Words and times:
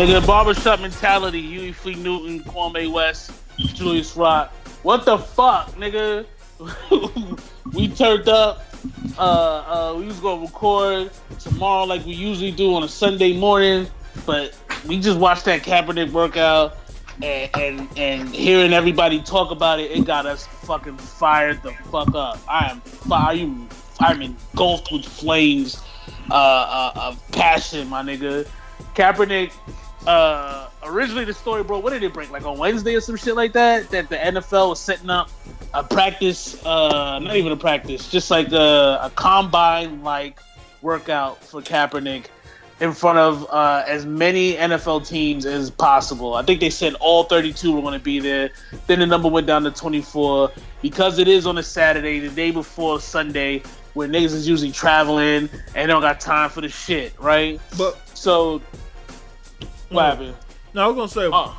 Nigga, 0.00 0.26
barbershop 0.26 0.80
mentality. 0.80 1.42
Huey 1.42 1.72
Fleet 1.72 1.98
Newton, 1.98 2.40
Kwame 2.44 2.90
West, 2.90 3.32
Julius 3.58 4.16
Rock. 4.16 4.50
What 4.82 5.04
the 5.04 5.18
fuck, 5.18 5.72
nigga? 5.72 6.24
we 7.74 7.86
turned 7.88 8.26
up. 8.26 8.64
Uh, 9.18 9.20
uh, 9.20 9.94
we 9.98 10.06
was 10.06 10.18
gonna 10.20 10.40
record 10.40 11.10
tomorrow 11.38 11.84
like 11.84 12.02
we 12.06 12.12
usually 12.12 12.50
do 12.50 12.74
on 12.76 12.82
a 12.82 12.88
Sunday 12.88 13.36
morning, 13.36 13.88
but 14.24 14.56
we 14.86 14.98
just 14.98 15.18
watched 15.18 15.44
that 15.44 15.60
Kaepernick 15.60 16.12
workout 16.12 16.78
and 17.22 17.50
and, 17.58 17.98
and 17.98 18.34
hearing 18.34 18.72
everybody 18.72 19.20
talk 19.20 19.50
about 19.50 19.80
it, 19.80 19.90
it 19.90 20.06
got 20.06 20.24
us 20.24 20.46
fucking 20.46 20.96
fired 20.96 21.62
the 21.62 21.72
fuck 21.90 22.14
up. 22.14 22.40
I 22.48 22.70
am 22.70 22.80
fire. 22.80 23.46
I'm 24.00 24.22
engulfed 24.22 24.92
with 24.92 25.04
flames 25.04 25.78
uh, 26.30 26.34
uh, 26.34 26.92
of 26.98 27.32
passion, 27.32 27.86
my 27.88 28.02
nigga. 28.02 28.48
Kaepernick 28.94 29.52
uh 30.06 30.68
originally 30.84 31.24
the 31.24 31.34
story 31.34 31.62
bro 31.62 31.78
what 31.78 31.90
did 31.90 32.02
it 32.02 32.12
break 32.12 32.30
like 32.30 32.46
on 32.46 32.56
wednesday 32.56 32.94
or 32.94 33.00
some 33.00 33.16
shit 33.16 33.36
like 33.36 33.52
that 33.52 33.88
that 33.90 34.08
the 34.08 34.16
nfl 34.16 34.70
was 34.70 34.80
setting 34.80 35.10
up 35.10 35.28
a 35.74 35.84
practice 35.84 36.64
uh 36.64 37.18
not 37.18 37.36
even 37.36 37.52
a 37.52 37.56
practice 37.56 38.10
just 38.10 38.30
like 38.30 38.50
a, 38.52 38.98
a 39.02 39.12
combine 39.14 40.02
like 40.02 40.40
workout 40.82 41.42
for 41.44 41.60
Kaepernick 41.60 42.26
in 42.80 42.92
front 42.92 43.18
of 43.18 43.46
uh, 43.50 43.84
as 43.86 44.06
many 44.06 44.54
NFL 44.54 45.06
teams 45.06 45.44
as 45.44 45.70
possible. 45.70 46.34
I 46.34 46.42
think 46.42 46.60
they 46.60 46.70
said 46.70 46.94
all 46.94 47.24
32 47.24 47.72
were 47.72 47.82
going 47.82 47.98
to 47.98 48.02
be 48.02 48.18
there. 48.18 48.50
Then 48.86 49.00
the 49.00 49.06
number 49.06 49.28
went 49.28 49.46
down 49.46 49.62
to 49.64 49.70
24 49.70 50.50
because 50.80 51.18
it 51.18 51.28
is 51.28 51.46
on 51.46 51.58
a 51.58 51.62
Saturday, 51.62 52.20
the 52.20 52.30
day 52.30 52.50
before 52.50 52.98
Sunday, 53.00 53.62
where 53.92 54.08
niggas 54.08 54.32
is 54.32 54.48
usually 54.48 54.72
traveling 54.72 55.50
and 55.74 55.88
don't 55.88 56.00
got 56.00 56.20
time 56.20 56.48
for 56.48 56.62
the 56.62 56.68
shit, 56.68 57.12
right? 57.20 57.60
But 57.76 57.98
So, 58.16 58.62
what 59.90 60.04
happened? 60.04 60.34
no, 60.74 60.84
I 60.84 60.86
was 60.88 60.96
gonna 60.96 61.08
say 61.08 61.30
Oh, 61.32 61.56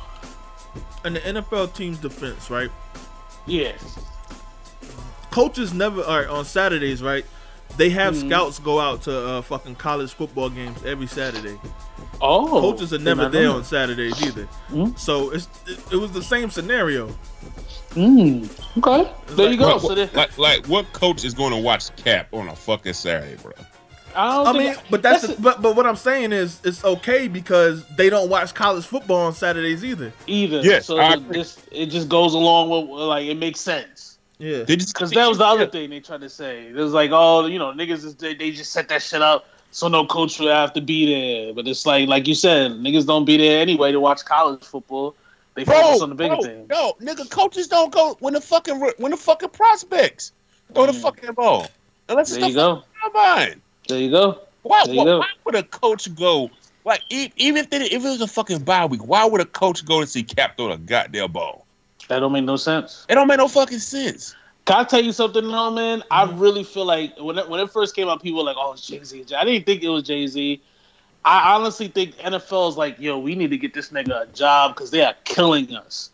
in 1.04 1.14
the 1.14 1.20
NFL 1.20 1.74
team's 1.74 1.98
defense, 1.98 2.50
right? 2.50 2.70
yeah. 3.46 3.72
Coaches 5.30 5.72
never 5.72 6.02
all 6.02 6.18
right 6.18 6.28
on 6.28 6.44
Saturdays, 6.44 7.02
right? 7.02 7.24
They 7.78 7.88
have 7.90 8.14
Mhm. 8.14 8.28
scouts 8.28 8.58
go 8.58 8.78
out 8.80 9.02
to 9.02 9.26
uh, 9.28 9.42
fucking 9.42 9.76
college 9.76 10.12
football 10.12 10.50
games 10.50 10.78
every 10.84 11.06
Saturday. 11.06 11.58
Oh, 12.20 12.46
Coaches 12.60 12.92
are 12.92 12.98
never 12.98 13.28
there 13.30 13.48
on 13.50 13.64
Saturdays 13.64 14.22
either. 14.22 14.46
Mhm. 14.70 14.98
So 14.98 15.30
it's 15.30 15.48
it, 15.66 15.78
it 15.92 15.96
was 15.96 16.10
the 16.12 16.22
same 16.22 16.50
scenario. 16.50 17.08
Mm, 17.94 18.48
okay, 18.78 19.10
there 19.28 19.50
you 19.50 19.56
go. 19.56 19.78
What- 19.78 19.82
so 19.82 20.08
like, 20.14 20.36
like, 20.38 20.66
what 20.66 20.90
coach 20.92 21.24
is 21.24 21.32
going 21.34 21.50
to 21.52 21.58
watch 21.58 21.94
Cap 21.96 22.28
on 22.32 22.48
a 22.48 22.56
fucking 22.56 22.92
Saturday, 22.94 23.36
bro? 23.42 23.52
I 24.14 24.32
don't 24.36 24.46
I 24.46 24.52
think 24.52 24.76
mean, 24.76 24.84
but 24.90 25.02
that's, 25.02 25.32
but 25.34 25.62
but 25.62 25.74
what 25.76 25.86
I'm 25.86 25.96
saying 25.96 26.32
is 26.32 26.60
it's 26.64 26.84
okay 26.84 27.28
because 27.28 27.86
they 27.96 28.10
don't 28.10 28.28
watch 28.28 28.54
college 28.54 28.84
football 28.84 29.26
on 29.26 29.34
Saturdays 29.34 29.84
either. 29.84 30.12
either. 30.26 30.60
Yes, 30.60 30.86
so 30.86 30.98
I 31.00 31.16
this 31.16 31.58
it 31.70 31.86
just 31.86 32.08
goes 32.08 32.34
along 32.34 32.68
with 32.70 32.88
like 33.00 33.26
it 33.26 33.36
makes 33.38 33.60
sense. 33.60 34.18
Yeah. 34.38 34.64
They 34.64 34.76
just 34.76 34.94
Because 34.94 35.10
that 35.12 35.28
was 35.28 35.38
the 35.38 35.44
other 35.46 35.66
thing 35.66 35.90
they 35.90 36.00
tried 36.00 36.20
to 36.22 36.28
say. 36.28 36.66
It 36.66 36.74
was 36.74 36.92
like, 36.92 37.10
oh, 37.12 37.46
you 37.46 37.60
know, 37.60 37.72
niggas 37.72 38.04
is, 38.04 38.14
they, 38.16 38.34
they 38.34 38.50
just 38.50 38.72
set 38.72 38.88
that 38.88 39.00
shit 39.00 39.22
up 39.22 39.46
so 39.70 39.86
no 39.86 40.04
coach 40.04 40.40
would 40.40 40.50
have 40.50 40.72
to 40.72 40.80
be 40.80 41.06
there. 41.44 41.54
But 41.54 41.68
it's 41.68 41.86
like, 41.86 42.08
like 42.08 42.26
you 42.26 42.34
said, 42.34 42.72
niggas 42.72 43.06
don't 43.06 43.24
be 43.24 43.36
there 43.36 43.60
anyway 43.60 43.92
to 43.92 44.00
watch 44.00 44.24
college 44.24 44.64
football. 44.64 45.14
They 45.54 45.64
Bro, 45.64 45.74
focus 45.80 46.00
on 46.02 46.08
the 46.08 46.14
bigger 46.16 46.34
bro, 46.36 46.42
thing. 46.42 46.66
no, 46.68 46.94
nigga, 47.00 47.30
coaches 47.30 47.68
don't 47.68 47.92
go 47.92 48.16
when 48.20 48.32
the 48.34 48.40
fucking 48.40 48.80
when 48.96 49.10
the 49.12 49.16
fucking 49.16 49.50
prospects 49.50 50.32
throw 50.74 50.86
the 50.86 50.92
Mm. 50.92 51.02
fucking 51.02 51.32
ball. 51.34 51.68
Unless 52.08 52.30
it's 52.30 52.38
There 52.38 52.40
the 52.40 52.48
you 52.48 52.54
go. 52.54 52.82
combine. 53.02 53.60
There 53.88 53.98
you 53.98 54.10
go. 54.10 54.40
Why, 54.62 54.84
you 54.86 54.96
why, 54.96 55.04
go. 55.04 55.18
why 55.20 55.28
would 55.44 55.54
a 55.54 55.62
coach 55.62 56.14
go? 56.14 56.50
Like, 56.84 57.02
even 57.10 57.56
if, 57.58 57.70
they, 57.70 57.78
if 57.78 57.92
it 57.92 58.02
was 58.02 58.20
a 58.20 58.26
fucking 58.26 58.60
bye 58.60 58.86
week, 58.86 59.06
why 59.06 59.24
would 59.24 59.40
a 59.40 59.44
coach 59.44 59.84
go 59.84 60.00
to 60.00 60.06
see 60.06 60.22
Cap 60.22 60.56
throw 60.56 60.72
a 60.72 60.78
goddamn 60.78 61.32
ball? 61.32 61.66
That 62.08 62.20
don't 62.20 62.32
make 62.32 62.44
no 62.44 62.56
sense. 62.56 63.06
It 63.08 63.14
don't 63.14 63.28
make 63.28 63.38
no 63.38 63.48
fucking 63.48 63.78
sense. 63.78 64.34
Can 64.64 64.76
I 64.76 64.84
tell 64.84 65.02
you 65.02 65.12
something, 65.12 65.46
though, 65.46 65.70
man? 65.70 66.02
I 66.10 66.30
really 66.30 66.62
feel 66.64 66.84
like 66.84 67.14
when 67.18 67.38
it, 67.38 67.48
when 67.48 67.60
it 67.60 67.70
first 67.70 67.96
came 67.96 68.08
out, 68.08 68.22
people 68.22 68.38
were 68.38 68.44
like, 68.44 68.56
"Oh, 68.58 68.72
it's 68.72 68.86
Jay 68.86 69.02
Z." 69.02 69.24
I 69.36 69.44
didn't 69.44 69.66
think 69.66 69.82
it 69.82 69.88
was 69.88 70.04
Jay 70.04 70.26
Z. 70.26 70.60
I 71.24 71.54
honestly 71.54 71.88
think 71.88 72.16
NFL 72.16 72.70
is 72.70 72.76
like, 72.76 72.98
"Yo, 72.98 73.18
we 73.18 73.34
need 73.34 73.50
to 73.50 73.58
get 73.58 73.74
this 73.74 73.90
nigga 73.90 74.22
a 74.22 74.26
job 74.26 74.74
because 74.74 74.90
they 74.90 75.02
are 75.02 75.14
killing 75.24 75.74
us." 75.74 76.10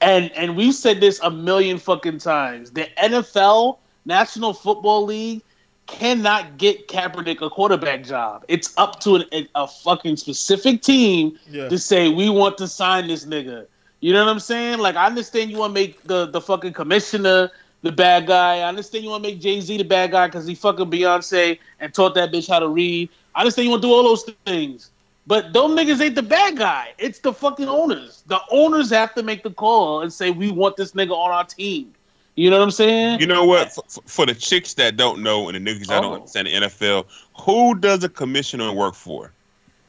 And 0.00 0.30
and 0.32 0.56
we've 0.56 0.74
said 0.74 1.00
this 1.00 1.18
a 1.20 1.30
million 1.30 1.78
fucking 1.78 2.18
times. 2.18 2.70
The 2.70 2.88
NFL, 2.98 3.78
National 4.04 4.52
Football 4.52 5.04
League, 5.04 5.42
cannot 5.88 6.58
get 6.58 6.86
Kaepernick 6.88 7.40
a 7.44 7.50
quarterback 7.50 8.04
job. 8.04 8.44
It's 8.48 8.72
up 8.76 9.00
to 9.00 9.16
an, 9.16 9.24
a, 9.32 9.48
a 9.56 9.66
fucking 9.66 10.16
specific 10.16 10.82
team 10.82 11.38
Yeah. 11.50 11.68
to 11.68 11.78
say 11.78 12.08
we 12.08 12.28
want 12.30 12.58
to 12.58 12.68
sign 12.68 13.08
this 13.08 13.24
nigga. 13.26 13.66
You 14.00 14.12
know 14.12 14.24
what 14.24 14.30
I'm 14.30 14.40
saying? 14.40 14.78
Like 14.78 14.94
I 14.94 15.06
understand 15.06 15.50
you 15.50 15.56
want 15.58 15.74
to 15.74 15.80
make 15.80 16.02
the 16.04 16.26
the 16.26 16.40
fucking 16.40 16.72
commissioner 16.74 17.50
the 17.82 17.92
bad 17.92 18.26
guy. 18.26 18.58
I 18.58 18.68
understand 18.68 19.04
you 19.04 19.10
want 19.10 19.24
to 19.24 19.30
make 19.30 19.40
Jay 19.40 19.60
Z 19.60 19.76
the 19.76 19.84
bad 19.84 20.10
guy 20.12 20.26
because 20.26 20.46
he 20.46 20.54
fucking 20.54 20.90
Beyonce 20.90 21.58
and 21.80 21.92
taught 21.92 22.14
that 22.14 22.32
bitch 22.32 22.48
how 22.48 22.58
to 22.58 22.68
read. 22.68 23.08
I 23.34 23.40
understand 23.40 23.64
you 23.64 23.70
want 23.70 23.82
to 23.82 23.88
do 23.88 23.92
all 23.92 24.02
those 24.04 24.24
things. 24.46 24.90
But 25.26 25.52
those 25.52 25.78
niggas 25.78 26.00
ain't 26.00 26.14
the 26.14 26.22
bad 26.22 26.56
guy. 26.56 26.94
It's 26.98 27.18
the 27.18 27.32
fucking 27.32 27.68
owners. 27.68 28.22
The 28.26 28.40
owners 28.50 28.88
have 28.90 29.14
to 29.14 29.22
make 29.22 29.42
the 29.42 29.50
call 29.50 30.00
and 30.00 30.10
say 30.12 30.30
we 30.30 30.50
want 30.50 30.76
this 30.76 30.92
nigga 30.92 31.12
on 31.12 31.30
our 31.30 31.44
team. 31.44 31.92
You 32.38 32.50
know 32.50 32.58
what 32.58 32.64
I'm 32.64 32.70
saying? 32.70 33.18
You 33.18 33.26
know 33.26 33.44
what? 33.44 33.72
For, 33.72 33.82
for- 34.06 34.26
the 34.26 34.34
chicks 34.34 34.74
that 34.74 34.96
don't 34.96 35.24
know 35.24 35.48
and 35.48 35.56
the 35.56 35.70
niggas 35.70 35.86
that 35.88 35.98
Oh. 35.98 36.02
don't 36.02 36.12
understand 36.14 36.46
the 36.46 36.52
NFL, 36.52 37.06
who 37.40 37.74
does 37.74 38.04
a 38.04 38.08
commissioner 38.08 38.72
work 38.72 38.94
for? 38.94 39.32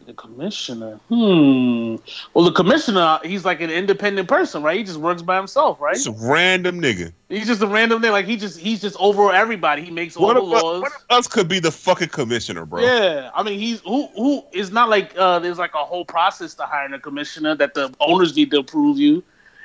The 0.07 0.13
commissioner. 0.15 0.99
Hmm. 1.09 1.97
Well, 2.33 2.43
the 2.45 2.51
commissioner, 2.51 3.19
he's 3.23 3.45
like 3.45 3.61
an 3.61 3.69
independent 3.69 4.27
person, 4.27 4.63
right? 4.63 4.75
He 4.79 4.83
just 4.83 4.97
works 4.97 5.21
by 5.21 5.37
himself, 5.37 5.79
right? 5.79 5.95
It's 5.95 6.07
a 6.07 6.11
random 6.11 6.81
nigga. 6.81 7.13
He's 7.29 7.45
just 7.45 7.61
a 7.61 7.67
random 7.67 8.01
nigga. 8.01 8.13
Like 8.13 8.25
he 8.25 8.35
just 8.35 8.57
he's 8.59 8.81
just 8.81 8.95
over 8.99 9.31
everybody. 9.31 9.83
He 9.83 9.91
makes 9.91 10.17
all 10.17 10.33
the 10.33 10.41
us- 10.41 10.63
laws. 10.63 10.83
if 10.87 10.93
us 11.11 11.27
could 11.27 11.47
be 11.47 11.59
the 11.59 11.69
fucking 11.69 12.09
commissioner, 12.09 12.65
bro? 12.65 12.81
Yeah, 12.81 13.29
I 13.35 13.43
mean, 13.43 13.59
he's 13.59 13.81
who 13.81 14.07
who 14.15 14.43
is 14.51 14.71
not 14.71 14.89
like 14.89 15.13
uh, 15.15 15.37
there's 15.37 15.59
like 15.59 15.75
a 15.75 15.85
whole 15.85 16.05
process 16.05 16.55
to 16.55 16.63
hiring 16.63 16.93
a 16.93 16.99
commissioner 16.99 17.53
that 17.53 17.75
the 17.75 17.93
owners 17.99 18.35
need 18.35 18.49
to 18.49 18.57
approve 18.57 18.97
you, 18.97 19.21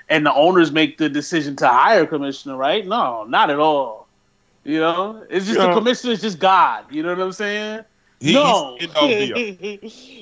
and 0.09 0.25
the 0.27 0.35
owners 0.35 0.73
make 0.73 0.99
the 0.99 1.09
decision 1.09 1.57
to 1.57 1.69
hire 1.69 2.03
a 2.03 2.07
commissioner, 2.07 2.57
right? 2.57 2.87
No, 2.87 3.25
not 3.25 3.51
at 3.51 3.59
all. 3.59 4.07
You 4.65 4.81
know, 4.81 5.25
it's 5.31 5.47
just 5.47 5.59
Yeah. 5.59 5.69
the 5.69 5.75
commissioner 5.75 6.13
is 6.13 6.21
just 6.23 6.39
God. 6.39 6.85
You 6.91 7.03
know 7.03 7.11
what 7.11 7.21
I'm 7.21 7.33
saying? 7.33 7.85
No, 8.21 8.77
he's 8.79 8.89
in 8.89 8.97
all 8.97 9.09
deal. 9.09 9.35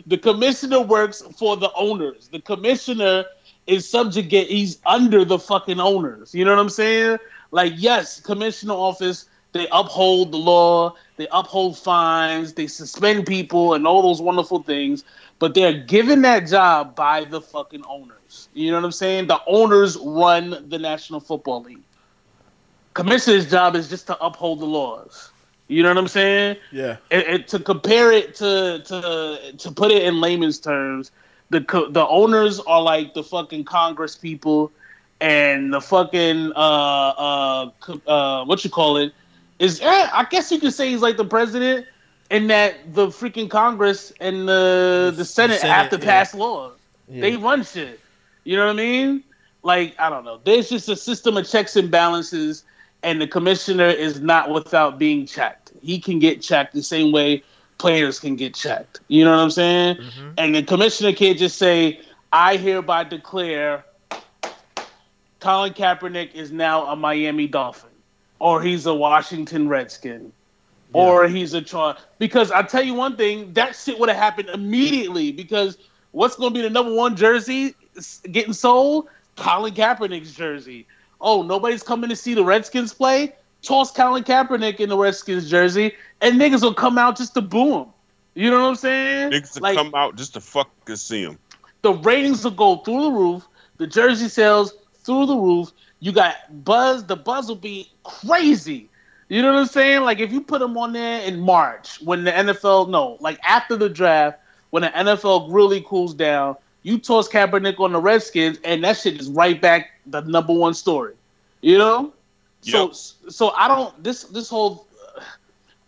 the 0.07 0.19
commissioner 0.19 0.81
works 0.81 1.23
for 1.39 1.57
the 1.57 1.71
owners. 1.75 2.29
The 2.33 2.41
commissioner 2.41 3.25
is 3.67 3.89
subjugate. 3.89 4.49
He's 4.49 4.79
under 4.87 5.25
the 5.25 5.39
fucking 5.39 5.79
owners. 5.81 6.35
You 6.35 6.45
know 6.45 6.51
what 6.53 6.61
I'm 6.61 6.69
saying? 6.69 7.19
Like, 7.53 7.75
yes, 7.77 8.21
commissioner 8.21 8.75
office. 8.75 9.27
They 9.53 9.69
uphold 9.71 10.33
the 10.33 10.39
law. 10.39 10.95
They 11.19 11.29
uphold 11.31 11.79
fines. 11.79 12.55
They 12.55 12.67
suspend 12.67 13.27
people 13.27 13.75
and 13.75 13.87
all 13.87 14.03
those 14.03 14.21
wonderful 14.23 14.63
things. 14.63 15.05
But 15.43 15.55
they're 15.55 15.73
given 15.73 16.23
that 16.23 16.47
job 16.47 16.95
by 16.95 17.25
the 17.25 17.41
fucking 17.41 17.83
owners. 17.89 18.49
You 18.55 18.71
know 18.71 18.77
what 18.77 18.85
I'm 18.85 18.93
saying? 18.93 19.27
The 19.27 19.41
owners 19.49 19.99
run 19.99 20.69
the 20.69 20.79
National 20.79 21.19
Football 21.19 21.65
League. 21.65 21.83
Commissioner's 22.95 23.51
job 23.51 23.75
is 23.75 23.89
just 23.89 24.07
to 24.07 24.25
uphold 24.25 24.61
the 24.61 24.67
laws. 24.67 25.33
You 25.67 25.83
know 25.83 25.89
what 25.89 25.99
I'm 25.99 26.07
saying? 26.07 26.59
Yeah. 26.71 26.99
and, 27.11 27.25
and 27.25 27.49
to 27.49 27.59
compare 27.59 28.13
it 28.13 28.37
to 28.37 28.85
to 28.85 29.53
to 29.59 29.73
put 29.73 29.91
it 29.91 30.05
in 30.05 30.21
layman's 30.21 30.61
terms, 30.61 31.11
the 31.51 31.61
co- 31.61 31.91
the 31.91 32.07
owners 32.07 32.61
are 32.61 32.81
like 32.81 33.13
the 33.13 33.25
fucking 33.25 33.65
Congress 33.65 34.15
people, 34.15 34.71
and 35.21 35.75
the 35.75 35.81
fucking 35.81 36.53
uh 36.55 37.11
uh 37.19 37.71
uh 38.07 38.45
what 38.45 38.63
you 38.63 38.71
call 38.71 38.97
it 38.97 39.13
is 39.59 39.81
eh, 39.81 40.09
I 40.13 40.25
guess 40.31 40.53
you 40.53 40.61
could 40.61 40.73
say 40.73 40.91
he's 40.91 41.03
like 41.03 41.17
the 41.17 41.25
president, 41.25 41.89
in 42.33 42.47
that 42.47 42.95
the 42.95 43.09
freaking 43.09 43.49
Congress 43.49 44.13
and 44.19 44.49
the 44.49 45.13
the 45.15 45.25
Senate, 45.25 45.61
Senate, 45.61 45.73
have 45.73 45.91
to 45.91 45.99
yeah. 45.99 46.05
pass 46.05 46.35
laws. 46.35 46.73
Yeah. 47.07 47.21
They 47.21 47.37
run 47.37 47.63
shit. 47.63 48.01
You 48.45 48.57
know 48.57 48.67
what 48.67 48.73
I 48.73 48.77
mean? 48.77 49.23
Like 49.63 49.95
I 50.01 50.09
don't 50.09 50.25
know. 50.25 50.41
There's 50.43 50.69
just 50.69 50.89
a 50.89 50.97
system 50.97 51.37
of 51.37 51.47
checks 51.49 51.77
and 51.77 51.91
balances, 51.91 52.65
and 53.03 53.21
the 53.21 53.29
commissioner 53.29 53.89
is 53.89 54.21
not 54.21 54.51
without 54.51 54.99
being 54.99 55.27
checked. 55.27 55.73
He 55.83 56.01
can 56.01 56.19
get 56.19 56.41
checked 56.41 56.73
the 56.73 56.83
same 56.83 57.13
way 57.13 57.45
players 57.77 58.19
can 58.19 58.35
get 58.35 58.55
checked. 58.55 59.01
You 59.09 59.25
know 59.25 59.33
what 59.33 59.43
I'm 59.43 59.51
saying? 59.51 59.97
Mhm. 59.97 60.35
And 60.39 60.55
the 60.55 60.63
commissioner 60.63 61.13
can't 61.13 61.39
just 61.39 61.59
say, 61.59 62.01
"I 62.33 62.57
hereby 62.57 63.05
declare 63.05 63.85
Colin 65.41 65.75
Kaepernick 65.75 66.35
is 66.35 66.51
now 66.51 66.87
a 66.87 66.97
Miami 66.97 67.47
Dolphin, 67.47 67.91
or 68.39 68.63
he's 68.63 68.87
a 68.87 68.95
Washington 68.95 69.69
Redskin." 69.69 70.33
Or 70.95 71.27
he's 71.29 71.55
a 71.55 71.63
Char 71.63 71.97
because 72.19 72.51
I 72.51 72.63
tell 72.63 72.83
you 72.83 72.95
one 72.95 73.17
thing, 73.17 73.53
that 73.55 73.75
shit 73.77 73.99
would 73.99 74.09
have 74.09 74.19
happened 74.19 74.49
immediately. 74.51 75.33
Because 75.33 75.79
what's 76.11 76.37
going 76.37 76.53
to 76.53 76.59
be 76.59 76.63
the 76.63 76.71
number 76.71 76.93
one 76.95 77.17
jersey 77.17 77.75
getting 78.31 78.53
sold? 78.53 79.09
Colin 79.37 79.73
Kaepernick's 79.75 80.33
jersey. 80.33 80.87
Oh, 81.21 81.43
nobody's 81.43 81.83
coming 81.83 82.11
to 82.11 82.17
see 82.17 82.35
the 82.35 82.45
Redskins 82.45 82.93
play. 82.93 83.35
toss 83.63 83.93
Colin 83.93 84.25
Kaepernick 84.25 84.81
in 84.81 84.89
the 84.89 84.99
Redskins 84.99 85.49
jersey, 85.49 85.95
and 86.21 86.41
niggas 86.41 86.63
will 86.63 86.75
come 86.75 86.99
out 86.99 87.17
just 87.17 87.33
to 87.35 87.41
boo 87.41 87.75
him. 87.83 87.87
You 88.35 88.51
know 88.51 88.61
what 88.63 88.69
I'm 88.71 88.75
saying? 88.75 89.31
Niggas 89.31 89.53
to 89.55 89.63
Like- 89.63 89.77
come 89.77 89.95
out 89.95 90.17
just 90.17 90.35
to 90.35 90.41
fucking 90.41 90.97
see 90.97 91.23
him. 91.23 91.39
the 91.83 91.93
ratings 91.93 92.43
will 92.43 92.51
go 92.51 92.77
through 92.79 93.03
the 93.03 93.11
roof, 93.13 93.47
the 93.79 93.87
jersey 93.87 94.29
sales 94.29 94.75
through 95.05 95.27
the 95.27 95.37
roof. 95.37 95.71
You 96.01 96.11
got 96.13 96.65
buzz, 96.65 97.05
the 97.05 97.15
buzz 97.17 97.47
will 97.49 97.55
be 97.55 97.89
crazy. 98.03 98.89
You 99.33 99.41
know 99.41 99.55
what 99.55 99.61
I'm 99.61 99.67
saying? 99.67 100.03
Like 100.03 100.21
if 100.21 100.31
you 100.31 100.43
put 100.43 100.61
them 100.61 100.77
on 100.77 100.93
there 100.93 101.23
in 101.23 101.41
March 101.41 102.03
when 102.03 102.23
the 102.25 102.33
NFL 102.33 102.91
no, 102.91 103.17
like 103.21 103.39
after 103.43 103.77
the 103.77 103.89
draft, 103.89 104.39
when 104.71 104.83
the 104.83 104.91
NFL 104.91 105.47
really 105.51 105.81
cools 105.81 106.13
down, 106.13 106.55
you 106.83 106.99
toss 106.99 107.29
Kaepernick 107.31 107.81
on 107.81 107.93
the 107.93 107.99
Redskins, 107.99 108.59
and 108.63 108.85
that 108.85 108.99
shit 108.99 109.19
is 109.19 109.31
right 109.31 109.59
back 109.59 109.93
the 110.07 110.21
number 110.21 110.53
one 110.53 110.75
story. 110.75 111.15
You 111.63 111.79
know? 111.79 112.13
So 112.61 112.89
Yep. 112.89 112.95
so 113.33 113.51
I 113.57 113.69
don't 113.69 114.05
this 114.05 114.25
this 114.25 114.51
whole 114.51 114.87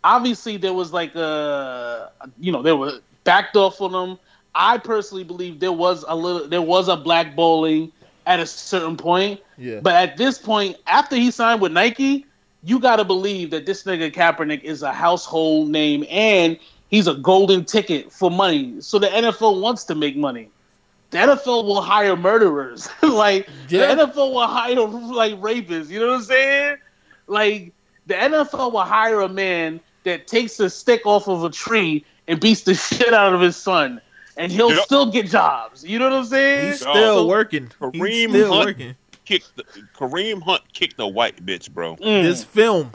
obviously 0.03 0.57
there 0.57 0.73
was 0.73 0.91
like 0.91 1.13
a 1.15 2.11
you 2.39 2.51
know 2.51 2.63
there 2.63 2.75
were 2.75 2.93
backed 3.25 3.55
off 3.55 3.79
on 3.79 3.91
them. 3.91 4.17
I 4.55 4.79
personally 4.79 5.23
believe 5.23 5.59
there 5.59 5.71
was 5.71 6.03
a 6.07 6.15
little 6.15 6.47
there 6.47 6.63
was 6.63 6.87
a 6.87 6.97
black 6.97 7.35
bowling 7.35 7.91
at 8.25 8.39
a 8.39 8.45
certain 8.47 8.97
point, 8.97 9.39
Yeah. 9.59 9.81
but 9.81 9.93
at 9.93 10.17
this 10.17 10.39
point 10.39 10.77
after 10.87 11.15
he 11.15 11.29
signed 11.29 11.61
with 11.61 11.71
Nike, 11.71 12.25
you 12.65 12.79
got 12.79 12.95
to 12.97 13.03
believe 13.05 13.51
that 13.51 13.65
this 13.65 13.83
nigga 13.83 14.11
Kaepernick 14.11 14.63
is 14.63 14.81
a 14.81 14.91
household 14.91 15.69
name 15.69 16.03
and 16.09 16.57
he's 16.89 17.07
a 17.07 17.13
golden 17.15 17.63
ticket 17.63 18.11
for 18.11 18.31
money. 18.31 18.81
So 18.81 18.97
the 18.99 19.07
NFL 19.07 19.61
wants 19.61 19.83
to 19.85 19.95
make 19.95 20.17
money. 20.17 20.49
The 21.11 21.19
NFL 21.19 21.65
will 21.65 21.81
hire 21.81 22.15
murderers. 22.15 22.89
like 23.03 23.47
Yeah. 23.69 23.93
the 23.95 24.07
NFL 24.07 24.33
will 24.33 24.47
hire 24.47 24.75
like 24.81 25.33
rapists. 25.39 25.89
You 25.89 25.99
know 25.99 26.07
what 26.07 26.15
I'm 26.15 26.21
saying? 26.23 26.77
Like 27.27 27.71
the 28.07 28.15
NFL 28.15 28.71
will 28.73 28.79
hire 28.81 29.21
a 29.21 29.29
man 29.29 29.79
that 30.03 30.27
takes 30.27 30.59
a 30.59 30.69
stick 30.69 31.01
off 31.05 31.27
of 31.27 31.43
a 31.43 31.49
tree 31.49 32.03
and 32.27 32.39
beats 32.39 32.61
the 32.61 32.73
shit 32.75 33.13
out 33.13 33.33
of 33.33 33.41
his 33.41 33.55
son, 33.55 34.01
and 34.37 34.51
he'll 34.51 34.71
Yep. 34.71 34.83
still 34.83 35.11
get 35.11 35.27
jobs. 35.29 35.83
You 35.85 35.99
know 35.99 36.09
what 36.09 36.17
I'm 36.19 36.25
saying? 36.25 36.67
He's 36.71 36.81
Dog. 36.81 36.95
still 36.95 37.27
working. 37.27 37.63
He's 37.63 37.73
Kareem 38.01 38.29
still 38.29 38.53
Hunt- 38.53 38.65
working. 38.67 38.95
Kicked 39.25 39.55
the, 39.57 39.63
Kareem 39.97 40.41
Hunt 40.41 40.61
kicked 40.73 40.99
a 40.99 41.07
white 41.07 41.43
bitch, 41.45 41.71
bro. 41.71 41.95
Mm. 41.97 42.23
This 42.23 42.43
film. 42.43 42.91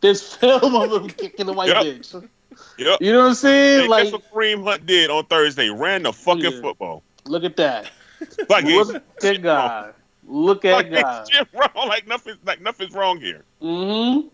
this 0.00 0.34
film 0.34 0.74
of 0.74 0.92
him 0.92 1.08
kicking 1.08 1.46
the 1.46 1.52
white 1.52 1.68
Yep. 1.74 1.84
bitch. 1.84 2.28
Yep. 2.78 2.98
You 3.00 3.12
know 3.12 3.20
what 3.20 3.28
I'm 3.28 3.34
saying? 3.34 3.80
Hey, 3.82 3.88
like, 3.88 4.04
guess 4.04 4.12
what 4.12 4.22
Kareem 4.32 4.62
Hunt 4.64 4.84
did 4.86 5.10
on 5.10 5.24
Thursday? 5.26 5.70
Ran 5.70 6.02
the 6.02 6.12
fucking 6.12 6.42
Yeah. 6.44 6.60
football. 6.60 7.02
look 7.26 7.44
at 7.44 7.56
that. 7.56 7.90
Like 8.48 8.64
Look 8.64 8.94
at 9.24 9.42
God. 9.42 9.94
Look 10.24 10.64
at 10.64 10.72
like 10.74 10.92
God. 10.92 11.22
it's 11.22 11.30
shit 11.36 11.48
wrong. 11.52 11.88
Like 11.88 12.06
nothing. 12.06 12.36
Like 12.44 12.60
nothing's 12.60 12.94
wrong 12.94 13.18
here. 13.20 13.42
hmm 13.60 14.28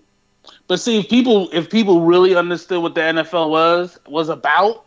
But 0.67 0.79
see, 0.79 0.99
if 0.99 1.09
people 1.09 1.49
if 1.55 1.71
people 1.71 2.03
really 2.03 2.35
understood 2.37 2.83
what 2.83 2.95
the 2.95 3.01
NFL 3.01 3.49
was 3.49 3.99
was 4.07 4.29
about, 4.29 4.85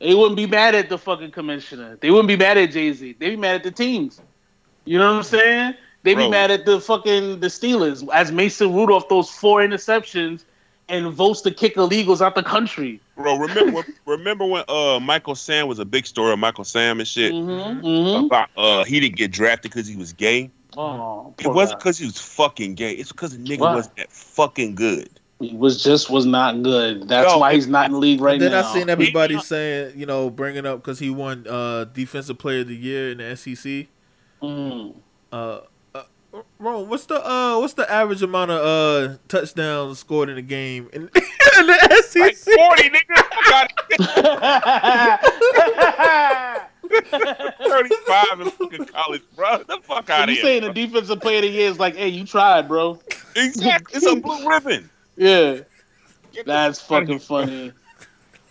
they 0.00 0.14
wouldn't 0.14 0.36
be 0.36 0.46
mad 0.46 0.74
at 0.74 0.90
the 0.90 0.98
fucking 0.98 1.30
commissioner. 1.30 1.96
They 2.00 2.10
wouldn't 2.10 2.28
be 2.28 2.36
mad 2.36 2.58
at 2.58 2.72
Jay 2.72 2.92
Z. 2.92 3.16
They'd 3.18 3.30
be 3.30 3.36
mad 3.36 3.54
at 3.54 3.62
the 3.62 3.70
teams. 3.70 4.20
You 4.84 4.98
know 4.98 5.10
what 5.10 5.18
I'm 5.18 5.22
saying? 5.22 5.74
They'd 6.02 6.14
be 6.14 6.22
Bro. 6.22 6.30
mad 6.30 6.50
at 6.50 6.66
the 6.66 6.80
fucking 6.80 7.40
the 7.40 7.46
Steelers 7.46 8.06
as 8.12 8.32
Mason 8.32 8.72
Rudolph 8.74 9.08
those 9.08 9.30
four 9.30 9.60
interceptions 9.60 10.44
and 10.88 11.12
votes 11.12 11.40
to 11.42 11.50
kick 11.52 11.76
illegals 11.76 12.20
out 12.20 12.34
the 12.34 12.42
country. 12.42 13.00
Bro, 13.16 13.36
remember 13.36 13.84
remember 14.06 14.44
when 14.44 14.64
uh 14.68 14.98
Michael 15.00 15.36
Sam 15.36 15.68
was 15.68 15.78
a 15.78 15.84
big 15.84 16.06
story 16.06 16.32
of 16.32 16.38
Michael 16.40 16.64
Sam 16.64 16.98
and 16.98 17.06
shit 17.08 17.32
Mm-hmm. 17.32 17.86
mm-hmm. 17.86 18.24
about 18.26 18.48
uh 18.56 18.84
he 18.84 18.98
didn't 18.98 19.16
get 19.16 19.30
drafted 19.30 19.70
because 19.70 19.86
he 19.86 19.96
was 19.96 20.12
gay. 20.12 20.50
Oh, 20.76 21.34
It 21.38 21.46
wasn't 21.48 21.80
because 21.80 21.98
he 21.98 22.06
was 22.06 22.18
fucking 22.18 22.74
gay. 22.76 22.92
It's 22.92 23.12
because 23.12 23.36
the 23.36 23.44
nigga 23.44 23.60
Why? 23.60 23.74
wasn't 23.74 23.96
that 23.96 24.10
fucking 24.10 24.74
good. 24.74 25.08
he 25.38 25.54
was 25.54 25.82
just 25.84 26.08
was 26.08 26.24
not 26.26 26.62
good. 26.62 27.08
That's 27.08 27.30
Yo, 27.30 27.38
why 27.38 27.52
he's 27.54 27.66
not 27.68 27.86
in 27.86 27.92
the 27.92 27.98
league 27.98 28.20
right 28.22 28.40
then 28.40 28.52
now. 28.52 28.62
Then 28.62 28.70
I 28.70 28.74
seen 28.74 28.88
everybody 28.90 29.38
saying, 29.38 29.98
you 29.98 30.06
know, 30.06 30.30
bringing 30.30 30.64
up 30.66 30.78
because 30.78 30.98
he 30.98 31.10
won 31.10 31.46
uh, 31.46 31.84
defensive 31.84 32.38
player 32.38 32.60
of 32.60 32.68
the 32.68 32.76
year 32.76 33.10
in 33.10 33.18
the 33.18 33.36
SEC. 33.36 33.86
Mm. 34.42 34.94
Uh, 35.32 35.60
uh, 35.94 36.02
Ron, 36.58 36.88
what's 36.88 37.06
the 37.06 37.16
uh, 37.26 37.58
what's 37.58 37.74
the 37.74 37.90
average 37.90 38.22
amount 38.22 38.50
of 38.50 38.60
uh 38.60 39.16
touchdowns 39.28 39.98
scored 39.98 40.28
in 40.28 40.38
a 40.38 40.42
game 40.42 40.88
in, 40.92 41.02
in 41.58 41.66
the 41.66 42.02
SEC? 42.06 42.20
Like 42.20 42.36
forty 42.36 42.90
nigga. 42.90 43.22
I 43.34 43.42
got 43.50 43.72
thirty-five 47.68 48.40
in 48.40 48.50
fucking 48.50 48.84
college, 48.86 49.22
bro. 49.36 49.58
Get 49.58 49.66
The 49.68 49.78
fuck 49.82 50.06
So 50.08 50.12
out 50.14 50.24
of 50.24 50.30
you 50.30 50.34
here. 50.36 50.44
saying 50.44 50.62
the 50.62 50.72
defensive 50.72 51.20
player 51.20 51.38
of 51.38 51.42
the 51.42 51.48
year 51.48 51.70
is 51.70 51.78
like, 51.78 51.96
hey, 51.96 52.08
you 52.08 52.24
tried, 52.26 52.68
bro. 52.68 52.98
Exactly. 53.36 53.96
It's 53.96 54.06
a 54.06 54.16
blue 54.16 54.48
ribbon. 54.48 54.88
Yeah, 55.14 55.60
Get 56.32 56.46
that's 56.46 56.80
fuck 56.80 57.02
outta 57.02 57.18
fucking 57.18 57.18
funny. 57.18 57.72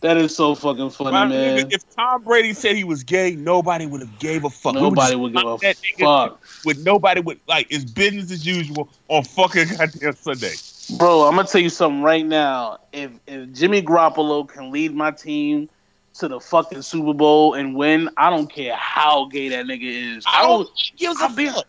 That 0.01 0.17
is 0.17 0.35
so 0.35 0.55
fucking 0.55 0.89
funny, 0.89 1.11
man. 1.11 1.67
if 1.71 1.87
Tom 1.95 2.23
Brady 2.23 2.53
said 2.53 2.75
he 2.75 2.83
was 2.83 3.03
gay, 3.03 3.35
nobody 3.35 3.85
would 3.85 4.01
have 4.01 4.17
gave 4.17 4.43
a 4.43 4.49
fuck. 4.49 4.73
Nobody 4.73 5.15
would 5.15 5.33
give 5.33 5.45
a 5.45 5.57
fuck, 5.99 6.41
With 6.65 6.83
nobody 6.83 7.21
would 7.21 7.39
like 7.47 7.67
it's 7.69 7.85
business 7.85 8.31
as 8.31 8.43
usual 8.43 8.89
on 9.09 9.23
fucking 9.23 9.67
goddamn 9.77 10.15
Sunday. 10.15 10.53
bro. 10.97 11.27
I'm 11.27 11.35
gonna 11.35 11.47
tell 11.47 11.61
you 11.61 11.69
something 11.69 12.01
right 12.01 12.25
now. 12.25 12.79
If 12.91 13.11
if 13.27 13.53
Jimmy 13.53 13.83
Garoppolo 13.83 14.47
can 14.47 14.71
lead 14.71 14.95
my 14.95 15.11
team 15.11 15.69
to 16.15 16.27
the 16.27 16.39
fucking 16.39 16.81
Super 16.81 17.13
Bowl 17.13 17.53
and 17.53 17.75
win, 17.75 18.09
I 18.17 18.31
don't 18.31 18.51
care 18.51 18.75
how 18.75 19.25
gay 19.25 19.49
that 19.49 19.65
nigga 19.65 20.17
is. 20.17 20.23
I 20.27 20.41
don't 20.41 20.67
oh, 20.67 20.73
give 20.97 21.15
a 21.21 21.29
fuck. 21.29 21.65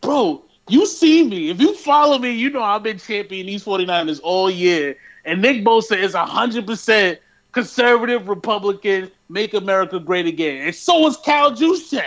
bro, 0.00 0.44
you 0.68 0.86
see 0.86 1.24
me. 1.24 1.50
If 1.50 1.60
you 1.60 1.74
follow 1.74 2.18
me, 2.18 2.30
you 2.30 2.48
know 2.50 2.62
I've 2.62 2.84
been 2.84 2.98
championing 2.98 3.46
these 3.46 3.64
49ers 3.64 4.20
all 4.22 4.48
year. 4.48 4.96
And 5.24 5.42
Nick 5.42 5.64
Bosa 5.64 5.96
is 5.96 6.14
100% 6.14 7.18
conservative 7.52 8.28
Republican, 8.28 9.10
make 9.28 9.54
America 9.54 10.00
great 10.00 10.26
again. 10.26 10.66
And 10.66 10.74
so 10.74 11.06
is 11.06 11.16
Cal 11.18 11.52
Juszczyk. 11.52 12.02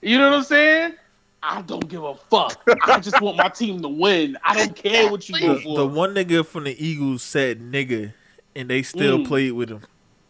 You 0.00 0.18
know 0.18 0.30
what 0.30 0.36
I'm 0.38 0.44
saying? 0.44 0.94
I 1.42 1.62
don't 1.62 1.88
give 1.88 2.04
a 2.04 2.14
fuck. 2.14 2.62
I 2.84 3.00
just 3.00 3.20
want 3.20 3.36
my 3.36 3.48
team 3.48 3.80
to 3.82 3.88
win. 3.88 4.36
I 4.44 4.54
don't 4.54 4.76
care 4.76 5.10
what 5.10 5.28
you 5.28 5.38
do. 5.38 5.54
The, 5.54 5.60
for. 5.60 5.76
the 5.78 5.86
one 5.86 6.14
nigga 6.14 6.44
from 6.46 6.64
the 6.64 6.84
Eagles 6.84 7.22
said 7.22 7.60
nigga, 7.60 8.12
and 8.54 8.68
they 8.70 8.82
still 8.82 9.18
Mm. 9.18 9.26
played 9.26 9.52
with 9.52 9.70
him. 9.70 9.82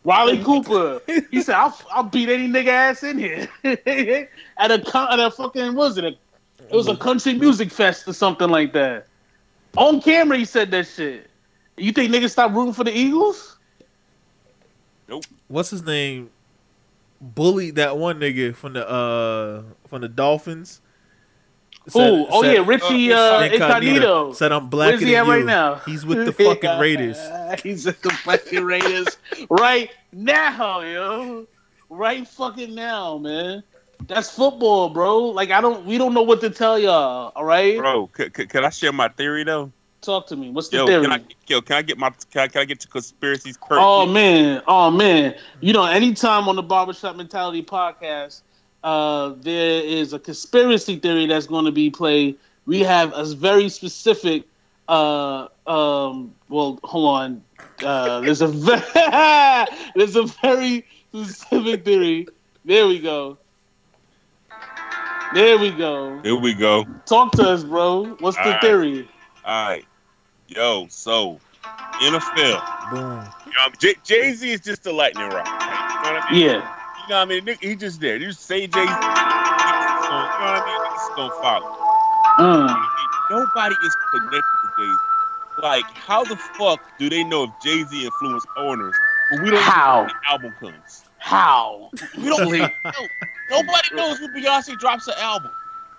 Riley 0.05 0.43
Cooper. 0.43 1.03
He 1.31 1.43
said, 1.43 1.55
I'll, 1.57 1.77
I'll 1.91 2.03
beat 2.05 2.29
any 2.31 2.49
nigga 2.49 2.69
ass 2.69 3.03
in 3.03 3.19
here. 3.19 3.49
at 3.65 4.71
a 4.71 4.99
at 5.11 5.21
a 5.21 5.31
fucking, 5.31 5.67
what 5.75 5.89
was 5.89 5.99
it? 5.99 6.05
A, 6.05 6.09
it 6.09 6.73
was 6.73 6.89
a 6.89 6.97
country 6.97 7.35
music 7.35 7.71
fest 7.71 8.09
or 8.09 8.13
something 8.15 8.49
like 8.49 8.73
that. 8.73 9.07
On 9.77 10.01
camera, 10.01 10.39
he 10.39 10.45
said 10.47 10.71
that 10.71 10.87
shit. 10.87 11.29
You 11.77 11.93
think 11.93 12.13
niggas 12.13 12.31
stop 12.31 12.55
rooting 12.55 12.73
for 12.73 12.85
the 12.85 12.97
Eagles? 12.97 13.58
What's 15.49 15.71
his 15.71 15.83
name? 15.83 16.31
Bullied 17.21 17.75
that 17.77 17.99
one 17.99 18.21
nigga 18.21 18.55
from 18.55 18.75
the 18.75 18.89
uh 18.89 19.63
from 19.89 20.03
the 20.03 20.09
Dolphins. 20.09 20.81
Ooh, 21.97 22.27
oh 22.31 22.43
said- 22.43 22.55
yeah, 22.55 22.65
Richie 22.67 23.13
uh, 23.13 23.41
Incognito. 23.45 24.33
said 24.35 24.53
I'm 24.53 24.69
blacker 24.69 24.93
Where's 24.93 25.01
he 25.03 25.17
at 25.17 25.25
you. 25.27 25.33
right 25.33 25.45
now? 25.45 25.77
He's 25.77 26.05
with 26.05 26.27
the 26.27 26.33
fucking 26.33 26.71
Raiders. 26.79 27.19
He's 27.63 27.87
at 27.87 28.01
the 28.03 28.11
fucking 28.11 28.63
Raiders 28.63 29.09
right 29.49 29.91
now, 30.13 30.81
yo. 30.81 31.47
Right 31.89 32.29
fucking 32.29 32.75
now, 32.75 33.17
man. 33.19 33.63
That's 34.07 34.31
football, 34.31 34.91
bro. 34.91 35.19
Like 35.25 35.51
I 35.51 35.61
don't, 35.63 35.87
we 35.87 35.97
don't 35.99 36.13
know 36.15 36.23
what 36.23 36.41
to 36.43 36.51
tell 36.51 36.79
y'all. 36.79 37.33
All 37.35 37.45
right, 37.45 37.79
Bro, 37.79 38.11
c- 38.17 38.29
c- 38.37 38.47
can 38.47 38.65
I 38.65 38.69
share 38.71 38.93
my 38.93 39.09
theory 39.09 39.43
though? 39.45 39.73
Talk 40.01 40.27
to 40.29 40.37
me. 40.37 40.51
What's 40.51 40.69
the 40.69 40.79
Yo, 40.79 40.87
theory? 40.87 41.03
can 41.03 41.13
I, 41.13 41.21
yo, 41.47 41.61
can 41.61 41.77
I 41.77 41.83
get 41.83 41.99
my 41.99 42.11
can 42.31 42.43
I, 42.43 42.49
can 42.49 42.63
I 42.63 42.65
get 42.65 42.81
to 42.81 42.89
conspiracies? 42.89 43.57
Kurt? 43.57 43.79
Oh 43.81 44.07
man, 44.07 44.63
oh 44.67 44.91
man. 44.91 45.35
You 45.61 45.73
know, 45.73 45.85
anytime 45.85 46.49
on 46.49 46.57
the 46.57 46.63
Barbershop 46.63 47.17
Mentality 47.17 47.63
podcast, 47.63 48.43
uh, 48.85 49.35
there 49.41 49.83
is 49.83 50.13
a 50.13 50.19
conspiracy 50.19 50.97
theory 50.97 51.27
that's 51.27 51.47
going 51.47 51.65
to 51.65 51.73
be 51.73 51.91
played. 51.91 52.39
We 52.67 52.81
have 52.81 53.13
a 53.15 53.25
very 53.35 53.69
specific. 53.69 54.45
Uh, 54.89 55.49
um, 55.67 56.35
well, 56.49 56.79
hold 56.85 57.09
on. 57.09 57.45
Uh, 57.85 58.21
there's 58.21 58.41
a 58.41 58.47
very, 58.49 58.81
there's 59.95 60.17
a 60.17 60.25
very 60.43 60.87
specific 61.13 61.85
theory. 61.85 62.27
There 62.65 62.87
we 62.87 62.99
go. 62.99 63.39
There 65.35 65.59
we 65.59 65.71
go. 65.71 66.21
Here 66.23 66.37
we 66.37 66.55
go. 66.55 66.87
Talk 67.05 67.33
to 67.33 67.43
us, 67.43 67.63
bro. 67.65 68.17
What's 68.21 68.39
the 68.39 68.45
Alright. 68.45 68.61
theory? 68.63 69.09
All 69.49 69.67
right, 69.71 69.85
yo, 70.47 70.87
so 70.91 71.41
NFL. 72.03 72.91
Boom. 72.91 73.25
You 73.47 73.53
know, 73.53 73.69
J- 73.79 73.95
Jay 74.05 74.33
Z 74.35 74.51
is 74.51 74.61
just 74.61 74.85
a 74.87 74.93
lightning 74.93 75.25
rod. 75.31 75.47
Right? 75.47 76.03
You 76.05 76.13
know 76.13 76.15
what 76.15 76.23
I 76.23 76.33
mean? 76.33 76.41
Yeah. 76.43 76.53
You 76.53 77.09
know 77.09 77.17
what 77.17 77.23
I 77.23 77.25
mean? 77.25 77.45
Nick, 77.47 77.65
he 77.65 77.75
just 77.75 77.99
there. 77.99 78.19
You 78.19 78.33
say 78.33 78.67
Jay 78.67 78.69
Z, 78.69 78.81
you 78.81 78.85
know 78.85 78.93
what 78.93 79.01
I 79.01 80.63
mean? 80.67 80.93
He's 80.93 81.17
gonna 81.17 81.33
follow. 81.41 81.77
Mm. 82.39 82.89
Nobody 83.31 83.75
is 83.87 83.97
connected 84.13 84.43
to 84.43 84.69
Jay 84.79 84.93
Z. 84.93 84.99
Like, 85.63 85.85
how 85.95 86.25
the 86.25 86.37
fuck 86.37 86.81
do 86.99 87.09
they 87.09 87.25
know 87.25 87.45
if 87.45 87.51
Jay 87.65 87.85
Z 87.85 88.05
influenced 88.05 88.47
owners 88.59 88.95
when 89.33 89.45
we 89.45 89.51
don't 89.51 89.63
How? 89.63 89.95
know 89.95 90.03
when 90.03 90.09
the 90.09 90.31
album 90.31 90.55
comes? 90.61 91.05
How? 91.17 91.91
We 92.19 92.25
don't 92.29 92.53
know. 92.59 92.69
Nobody 93.51 93.95
knows 93.95 94.21
when 94.21 94.35
Beyonce 94.35 94.79
drops 94.79 95.09
an 95.09 95.15
album. 95.17 95.51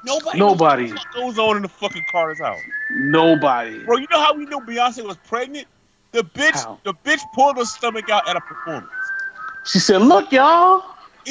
Nobody. 0.06 0.40
Nobody. 0.40 0.84
knows 0.88 0.94
what 0.94 1.14
goes 1.14 1.40
on 1.40 1.56
in 1.58 1.62
the 1.62 1.68
fucking 1.68 2.06
Carter's 2.12 2.40
house, 2.40 2.60
Nobody. 2.92 3.84
bro. 3.84 3.98
You 3.98 4.08
know 4.10 4.22
how 4.22 4.34
we 4.34 4.46
know 4.46 4.60
Beyonce 4.60 5.06
was 5.06 5.18
pregnant? 5.18 5.68
The 6.12 6.24
bitch, 6.24 6.52
How? 6.52 6.80
the 6.84 6.94
bitch 6.94 7.20
pulled 7.36 7.58
her 7.58 7.66
stomach 7.66 8.10
out 8.10 8.28
at 8.28 8.36
a 8.36 8.42
performance. 8.42 8.90
She 9.66 9.80
said, 9.80 10.02
"Look, 10.02 10.32
y'all." 10.32 10.84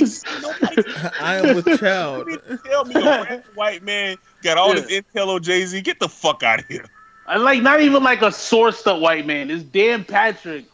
I 1.21 1.41
am 1.43 1.59
a 1.59 1.77
child. 1.77 2.29
You 2.29 2.33
mean 2.33 2.41
to 2.47 2.59
tell 2.59 2.85
me 2.85 2.95
a 2.95 3.43
white 3.55 3.83
man 3.83 4.17
got 4.43 4.57
all 4.59 4.73
this 4.75 4.87
intel 4.87 5.29
on 5.29 5.43
Jay 5.43 5.65
Z. 5.65 5.81
Get 5.81 5.99
the 5.99 6.09
fuck 6.09 6.43
out 6.43 6.61
of 6.61 6.67
here. 6.67 6.85
I 7.27 7.37
like 7.37 7.63
not 7.63 7.81
even 7.81 8.03
like 8.03 8.23
a 8.23 8.27
sourced 8.27 8.87
up 8.87 9.01
white 9.01 9.27
man. 9.27 9.51
It's 9.51 9.65
Dan 9.65 10.05
Patrick. 10.05 10.67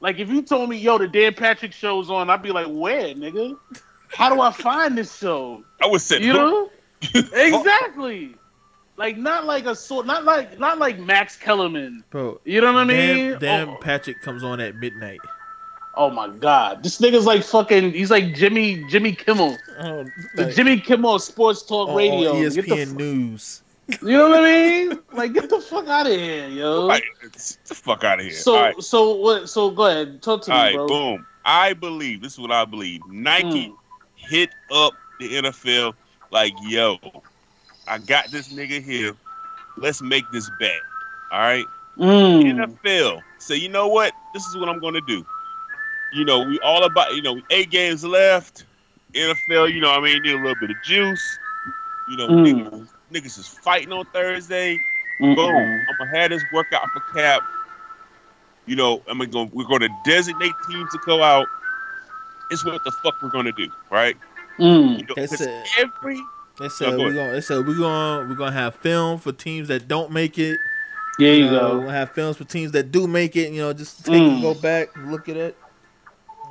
Like 0.00 0.18
if 0.18 0.28
you 0.28 0.42
told 0.42 0.68
me, 0.70 0.76
yo, 0.76 0.98
the 0.98 1.08
Dan 1.08 1.34
Patrick 1.34 1.72
show's 1.72 2.10
on, 2.10 2.30
I'd 2.30 2.42
be 2.42 2.52
like, 2.52 2.66
where, 2.68 3.14
nigga? 3.14 3.56
How 4.08 4.32
do 4.32 4.40
I 4.40 4.52
find 4.52 4.96
this 4.96 5.16
show? 5.18 5.64
I 5.82 5.86
would 5.86 6.00
say, 6.00 6.20
You 6.20 6.32
know? 6.32 6.70
Exactly. 7.14 8.34
Like 8.96 9.16
not 9.16 9.46
like 9.46 9.64
a 9.66 9.74
sort, 9.74 10.06
not 10.06 10.24
like 10.24 10.58
not 10.58 10.78
like 10.78 10.98
Max 10.98 11.36
Kellerman. 11.36 12.04
Bro, 12.10 12.40
You 12.44 12.60
know 12.60 12.72
what 12.72 12.80
I 12.80 12.84
mean? 12.84 13.30
Dan, 13.32 13.38
Dan 13.40 13.68
oh, 13.70 13.76
Patrick 13.80 14.20
comes 14.20 14.44
on 14.44 14.60
at 14.60 14.76
midnight. 14.76 15.20
oh 15.96 16.10
my 16.10 16.28
god, 16.28 16.82
this 16.82 17.00
nigga's 17.00 17.24
like 17.24 17.42
fucking. 17.42 17.92
He's 17.92 18.10
like 18.10 18.34
Jimmy 18.34 18.84
Jimmy 18.90 19.12
Kimmel, 19.12 19.56
Oh, 19.80 20.04
the 20.34 20.44
like, 20.46 20.54
Jimmy 20.54 20.78
Kimmel 20.80 21.18
Sports 21.18 21.62
Talk 21.62 21.88
on- 21.90 21.96
Radio. 21.96 22.32
on 22.36 22.42
Get 22.42 22.54
the 22.54 22.60
ESPN 22.62 22.88
fu- 22.88 22.94
News. 22.96 23.62
you 23.88 23.98
know 24.18 24.28
what 24.28 24.40
I 24.40 24.44
mean? 24.44 24.98
Like 25.14 25.32
get 25.32 25.48
the 25.48 25.60
fuck 25.60 25.88
out 25.88 26.06
of 26.06 26.12
here, 26.12 26.46
yo. 26.48 26.84
Like, 26.84 27.04
get 27.22 27.32
the 27.32 27.74
fuck 27.74 28.04
out 28.04 28.18
of 28.18 28.26
here. 28.26 28.34
So 28.34 28.54
all 28.56 28.62
right, 28.62 28.82
so 28.82 29.14
what? 29.14 29.48
So 29.48 29.70
go 29.70 29.86
ahead, 29.86 30.20
talk 30.20 30.42
to 30.42 30.52
all 30.52 30.58
me, 30.58 30.62
right, 30.64 30.74
bro. 30.76 30.86
boom. 30.88 31.26
I 31.46 31.72
believe 31.72 32.20
this 32.20 32.34
is 32.34 32.38
what 32.38 32.52
I 32.52 32.66
believe. 32.66 33.00
Nike 33.08 33.68
Mm. 33.68 33.76
hit 34.16 34.50
up 34.70 34.92
the 35.18 35.36
NFL 35.38 35.94
like, 36.30 36.52
yo, 36.62 36.98
I 37.86 37.98
got 37.98 38.30
this 38.30 38.52
nigga 38.52 38.82
here. 38.82 39.14
Let's 39.76 40.02
make 40.02 40.24
this 40.32 40.50
bet. 40.58 40.80
All 41.32 41.40
right. 41.40 41.64
Mm. 41.98 42.76
NFL 42.76 43.20
say, 43.38 43.56
you 43.56 43.68
know 43.68 43.88
what? 43.88 44.12
This 44.34 44.46
is 44.46 44.56
what 44.56 44.68
I'm 44.68 44.80
going 44.80 44.94
to 44.94 45.00
do. 45.02 45.24
You 46.12 46.24
know, 46.24 46.42
we 46.42 46.58
all 46.60 46.84
about, 46.84 47.14
you 47.14 47.22
know, 47.22 47.40
eight 47.50 47.70
games 47.70 48.04
left. 48.04 48.64
NFL, 49.14 49.72
you 49.72 49.80
know, 49.80 49.90
I 49.90 50.00
mean, 50.00 50.22
need 50.22 50.32
a 50.32 50.36
little 50.36 50.54
bit 50.60 50.70
of 50.70 50.76
juice. 50.84 51.38
You 52.08 52.16
know, 52.16 52.28
niggas, 52.28 52.70
Mm. 52.70 52.88
niggas 53.12 53.38
is 53.38 53.46
fighting 53.46 53.92
on 53.92 54.04
Thursday. 54.06 54.78
Mm-mm. 55.20 55.36
Boom. 55.36 55.54
I'm 55.54 55.96
gonna 55.98 56.18
have 56.18 56.30
this 56.30 56.42
workout 56.52 56.90
for 56.92 57.00
Cap. 57.14 57.42
You 58.66 58.76
know, 58.76 59.02
I'm 59.08 59.18
gonna 59.18 59.50
we're 59.52 59.64
gonna 59.64 59.88
designate 60.04 60.52
teams 60.68 60.90
to 60.92 60.98
go 61.04 61.22
out. 61.22 61.46
It's 62.50 62.64
what 62.64 62.82
the 62.84 62.90
fuck 62.90 63.20
we're 63.22 63.30
gonna 63.30 63.52
do, 63.52 63.68
right? 63.90 64.16
Mm. 64.58 64.98
You 65.00 65.06
know, 65.06 65.14
They 65.16 65.26
'cause 65.26 65.38
said- 65.38 65.64
every 65.78 66.16
They 66.58 66.64
No, 66.66 66.68
said 66.68 66.90
go 66.90 66.98
we're 66.98 67.12
gonna. 67.14 67.32
They 67.32 67.40
said 67.40 67.66
we're 67.66 67.78
gonna 67.78 68.28
we're 68.28 68.34
gonna 68.34 68.52
have 68.52 68.74
film 68.76 69.18
for 69.18 69.32
teams 69.32 69.68
that 69.68 69.88
don't 69.88 70.10
make 70.10 70.38
it. 70.38 70.58
There 71.18 71.34
you 71.34 71.46
know, 71.46 71.50
go. 71.60 71.78
We'll 71.80 71.88
have 71.90 72.12
films 72.12 72.36
for 72.36 72.44
teams 72.44 72.72
that 72.72 72.92
do 72.92 73.06
make 73.06 73.34
it. 73.36 73.50
You 73.52 73.62
know, 73.62 73.72
just 73.72 74.04
take 74.04 74.14
Mm. 74.22 74.32
and 74.34 74.42
go 74.42 74.52
back, 74.54 74.88
and 74.94 75.10
look 75.10 75.28
at 75.30 75.36
it. 75.38 75.56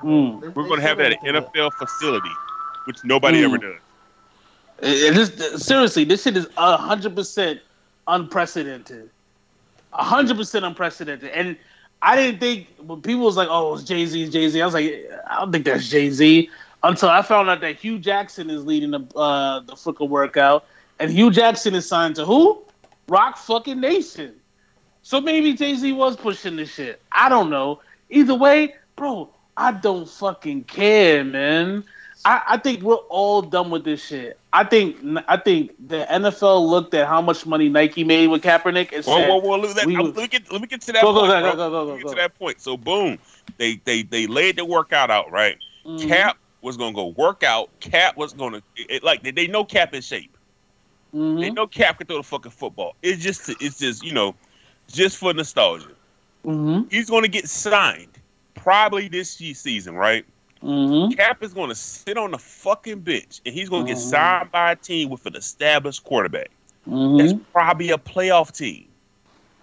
Mm. 0.03 0.41
They- 0.41 0.47
we're 0.47 0.63
they 0.63 0.69
gonna 0.69 0.81
have 0.81 0.97
that 0.97 1.11
at 1.11 1.17
everything. 1.23 1.43
NFL 1.43 1.71
facility, 1.77 2.31
which 2.85 2.97
nobody 3.03 3.41
Mm. 3.41 3.45
ever 3.45 3.57
does. 3.59 3.75
It- 4.81 5.15
it 5.15 5.17
is- 5.17 5.63
seriously, 5.65 6.05
this 6.05 6.23
shit 6.23 6.35
is 6.37 6.47
hundred 6.57 7.15
percent 7.15 7.59
unprecedented. 8.07 9.09
hundred 9.91 10.37
percent 10.37 10.63
unprecedented. 10.65 11.29
And 11.31 11.55
I 12.01 12.15
didn't 12.15 12.39
think 12.39 12.67
when 12.77 13.01
people 13.01 13.21
was 13.25 13.35
like, 13.37 13.47
"Oh, 13.49 13.73
it's 13.75 13.83
Jay 13.83 14.05
Z, 14.05 14.29
Jay 14.29 14.47
Z." 14.49 14.61
I 14.61 14.65
was 14.65 14.73
like, 14.73 15.09
"I 15.29 15.39
don't 15.39 15.51
think 15.51 15.65
that's 15.65 15.87
Jay 15.89 16.09
Z." 16.09 16.49
Until 16.81 17.09
I 17.09 17.21
found 17.21 17.49
out 17.49 17.59
that 17.61 17.75
Hue 17.75 17.99
Jackson 17.99 18.49
is 18.49 18.65
leading 18.65 18.91
the 18.91 19.01
uh, 19.15 19.59
the 19.61 19.73
freaking 19.73 20.09
workout, 20.09 20.65
and 20.99 21.11
Hue 21.11 21.29
Jackson 21.31 21.75
is 21.75 21.87
signed 21.87 22.15
to 22.15 22.25
who? 22.25 22.61
Roc 23.09 23.37
fucking 23.37 23.79
Nation. 23.79 24.35
So 25.01 25.19
maybe 25.19 25.53
Jay 25.53 25.75
Z 25.75 25.91
was 25.93 26.15
pushing 26.15 26.55
this 26.55 26.73
shit. 26.73 27.01
I 27.11 27.27
don't 27.29 27.49
know. 27.49 27.81
Either 28.09 28.35
way, 28.35 28.75
bro, 28.95 29.29
I 29.57 29.71
don't 29.71 30.07
fucking 30.07 30.65
care, 30.65 31.23
man. 31.23 31.83
I, 32.25 32.41
I 32.47 32.57
think 32.57 32.81
we're 32.81 32.95
all 32.95 33.41
done 33.41 33.69
with 33.69 33.83
this 33.85 34.05
shit. 34.05 34.37
I 34.51 34.63
think 34.63 34.97
I 35.27 35.37
think 35.37 35.71
the 35.87 36.05
NFL 36.09 36.69
looked 36.69 36.93
at 36.93 37.07
how 37.07 37.21
much 37.21 37.45
money 37.45 37.69
Nike 37.69 38.03
made 38.03 38.27
with 38.27 38.41
Kaepernick 38.41 38.91
and 38.93 39.05
Whoa, 39.05 39.19
said, 39.19 39.29
whoa, 39.29 39.37
whoa! 39.37 39.57
Look, 39.57 39.75
that, 39.75 39.85
we 39.85 39.95
let 39.97 40.15
me 40.15 40.27
get 40.27 40.51
let 40.51 40.61
me 40.61 40.67
get 40.67 40.81
to 40.81 40.93
that 40.93 41.01
Go, 41.01 41.13
go, 41.13 41.19
point. 41.21 41.31
go, 41.31 41.55
go, 41.55 41.55
go, 41.55 41.69
go, 41.69 41.83
Let 41.85 41.97
me 41.97 42.03
go, 42.03 42.09
get 42.09 42.15
to 42.15 42.21
that 42.21 42.39
point. 42.39 42.61
So 42.61 42.75
boom, 42.77 43.19
they 43.57 43.75
they 43.85 44.01
they 44.03 44.27
laid 44.27 44.57
the 44.57 44.65
workout 44.65 45.09
out 45.09 45.31
right. 45.31 45.57
Mhm. 45.85 46.07
Cap 46.07 46.37
was 46.61 46.77
gonna 46.77 46.93
go 46.95 47.07
work 47.07 47.43
out. 47.43 47.69
Cap 47.79 48.17
was 48.17 48.33
gonna 48.33 48.61
it, 48.75 49.03
like 49.03 49.23
they, 49.23 49.31
they 49.31 49.47
know 49.47 49.63
Cap 49.63 49.93
in 49.93 50.01
shape. 50.01 50.35
Mhm. 51.13 51.39
They 51.39 51.49
know 51.49 51.67
Cap 51.67 51.97
can 51.97 52.07
throw 52.07 52.17
the 52.17 52.23
fucking 52.23 52.51
football. 52.51 52.95
It's 53.01 53.21
just 53.23 53.49
it's 53.61 53.79
just 53.79 54.03
you 54.03 54.13
know 54.13 54.35
just 54.87 55.17
for 55.17 55.33
nostalgia. 55.33 55.91
Mhm. 56.45 56.91
He's 56.91 57.09
gonna 57.09 57.27
get 57.27 57.47
signed 57.47 58.19
probably 58.55 59.07
this 59.07 59.31
season, 59.31 59.95
right? 59.95 60.25
Mhm. 60.63 61.15
Cap 61.15 61.41
is 61.41 61.53
gonna 61.53 61.75
sit 61.75 62.17
on 62.17 62.31
the 62.31 62.37
fucking 62.37 62.99
bench 62.99 63.39
and 63.45 63.53
he's 63.55 63.69
gonna 63.69 63.87
get 63.87 63.97
Mhm. 63.97 64.09
signed 64.09 64.51
by 64.51 64.73
a 64.73 64.75
team 64.75 65.09
with 65.09 65.25
an 65.25 65.35
established 65.35 66.03
quarterback. 66.03 66.51
That's 66.85 67.33
Mhm. 67.33 67.41
probably 67.53 67.91
a 67.91 67.97
playoff 67.97 68.55
team. 68.55 68.85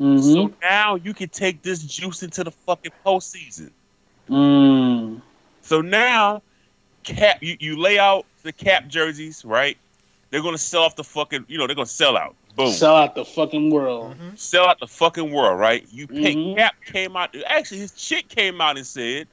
Mhm. 0.00 0.22
So 0.34 0.52
now 0.62 0.94
you 0.96 1.12
can 1.14 1.28
take 1.28 1.62
this 1.62 1.82
juice 1.82 2.22
into 2.22 2.44
the 2.44 2.50
fucking 2.50 2.92
postseason. 3.04 3.70
Mm. 4.28 5.20
So 5.62 5.80
now, 5.80 6.42
cap 7.06 7.42
you, 7.42 7.56
you 7.60 7.78
lay 7.80 7.98
out 7.98 8.26
the 8.42 8.52
cap 8.52 8.88
jerseys, 8.88 9.44
right? 9.44 9.78
They're 10.30 10.42
gonna 10.42 10.58
sell 10.58 10.82
off 10.82 10.96
the 10.96 11.04
fucking, 11.04 11.46
you 11.48 11.56
know, 11.56 11.66
they're 11.66 11.76
gonna 11.76 11.86
sell 11.86 12.16
out. 12.16 12.34
Boom. 12.56 12.72
Sell 12.72 12.96
out 12.96 13.14
the 13.14 13.24
fucking 13.24 13.70
world. 13.70 14.16
Mhm. 14.18 14.38
sell 14.38 14.66
out 14.66 14.80
the 14.80 14.86
fucking 14.86 15.30
world, 15.32 15.58
right? 15.60 15.86
You 15.90 16.06
pay 16.06 16.34
Mhm. 16.34 16.56
Cap 16.56 16.74
came 16.84 17.16
out. 17.16 17.34
Actually, 17.46 17.78
his 17.78 17.92
chick 17.92 18.28
came 18.28 18.60
out 18.60 18.76
and 18.76 18.86
said 18.86 19.28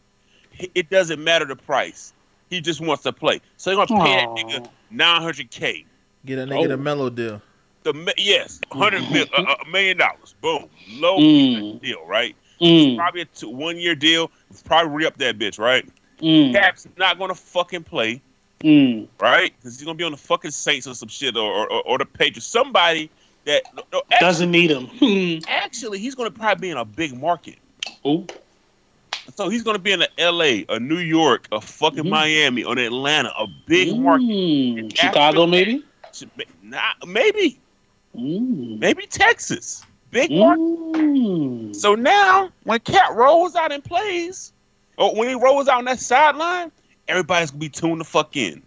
it 0.76 0.90
doesn't 0.90 1.24
matter 1.24 1.46
the 1.46 1.56
price. 1.56 2.14
He 2.50 2.62
just 2.62 2.80
wants 2.82 3.04
to 3.04 3.12
play. 3.14 3.42
So 3.58 3.70
they're 3.76 3.86
gonna 3.86 4.04
pay 4.04 4.24
Aw. 4.26 4.36
that 4.36 4.46
nigga 4.46 4.68
nine 4.92 5.22
hundred 5.22 5.50
k. 5.52 5.86
Get 6.26 6.38
a 6.40 6.44
nigga 6.44 6.66
Oh. 6.66 6.68
the 6.68 6.78
mellow 6.78 7.10
deal. 7.10 7.42
The 7.84 7.94
mi- 7.94 8.14
yes, 8.18 8.62
hundred 8.72 9.10
mil, 9.12 9.26
a, 9.38 9.42
a 9.42 9.66
million 9.70 9.98
dollars. 9.98 10.36
Boom, 10.42 10.70
low 10.92 11.18
Mm. 11.20 11.82
deal, 11.82 12.06
right? 12.06 12.36
Mm. 12.62 12.96
Probably 12.98 13.22
a 13.22 13.26
two, 13.26 13.50
one 13.50 13.78
year 13.78 13.96
deal. 13.96 14.32
Probably 14.64 14.92
re 14.96 15.06
up 15.06 15.18
that 15.18 15.38
bitch, 15.40 15.60
right? 15.60 15.86
Mm. 16.22 16.54
Cap's 16.54 16.88
not 16.98 17.18
gonna 17.20 17.36
fucking 17.36 17.84
play, 17.84 18.22
Mm. 18.62 19.08
right? 19.20 19.54
Because 19.58 19.78
he's 19.78 19.86
gonna 19.86 19.98
be 19.98 20.04
on 20.04 20.12
the 20.12 20.18
fucking 20.18 20.52
Saints 20.52 20.88
or 20.88 20.94
some 20.96 21.10
shit, 21.10 21.36
or 21.36 21.70
or, 21.70 21.82
or 21.84 21.98
the 21.98 22.06
Patriots. 22.06 22.46
Somebody 22.48 23.10
that 23.46 23.64
no, 23.76 23.84
no, 23.92 24.02
actually, 24.12 24.26
Doesn't 24.26 24.52
need 24.52 24.72
him. 24.72 25.42
actually, 25.48 26.00
he's 26.00 26.16
gonna 26.16 26.32
probably 26.32 26.62
be 26.62 26.70
in 26.72 26.78
a 26.78 26.86
big 26.86 27.14
market. 27.20 27.58
oh. 28.06 28.26
So 29.36 29.48
he's 29.48 29.64
going 29.64 29.76
to 29.78 29.82
be 29.82 29.94
in 29.94 30.02
a 30.02 30.08
L.A., 30.18 30.66
a 30.68 30.82
New 30.82 30.98
York, 30.98 31.48
a 31.54 31.62
fucking 31.62 32.04
Mhm. 32.04 32.10
Miami, 32.10 32.64
or 32.66 32.78
Atlanta, 32.78 33.30
a 33.40 33.48
big 33.68 33.98
market. 33.98 34.26
Mm. 34.28 34.80
And 34.80 34.98
Chicago, 34.98 35.44
after- 35.44 35.48
maybe. 35.48 35.84
Not, 36.62 37.08
maybe, 37.08 37.58
Mm. 38.18 38.80
maybe 38.80 39.06
Texas, 39.08 39.84
big 40.12 40.30
market. 40.30 40.62
Mm. 40.62 41.74
So 41.76 41.96
now, 41.96 42.50
when 42.66 42.80
Cat 42.82 43.14
rolls 43.14 43.56
out 43.56 43.72
and 43.72 43.84
plays, 43.84 44.52
or 44.98 45.16
when 45.16 45.28
he 45.28 45.36
rolls 45.36 45.68
out 45.68 45.80
on 45.80 45.86
that 45.86 46.00
sideline, 46.00 46.72
everybody's 47.08 47.52
gonna 47.52 47.60
be 47.60 47.70
tuned 47.70 48.02
the 48.02 48.06
fuck 48.06 48.36
in. 48.36 48.62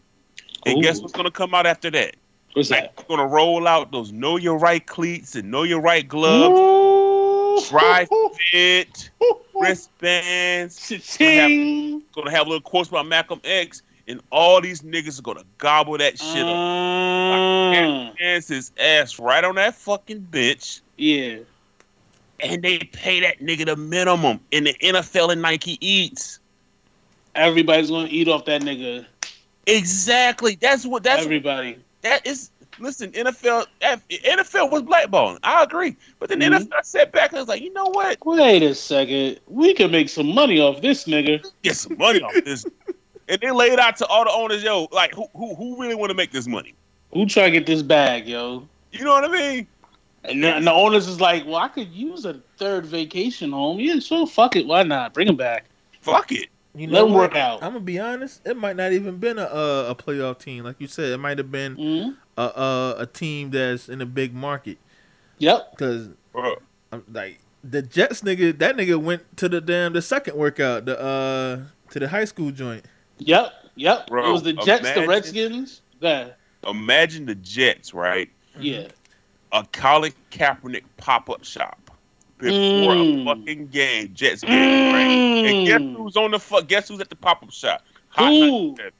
And 0.64 0.78
Ooh. 0.78 0.82
guess 0.82 1.00
what's 1.00 1.12
gonna 1.12 1.30
come 1.30 1.54
out 1.54 1.66
after 1.66 1.90
that? 1.90 2.16
What's 2.54 2.70
Like, 2.70 2.96
that? 2.96 3.08
gonna 3.08 3.26
roll 3.26 3.66
out 3.68 3.92
those 3.92 4.12
know 4.12 4.36
your 4.36 4.58
right 4.58 4.84
cleats 4.86 5.34
and 5.36 5.50
know 5.50 5.62
your 5.62 5.80
right 5.80 6.06
gloves, 6.06 6.58
Ooh. 6.58 7.68
dry 7.70 8.06
fit, 8.50 9.10
wristbands. 9.54 10.88
Cha-ching. 10.88 12.02
gonna 12.14 12.30
have 12.30 12.46
a 12.46 12.50
little 12.50 12.60
quotes 12.62 12.88
about 12.88 13.06
Malcolm 13.06 13.40
X, 13.44 13.82
and 14.08 14.20
all 14.30 14.60
these 14.60 14.82
niggas 14.82 15.18
are 15.18 15.22
gonna 15.22 15.44
gobble 15.58 15.98
that 15.98 16.18
shit 16.18 16.42
up. 16.42 16.56
Mm. 16.56 18.18
Hands 18.18 18.46
his 18.48 18.72
ass 18.78 19.18
right 19.18 19.44
on 19.44 19.56
that 19.56 19.74
fucking 19.74 20.28
bitch, 20.30 20.80
Yeah. 20.96 21.38
And 22.40 22.62
they 22.62 22.78
pay 22.78 23.20
that 23.20 23.40
nigga 23.40 23.66
the 23.66 23.76
minimum. 23.76 24.40
In 24.50 24.64
the 24.64 24.74
NFL 24.82 25.32
and 25.32 25.42
Nike 25.42 25.78
eats. 25.86 26.38
Everybody's 27.34 27.90
gonna 27.90 28.08
eat 28.10 28.28
off 28.28 28.44
that 28.46 28.62
nigga. 28.62 29.04
Exactly. 29.66 30.56
That's 30.60 30.86
what. 30.86 31.02
That's 31.02 31.22
Everybody. 31.24 31.78
that 32.02 32.26
is. 32.26 32.50
Listen, 32.78 33.10
NFL. 33.12 33.66
NFL 33.80 34.70
was 34.70 34.82
blackballing. 34.82 35.38
I 35.42 35.62
agree, 35.62 35.96
but 36.18 36.28
then 36.28 36.40
Mhm. 36.40 36.68
NFL 36.68 36.84
sat 36.84 37.10
back 37.10 37.32
and 37.32 37.40
was 37.40 37.48
like, 37.48 37.62
you 37.62 37.72
know 37.72 37.86
what? 37.86 38.18
Wait 38.26 38.62
a 38.62 38.74
second. 38.74 39.40
We 39.46 39.72
can 39.72 39.90
make 39.90 40.10
some 40.10 40.34
money 40.34 40.60
off 40.60 40.82
this 40.82 41.04
nigga. 41.04 41.42
Get 41.62 41.76
some 41.76 41.96
money 41.96 42.20
off 42.20 42.34
this. 42.44 42.64
And 43.28 43.40
they 43.40 43.50
laid 43.50 43.80
out 43.80 43.96
to 43.96 44.06
all 44.06 44.22
the 44.22 44.30
owners, 44.30 44.62
yo, 44.62 44.86
like 44.92 45.12
who 45.12 45.26
who, 45.34 45.56
who 45.56 45.80
really 45.82 45.96
want 45.96 46.10
to 46.10 46.14
make 46.14 46.30
this 46.30 46.46
money? 46.46 46.74
Who 47.12 47.26
try 47.26 47.46
to 47.46 47.50
get 47.50 47.66
this 47.66 47.82
bag, 47.82 48.28
yo? 48.28 48.68
You 48.92 49.04
know 49.04 49.10
what 49.10 49.24
I 49.24 49.28
mean? 49.28 49.66
And 50.28 50.42
the, 50.42 50.54
and 50.54 50.66
the 50.66 50.72
owners 50.72 51.08
is 51.08 51.20
like, 51.20 51.46
well, 51.46 51.56
I 51.56 51.68
could 51.68 51.88
use 51.92 52.24
a 52.24 52.34
third 52.58 52.86
vacation 52.86 53.52
home. 53.52 53.78
Yeah, 53.78 53.98
sure. 53.98 54.26
Fuck 54.26 54.56
it. 54.56 54.66
Why 54.66 54.82
not? 54.82 55.14
Bring 55.14 55.28
him 55.28 55.36
back. 55.36 55.66
Fuck 56.00 56.32
it. 56.32 56.48
You 56.74 56.88
Let 56.88 57.04
'em 57.04 57.12
what? 57.12 57.32
work 57.32 57.36
out. 57.36 57.62
I'm 57.62 57.72
gonna 57.72 57.80
be 57.80 57.98
honest. 57.98 58.46
It 58.46 58.56
might 58.56 58.76
not 58.76 58.92
even 58.92 59.16
been 59.16 59.38
a 59.38 59.44
a, 59.44 59.90
a 59.90 59.94
playoff 59.94 60.38
team, 60.38 60.64
like 60.64 60.76
you 60.78 60.86
said. 60.86 61.10
It 61.10 61.18
might 61.18 61.38
have 61.38 61.50
been 61.50 61.74
hmm 61.74 62.10
a, 62.36 62.42
a 62.42 62.94
a 63.00 63.06
team 63.06 63.50
that's 63.50 63.88
in 63.88 64.02
a 64.02 64.06
big 64.06 64.34
market. 64.34 64.78
Yep. 65.38 65.70
Because 65.70 66.08
Bro, 66.32 66.56
I'm 66.92 67.02
like 67.10 67.40
the 67.64 67.80
Jets 67.82 68.20
nigga. 68.20 68.58
That 68.58 68.76
nigga 68.76 69.00
went 69.02 69.36
to 69.38 69.48
the 69.48 69.60
damn 69.60 69.94
the 69.94 70.02
second 70.02 70.36
workout, 70.36 70.84
the 70.84 71.00
uh 71.00 71.62
to 71.90 71.98
the 71.98 72.08
high 72.08 72.26
school 72.26 72.50
joint. 72.50 72.84
Yep. 73.18 73.52
Yep. 73.76 74.06
Bro, 74.08 74.28
it 74.28 74.32
was 74.32 74.42
the 74.42 74.52
Jets, 74.52 74.92
the 74.92 75.06
Redskins. 75.06 75.80
Yeah. 76.00 76.30
imagine 76.66 77.24
the 77.26 77.34
Jets, 77.36 77.94
right? 77.94 78.28
Yeah. 78.58 78.88
A 79.56 79.66
Colin 79.72 80.12
Kaepernick 80.30 80.84
pop 80.98 81.30
up 81.30 81.44
shop 81.44 81.90
before 82.38 82.92
Mm. 82.94 83.22
a 83.22 83.24
fucking 83.24 83.66
game. 83.68 84.12
Jets 84.14 84.42
game, 84.42 84.92
right? 84.92 85.46
And 85.46 85.66
guess 85.66 85.80
Mm. 85.80 85.96
who's 85.96 86.16
on 86.16 86.30
the 86.32 86.38
fuck? 86.38 86.68
Guess 86.68 86.88
who's 86.88 87.00
at 87.00 87.08
the 87.08 87.16
pop 87.16 87.42
up 87.42 87.50
shop? 87.52 87.82
Hot 88.10 88.28
Who? 88.32 88.68
97. 88.76 88.92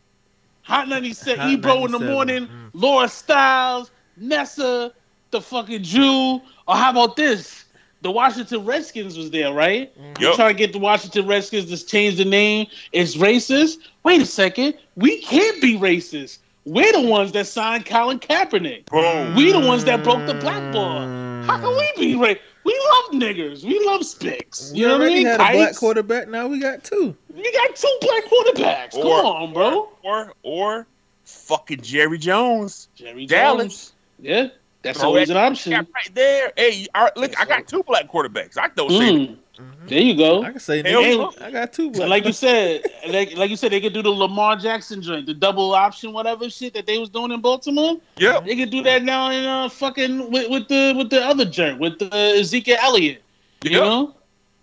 Hot 0.62 0.88
97, 0.88 1.38
Hot 1.40 1.50
Ebro 1.50 1.84
in 1.84 1.92
the 1.92 1.98
morning, 1.98 2.46
mm. 2.46 2.70
Laura 2.72 3.06
Stylez, 3.06 3.90
Nessa, 4.16 4.92
the 5.30 5.40
fucking 5.40 5.82
Jew. 5.82 6.40
Or 6.66 6.74
how 6.74 6.90
about 6.90 7.16
this? 7.16 7.64
The 8.02 8.10
Washington 8.10 8.64
Redskins 8.64 9.16
was 9.16 9.30
there, 9.30 9.52
right? 9.52 9.92
You 10.20 10.28
Yup. 10.28 10.36
trying 10.36 10.54
to 10.54 10.58
get 10.58 10.72
the 10.72 10.78
Washington 10.78 11.26
Redskins 11.26 11.70
to 11.70 11.86
change 11.86 12.16
the 12.16 12.24
name. 12.24 12.66
It's 12.92 13.16
racist. 13.16 13.78
Wait 14.04 14.20
a 14.22 14.26
second. 14.26 14.74
We 14.96 15.20
can't 15.20 15.60
be 15.60 15.76
racist. 15.78 16.38
We're 16.66 16.92
the 16.92 17.02
ones 17.02 17.30
that 17.32 17.46
signed 17.46 17.86
Colin 17.86 18.18
Kaepernick. 18.18 18.86
Bro, 18.86 19.34
We 19.36 19.52
the 19.52 19.60
ones 19.60 19.84
that 19.84 20.02
broke 20.02 20.26
the 20.26 20.34
black 20.34 20.72
ball. 20.72 21.00
How 21.44 21.58
can 21.58 21.76
we 21.76 21.92
be 21.96 22.16
right? 22.16 22.40
We 22.64 22.72
love 22.90 23.12
niggers. 23.12 23.62
We 23.62 23.78
love 23.86 24.00
spics. 24.00 24.72
We 24.72 24.80
You 24.80 24.88
know 24.88 24.94
what 24.94 25.02
I 25.02 25.04
already 25.04 25.14
mean? 25.14 25.26
had 25.26 25.34
a 25.36 25.38
black 25.38 25.54
Tights. 25.54 25.78
quarterback. 25.78 26.28
Now 26.28 26.48
we 26.48 26.58
got 26.58 26.82
two. 26.82 27.16
You 27.32 27.52
got 27.52 27.76
two 27.76 27.98
black 28.00 28.24
quarterbacks. 28.24 28.92
Come 28.92 29.06
on, 29.06 29.52
bro. 29.52 29.90
or 30.02 30.32
or 30.42 30.86
fucking 31.24 31.82
Jerry 31.82 32.18
Jones. 32.18 32.88
Jerry 32.96 33.26
Dallas. 33.26 33.62
Jones. 33.62 33.92
Yeah, 34.18 34.48
that's 34.82 34.98
Throw 34.98 35.10
always 35.10 35.28
that 35.28 35.36
an 35.36 35.52
option. 35.52 35.72
Right 35.72 36.10
there. 36.14 36.52
Hey, 36.56 36.88
all 36.96 37.04
right, 37.04 37.16
look, 37.16 37.40
I 37.40 37.44
got 37.44 37.68
two 37.68 37.84
black 37.84 38.10
quarterbacks. 38.10 38.58
I 38.58 38.68
don't 38.74 38.90
mm. 38.90 39.26
say 39.28 39.36
Mm, 39.58 39.88
there 39.88 40.00
you 40.00 40.14
go. 40.16 40.42
I 40.42 40.50
can 40.50 40.60
say 40.60 40.82
Hell 40.82 41.02
nigga. 41.02 41.42
I 41.42 41.50
got 41.50 41.72
two. 41.72 41.86
And 41.86 42.08
like 42.10 42.24
you 42.26 42.32
said, 42.32 42.82
like, 43.08 43.36
like 43.36 43.50
you 43.50 43.56
said, 43.56 43.72
they 43.72 43.80
could 43.80 43.94
do 43.94 44.02
the 44.02 44.10
Lamar 44.10 44.56
Jackson 44.56 45.00
joint, 45.00 45.26
the 45.26 45.34
double 45.34 45.74
option, 45.74 46.12
whatever 46.12 46.50
shit 46.50 46.74
that 46.74 46.86
they 46.86 46.98
was 46.98 47.08
doing 47.08 47.32
in 47.32 47.40
Baltimore. 47.40 47.96
Yeah, 48.18 48.40
They 48.40 48.56
could 48.56 48.70
do 48.70 48.82
that 48.82 49.02
now 49.02 49.30
in 49.30 49.44
uh 49.44 49.68
fucking 49.68 50.30
with, 50.30 50.50
with 50.50 50.68
the 50.68 50.94
with 50.96 51.10
the 51.10 51.24
other 51.24 51.44
jerk 51.44 51.78
with 51.80 51.98
the 51.98 52.14
Ezekiel 52.38 52.76
Elliott. 52.82 53.22
You 53.64 53.70
Yep. 53.72 53.80
know, 53.82 54.14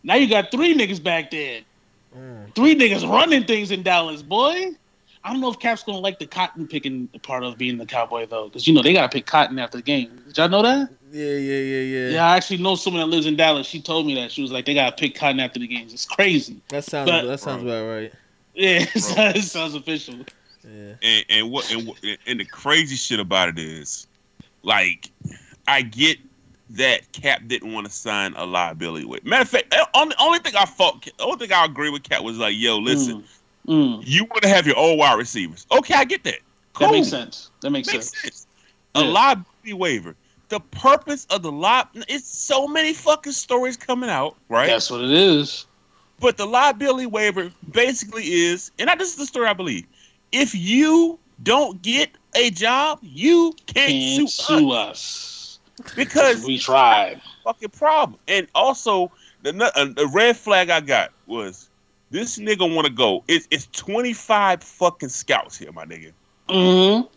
now 0.04 0.16
you 0.16 0.28
got 0.30 0.52
three 0.52 0.76
niggas 0.76 1.02
back 1.04 1.32
there, 1.32 1.62
Mm. 2.16 2.54
three 2.54 2.76
niggas 2.76 3.10
running 3.10 3.46
things 3.46 3.72
in 3.72 3.82
Dallas, 3.82 4.22
boy. 4.22 4.72
I 5.25 5.32
don't 5.32 5.39
know 5.42 5.50
if 5.51 5.60
Cap's 5.60 5.84
gonna 5.84 6.00
like 6.00 6.20
the 6.20 6.25
cotton 6.25 6.68
picking 6.68 7.08
part 7.22 7.44
of 7.44 7.58
being 7.58 7.77
the 7.77 7.86
cowboy 7.86 8.25
though, 8.25 8.46
because 8.50 8.68
you 8.68 8.74
know 8.74 8.82
they 8.82 8.92
gotta 8.94 9.10
pick 9.10 9.25
cotton 9.25 9.58
after 9.60 9.77
the 9.77 9.84
game. 9.84 10.22
Did 10.27 10.38
y'all 10.38 10.50
know 10.50 10.62
that? 10.63 10.89
Yeah, 11.12 11.25
yeah, 11.25 11.60
yeah, 11.60 11.82
yeah. 11.82 12.10
Yeah, 12.10 12.27
I 12.32 12.36
actually 12.38 12.58
know 12.58 12.75
someone 12.75 13.01
that 13.01 13.15
lives 13.15 13.25
in 13.25 13.36
Dallas. 13.36 13.65
She 13.68 13.82
told 13.82 14.06
me 14.06 14.15
that 14.15 14.32
she 14.32 14.42
was 14.42 14.51
like, 14.51 14.65
they 14.65 14.74
gotta 14.74 14.96
pick 14.96 15.15
cotton 15.15 15.39
after 15.39 15.60
the 15.60 15.68
games. 15.68 15.94
It's 15.94 16.06
crazy. 16.06 16.60
That 16.70 16.84
sounds. 16.84 17.10
But- 17.10 17.25
that 17.25 17.39
sounds 17.39 17.63
about 17.63 17.88
right. 17.88 18.12
Yeah, 18.56 18.86
it 18.96 19.44
sounds 19.44 19.75
official. 19.75 20.15
Yeah. 20.63 20.94
And, 21.01 21.25
and 21.30 21.51
what 21.51 21.72
and, 21.72 21.88
what- 21.88 21.98
and 22.27 22.39
the 22.39 22.46
crazy 22.46 22.96
shit 22.96 23.20
about 23.20 23.50
it 23.50 23.60
is, 23.60 24.08
like, 24.63 25.10
I 25.68 25.82
get 25.84 26.18
that 26.72 27.10
Cap 27.12 27.42
didn't 27.48 27.72
want 27.74 27.86
to 27.86 27.92
sign 27.94 28.34
a 28.36 28.46
liability 28.46 29.06
with. 29.06 29.24
Matter 29.25 29.44
of 29.44 29.50
fact, 29.50 29.70
the 29.72 29.88
only 29.94 30.15
only 30.20 30.40
thing 30.40 30.55
I 30.55 30.66
fought, 30.66 31.03
the 31.05 31.24
only 31.24 31.38
thing 31.48 31.51
I 31.55 31.64
agree 31.66 31.90
with 31.90 32.03
Cap 32.03 32.24
was 32.24 32.38
like, 32.38 32.55
yo, 32.57 32.77
listen, 32.77 33.22
Mm, 33.22 33.24
mm. 33.68 34.02
you 34.06 34.26
want 34.26 34.44
to 34.44 34.50
have 34.50 34.66
your 34.68 34.78
old 34.78 34.98
wide 35.00 35.18
receivers. 35.18 35.66
Okay, 35.72 35.94
I 35.94 36.04
get 36.06 36.24
that. 36.24 36.40
Cool. 36.74 36.88
That 36.88 36.94
makes 36.94 37.08
sense. 37.10 37.50
That 37.62 37.70
makes, 37.72 37.92
Makes 37.92 38.10
sense. 38.10 38.22
sense. 38.22 38.48
A 38.96 39.02
Yeah. 39.02 39.12
liability 39.12 39.74
waiver. 39.74 40.16
The 40.50 40.60
purpose 40.60 41.26
of 41.30 41.42
the 41.42 41.52
li 41.52 41.82
it's 42.08 42.28
so 42.28 42.68
many 42.68 42.94
fucking 42.94 43.32
stories 43.34 43.78
coming 43.78 44.10
out, 44.10 44.36
right? 44.50 44.68
That's 44.68 44.90
what 44.92 45.02
it 45.02 45.12
is. 45.12 45.66
But 46.20 46.38
the 46.38 46.46
liability 46.46 47.08
waiver 47.08 47.52
basically 47.72 48.24
is, 48.24 48.72
and 48.78 48.90
I, 48.90 48.96
this 48.96 49.10
is 49.10 49.16
the 49.16 49.26
story 49.26 49.48
I 49.48 49.54
believe. 49.54 49.86
If 50.32 50.54
you 50.54 51.20
don't 51.42 51.82
get 51.82 52.12
a 52.36 52.50
job, 52.52 53.00
you 53.02 53.54
can't, 53.68 53.90
Can't 53.90 54.30
sue, 54.30 54.46
sue 54.46 54.72
us 54.72 55.60
us. 55.80 55.94
because 55.96 56.46
We 56.46 56.58
tried. 56.58 57.22
fucking 57.44 57.70
problem. 57.70 58.20
And 58.28 58.48
also, 58.54 59.12
the 59.42 59.72
uh, 59.76 59.86
the 59.86 60.08
red 60.08 60.38
flag 60.38 60.70
I 60.70 60.80
got 60.82 61.12
was 61.26 61.70
this 62.14 62.38
nigga 62.38 62.74
want 62.74 62.86
to 62.86 62.94
go. 62.94 63.24
It's 63.28 63.48
it's 63.50 63.68
twenty 63.74 64.14
five 64.14 64.64
fucking 64.64 65.10
scouts 65.10 65.58
here, 65.58 65.72
my 65.72 65.84
nigga. 65.84 66.12
Mm-hmm. 66.48 67.08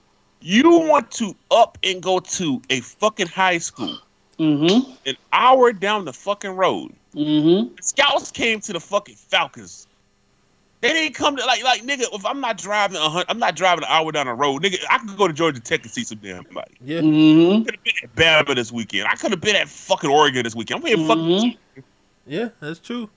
You 0.40 0.70
want 0.70 1.10
to 1.12 1.36
up 1.50 1.76
and 1.84 2.02
go 2.02 2.18
to 2.18 2.62
a 2.70 2.80
fucking 2.80 3.28
high 3.28 3.58
school 3.58 3.98
Mm-hmm. 4.38 4.90
an 5.06 5.16
hour 5.32 5.72
down 5.72 6.04
the 6.04 6.12
fucking 6.12 6.50
road. 6.50 6.92
Mm-hmm. 7.14 7.74
Scouts 7.80 8.30
came 8.30 8.60
to 8.60 8.72
the 8.74 8.80
fucking 8.80 9.14
Falcons. 9.14 9.86
They 10.82 10.92
didn't 10.92 11.14
come 11.14 11.36
to 11.36 11.44
like 11.46 11.62
like 11.64 11.82
nigga. 11.82 12.04
If 12.12 12.24
I'm 12.26 12.40
not 12.40 12.58
driving 12.58 12.98
a 12.98 13.08
hundred, 13.08 13.26
I'm 13.30 13.38
not 13.38 13.56
driving 13.56 13.84
an 13.84 13.90
hour 13.90 14.12
down 14.12 14.26
the 14.26 14.34
road, 14.34 14.62
nigga. 14.62 14.76
I 14.90 14.98
could 14.98 15.16
go 15.16 15.26
to 15.26 15.32
Georgia 15.32 15.58
Tech 15.60 15.82
and 15.82 15.90
see 15.90 16.04
some 16.04 16.18
damn 16.18 16.44
somebody. 16.44 16.74
Yeah. 16.84 17.00
Mm-hmm. 17.00 17.64
Could 17.64 17.74
have 17.76 17.84
been 17.84 17.94
at 18.02 18.14
Bama 18.46 18.54
this 18.54 18.70
weekend. 18.72 19.08
I 19.08 19.14
could 19.14 19.30
have 19.30 19.40
been 19.40 19.56
at 19.56 19.68
fucking 19.68 20.10
Oregon 20.10 20.42
this 20.44 20.54
weekend. 20.54 20.80
I'm 20.82 20.86
here 20.86 20.96
Mhm. 20.98 21.06
fucking. 21.06 21.84
Yeah, 22.26 22.48
that's 22.60 22.78
true. 22.78 23.08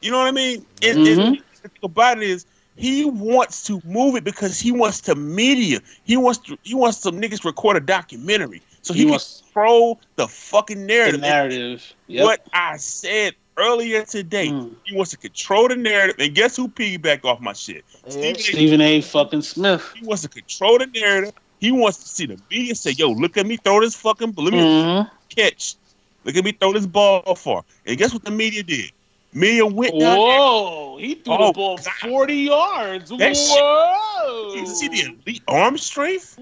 You 0.00 0.10
know 0.10 0.18
what 0.18 0.28
I 0.28 0.32
mean? 0.32 0.64
Mhm. 0.80 1.36
it, 1.36 1.42
the 1.62 1.68
thing 1.68 1.78
about 1.82 2.18
it 2.18 2.28
is 2.28 2.46
he 2.76 3.04
wants 3.04 3.64
to 3.64 3.82
move 3.84 4.14
it 4.16 4.24
because 4.24 4.60
he 4.60 4.70
wants 4.72 5.00
to 5.02 5.14
media. 5.14 5.80
He 6.04 6.16
wants 6.16 6.38
to. 6.46 6.56
He 6.62 6.74
wants 6.74 6.98
some 6.98 7.20
niggas 7.20 7.44
record 7.44 7.76
a 7.76 7.80
documentary 7.80 8.62
so 8.82 8.94
he, 8.94 9.00
He 9.00 9.04
can 9.06 9.10
wants- 9.12 9.42
control 9.44 10.00
the 10.16 10.28
fucking 10.28 10.86
narrative. 10.86 11.20
The 11.20 11.26
narrative. 11.26 11.94
Yep. 12.06 12.24
What 12.24 12.46
I 12.52 12.76
said 12.76 13.34
earlier 13.56 14.04
today. 14.04 14.48
Mm. 14.50 14.70
He 14.84 14.94
wants 14.94 15.10
to 15.10 15.16
control 15.16 15.66
the 15.66 15.74
narrative, 15.74 16.14
and 16.20 16.32
guess 16.32 16.54
who 16.56 16.68
piggybacked 16.68 17.24
off 17.24 17.40
my 17.40 17.52
shit? 17.54 17.84
Stephen 18.06 18.80
A. 18.80 18.98
A. 18.98 19.00
fucking 19.02 19.42
Smith. 19.42 19.84
He 19.98 20.06
wants 20.06 20.22
to 20.22 20.28
control 20.28 20.78
the 20.78 20.86
narrative. 20.86 21.32
He 21.60 21.72
wants 21.72 21.98
to 21.98 22.08
see 22.08 22.26
the 22.26 22.38
media 22.48 22.76
say, 22.76 22.92
"Yo, 22.92 23.10
look 23.10 23.36
at 23.36 23.44
me 23.46 23.56
throw 23.56 23.80
this 23.80 23.96
fucking 23.96 24.32
let 24.36 24.52
me 24.52 24.60
Mm-hmm. 24.60 25.08
catch. 25.34 25.74
Look 26.24 26.36
at 26.36 26.44
me 26.44 26.52
throw 26.52 26.72
this 26.72 26.86
ball 26.86 27.22
far." 27.34 27.64
And 27.84 27.98
guess 27.98 28.12
what 28.12 28.24
the 28.24 28.30
media 28.30 28.62
did? 28.62 28.92
Media 29.38 29.64
went 29.66 29.92
down 29.92 30.00
there. 30.00 30.18
Whoa! 30.18 30.96
He 30.98 31.14
threw 31.14 31.34
Oh, 31.34 31.46
the 31.48 31.52
ball 31.52 31.76
God. 31.76 31.86
forty 32.02 32.34
yards. 32.36 33.10
That 33.10 33.36
shit- 33.36 33.56
Whoa! 33.60 34.54
You 34.56 34.66
see 34.66 34.88
the 34.88 35.16
elite 35.26 35.42
arm 35.48 35.78
strength? 35.78 36.36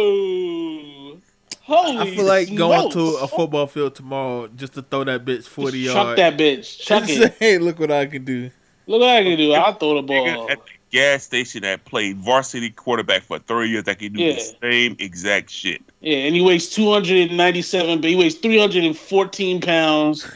Whoa! 0.00 1.18
Holy! 1.62 1.98
I 1.98 2.14
feel 2.16 2.24
like 2.24 2.54
going 2.54 2.90
to 2.92 3.00
a 3.22 3.28
football 3.28 3.66
field 3.66 3.94
tomorrow 3.94 4.48
just 4.48 4.74
to 4.74 4.82
throw 4.82 5.04
that 5.04 5.24
bitch 5.24 5.44
forty 5.46 5.84
Chuck 5.86 5.94
yards. 5.94 6.08
Chuck 6.08 6.16
that 6.16 6.36
bitch. 6.38 6.78
Chuck 6.86 7.04
it. 7.08 7.16
say, 7.22 7.34
hey, 7.38 7.58
look 7.58 7.78
what 7.78 7.90
I 7.90 8.06
can 8.06 8.24
do. 8.24 8.50
Look 8.86 9.00
what 9.00 9.10
I 9.10 9.22
can 9.22 9.36
do. 9.38 9.52
I'll 9.52 9.74
throw 9.74 9.96
the 9.96 10.02
ball. 10.02 10.50
at 10.50 10.58
the 10.64 10.70
gas 10.90 11.22
station 11.22 11.62
that 11.62 11.84
played 11.84 12.16
varsity 12.16 12.70
quarterback 12.70 13.22
for 13.22 13.38
30 13.38 13.68
years 13.70 13.84
that 13.84 13.98
can 14.00 14.12
do 14.12 14.22
Yeah. 14.22 14.32
the 14.34 14.54
same 14.60 14.96
exact 14.98 15.48
shit. 15.50 15.80
Yeah, 16.00 16.16
and 16.16 16.34
he 16.34 16.40
weighs 16.40 16.68
297, 16.70 18.00
but 18.00 18.10
he 18.10 18.16
weighs 18.16 18.34
314 18.36 19.60
pounds. 19.60 20.26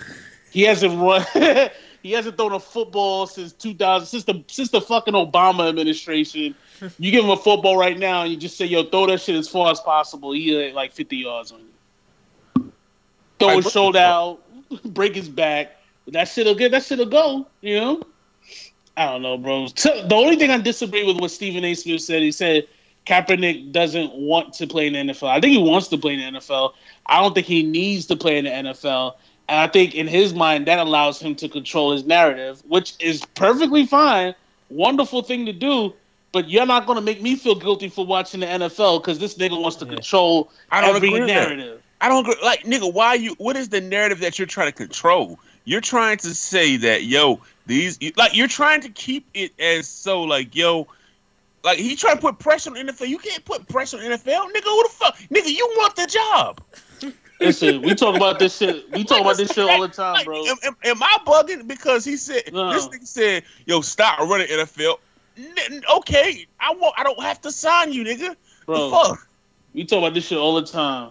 He 0.55 0.63
hasn't 0.63 0.97
run. 1.01 1.27
he 2.05 2.13
hasn't 2.13 2.37
thrown 2.37 2.53
a 2.53 2.61
football 2.61 3.27
since 3.27 3.53
2000, 3.53 4.07
since 4.07 4.23
the 4.23 4.45
since 4.47 4.71
the 4.71 4.81
fucking 4.81 5.15
Obama 5.15 5.69
administration. 5.69 6.55
You 6.97 7.11
give 7.11 7.25
him 7.25 7.31
a 7.31 7.37
football 7.37 7.77
right 7.77 7.99
now, 7.99 8.23
and 8.23 8.31
you 8.31 8.37
just 8.37 8.57
say, 8.57 8.65
"Yo, 8.65 8.85
throw 8.85 9.09
that 9.09 9.21
shit 9.21 9.35
as 9.35 9.49
far 9.49 9.73
as 9.73 9.81
possible." 9.81 10.31
He 10.31 10.57
at 10.65 10.73
like 10.73 10.93
50 10.93 11.17
yards 11.17 11.51
on 11.51 11.59
you. 11.59 12.73
Throw 13.41 13.57
his 13.57 13.73
shoulder 13.73 13.99
out, 13.99 14.41
break 14.85 15.17
his 15.17 15.29
back. 15.29 15.73
That 16.07 16.29
shit'll 16.29 16.55
get. 16.55 16.71
That 16.71 16.85
shit'll 16.85 17.07
go. 17.07 17.49
You 17.61 17.81
know. 17.81 18.03
I 18.97 19.07
don't 19.07 19.23
know, 19.23 19.37
bro. 19.37 19.67
The 19.75 20.15
only 20.15 20.37
thing 20.37 20.53
I 20.53 20.59
disagree 20.59 21.05
with 21.05 21.19
what 21.19 21.33
Stephen 21.33 21.65
A. 21.65 21.75
Smith 21.75 22.01
said, 22.01 22.23
he 22.23 22.31
said 22.31 22.69
Kaepernick 23.07 23.73
doesn't 23.73 24.15
want 24.15 24.53
to 24.55 24.69
play 24.69 24.87
in 24.87 24.93
the 24.93 25.13
NFL. 25.13 25.31
I 25.31 25.41
think 25.41 25.51
he 25.51 25.59
wants 25.59 25.89
to 25.89 25.99
play 25.99 26.15
in 26.15 26.21
the 26.21 26.39
NFL. 26.39 26.75
I 27.07 27.21
don't 27.21 27.35
think 27.35 27.49
he 27.49 27.65
needs 27.65 28.07
to 28.07 28.15
play 28.15 28.39
in 28.39 28.45
the 28.45 28.51
NFL. 28.53 29.15
And 29.49 29.59
I 29.59 29.67
think 29.67 29.95
in 29.95 30.07
his 30.07 30.33
mind, 30.33 30.67
that 30.67 30.79
allows 30.79 31.21
him 31.21 31.35
to 31.37 31.49
control 31.49 31.93
his 31.93 32.05
narrative, 32.05 32.63
which 32.67 32.95
is 32.99 33.25
perfectly 33.35 33.87
fine. 33.87 34.35
Wonderful 34.71 35.23
thing 35.23 35.47
to 35.47 35.53
do. 35.53 35.93
But 36.33 36.49
you're 36.49 36.67
not 36.67 36.87
going 36.87 36.97
to 36.97 37.05
make 37.05 37.23
me 37.23 37.37
feel 37.37 37.55
guilty 37.55 37.89
for 37.89 38.05
watching 38.05 38.41
the 38.41 38.47
NFL 38.47 39.01
because 39.01 39.21
this 39.21 39.37
nigga 39.39 39.61
wants 39.61 39.77
to 39.77 39.87
control 39.87 40.51
I 40.71 40.81
don't 40.81 40.97
every 40.97 41.09
agree 41.09 41.21
with 41.21 41.29
that. 41.29 41.49
narrative. 41.49 41.83
I 42.01 42.09
don't 42.09 42.27
agree. 42.27 42.43
Like, 42.43 42.65
nigga, 42.65 42.93
why 42.93 43.15
you? 43.15 43.35
What 43.39 43.57
is 43.57 43.69
the 43.69 43.81
narrative 43.81 44.19
that 44.21 44.39
you're 44.39 44.47
trying 44.47 44.67
to 44.69 44.73
control? 44.73 45.39
You're 45.65 45.81
trying 45.81 46.19
to 46.19 46.35
say 46.35 46.77
that, 46.79 47.05
yo, 47.05 47.41
these, 47.67 47.99
like, 48.17 48.37
you're 48.37 48.49
trying 48.49 48.81
to 48.83 48.89
keep 48.91 49.27
it 49.33 49.53
as 49.61 49.87
so, 49.87 50.23
like, 50.23 50.55
yo, 50.55 50.89
like 51.65 51.79
he 51.79 51.97
trying 51.97 52.17
to 52.17 52.21
put 52.21 52.39
pressure 52.39 52.71
on 52.71 52.75
the 52.87 52.93
NFL. 52.93 53.09
You 53.09 53.19
can't 53.19 53.45
put 53.45 53.67
pressure 53.69 53.97
on 53.97 54.03
the 54.03 54.11
NFL, 54.11 54.53
nigga. 54.53 54.65
Who 54.65 54.83
the 54.83 54.89
fuck, 54.91 55.17
nigga? 55.31 55.49
You 55.49 55.67
want 55.77 55.97
the 55.97 56.07
job? 56.07 56.61
Listen, 57.41 57.83
we 57.83 57.95
talk 57.95 58.15
about 58.17 58.39
this 58.39 58.57
shit. 58.57 58.91
We 58.93 59.05
talk 59.05 59.21
about 59.21 59.37
this 59.37 59.53
shit 59.53 59.69
all 59.69 59.81
the 59.83 59.89
time, 59.89 60.25
bro. 60.25 60.47
Am, 60.47 60.57
am- 60.65 60.77
am 60.85 61.03
I 61.03 61.19
bugging 61.27 61.67
because 61.67 62.05
he 62.05 62.17
said 62.17 62.53
No. 62.53 62.73
this 62.73 62.87
nigga 62.89 63.07
said, 63.07 63.43
"Yo, 63.67 63.81
stop 63.81 64.21
running 64.21 64.47
NFL." 64.49 64.99
N- 65.37 65.83
okay, 65.97 66.47
I 66.61 66.73
won't. 66.75 66.95
I 66.97 67.03
don't 67.03 67.21
have 67.23 67.41
to 67.43 67.51
sign 67.51 67.93
you, 67.93 68.05
nigga. 68.05 68.37
Bro, 68.67 68.91
The 68.91 68.97
fuck? 68.97 69.29
we 69.75 69.85
talk 69.85 69.99
about 69.99 70.15
this 70.15 70.27
shit 70.27 70.39
all 70.39 70.55
the 70.55 70.67
time. 70.67 71.11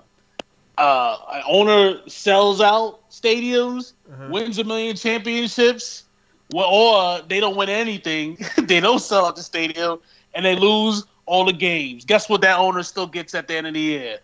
Uh, 0.77 1.17
an 1.33 1.43
owner 1.47 1.99
sells 2.07 2.61
out 2.61 3.07
stadiums, 3.11 3.93
Uh-huh. 4.11 4.27
wins 4.31 4.57
a 4.57 4.63
million 4.63 4.95
championships, 4.95 6.05
well, 6.51 6.65
or 6.67 7.21
they 7.27 7.39
don't 7.39 7.55
win 7.57 7.69
anything. 7.69 8.37
they 8.63 8.79
don't 8.79 8.99
sell 8.99 9.25
out 9.25 9.35
the 9.35 9.43
stadium, 9.43 9.99
and 10.33 10.45
they 10.45 10.55
lose 10.55 11.03
all 11.25 11.45
the 11.45 11.53
games. 11.53 12.05
Guess 12.05 12.27
what? 12.29 12.41
That 12.41 12.57
owner 12.57 12.81
still 12.81 13.07
gets 13.07 13.35
at 13.35 13.47
the 13.47 13.55
end 13.55 13.67
of 13.67 13.73
the 13.75 13.79
year 13.81 14.19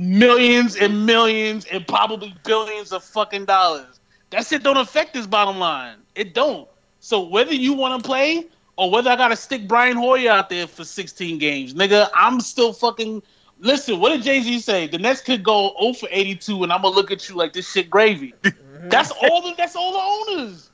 millions 0.00 0.76
and 0.76 1.06
millions 1.06 1.66
and 1.66 1.86
probably 1.86 2.34
billions 2.44 2.92
of 2.92 3.02
fucking 3.02 3.44
dollars. 3.44 4.00
That 4.30 4.46
shit 4.46 4.62
don't 4.62 4.76
affect 4.76 5.14
his 5.14 5.26
bottom 5.26 5.58
line. 5.58 5.96
It 6.14 6.34
don't. 6.34 6.68
So 7.00 7.22
whether 7.22 7.54
you 7.54 7.72
want 7.72 8.02
to 8.02 8.06
play 8.06 8.46
or 8.76 8.90
whether 8.90 9.10
I 9.10 9.16
gotta 9.16 9.36
stick 9.36 9.68
Brian 9.68 9.96
Hoyer 9.96 10.30
out 10.30 10.50
there 10.50 10.66
for 10.66 10.84
16 10.84 11.38
games, 11.38 11.74
nigga, 11.74 12.08
I'm 12.14 12.40
still 12.40 12.72
fucking. 12.72 13.22
Listen, 13.58 14.00
what 14.00 14.10
did 14.10 14.22
Jay 14.22 14.40
Z 14.42 14.60
say? 14.60 14.86
The 14.86 14.98
Nets 14.98 15.22
could 15.22 15.42
go 15.42 15.74
0 15.80 15.94
for 15.94 16.08
82, 16.10 16.62
and 16.62 16.72
I'm 16.72 16.82
gonna 16.82 16.94
look 16.94 17.10
at 17.10 17.28
you 17.28 17.36
like 17.36 17.54
this 17.54 17.70
shit 17.70 17.88
gravy. 17.88 18.34
That's 18.88 19.10
all. 19.10 19.42
The, 19.42 19.54
that's 19.56 19.74
all 19.74 19.92
the 19.92 20.32
owners. 20.32 20.70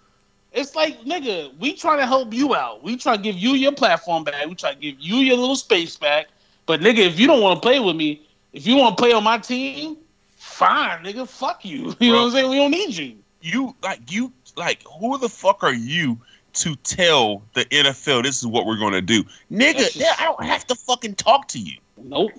It's 0.53 0.75
like, 0.75 1.01
nigga, 1.03 1.57
we 1.59 1.73
trying 1.73 1.99
to 1.99 2.07
help 2.07 2.35
you 2.35 2.55
out. 2.55 2.83
We 2.83 2.97
try 2.97 3.17
to 3.17 3.23
give 3.23 3.37
you 3.37 3.51
your 3.53 3.73
platform 3.73 4.25
back. 4.25 4.47
We 4.47 4.55
try 4.55 4.75
to 4.75 4.79
give 4.79 4.97
you 4.99 5.17
your 5.19 5.37
little 5.37 5.57
space 5.57 5.97
back. 5.97 6.27
But 6.67 6.81
nigga, 6.81 6.99
if 6.99 7.19
you 7.19 7.27
don't 7.27 7.41
want 7.41 7.57
to 7.57 7.67
play 7.67 7.81
with 7.81 7.97
me, 7.97 8.27
if 8.53 8.67
you 8.67 8.77
want 8.77 8.97
to 8.97 9.03
play 9.03 9.13
on 9.13 9.25
my 9.25 9.39
team, 9.39 9.97
fine, 10.37 11.05
nigga, 11.05 11.29
fuck 11.29 11.65
you. 11.65 11.95
You 12.01 12.13
know 12.13 12.19
what 12.21 12.27
I'm 12.27 12.31
saying? 12.33 12.51
We 12.51 12.57
don't 12.57 12.71
need 12.71 12.97
you. 12.97 13.17
You 13.41 13.75
like 13.83 14.11
you 14.13 14.33
like 14.57 14.83
who 15.01 15.19
the 15.19 15.29
fuck 15.29 15.63
are 15.65 15.73
you 15.75 16.19
to 16.55 16.77
tell 16.77 17.43
the 17.55 17.65
NFL 17.67 18.23
this 18.25 18.39
is 18.39 18.47
what 18.47 18.67
we're 18.67 18.79
gonna 18.79 19.01
do, 19.01 19.25
nigga? 19.51 19.79
Just- 19.79 19.97
yeah, 19.97 20.15
I 20.19 20.25
don't 20.25 20.45
have 20.45 20.67
to 20.69 20.75
fucking 20.75 21.15
talk 21.17 21.49
to 21.49 21.59
you. 21.59 21.79
Nope. 21.97 22.33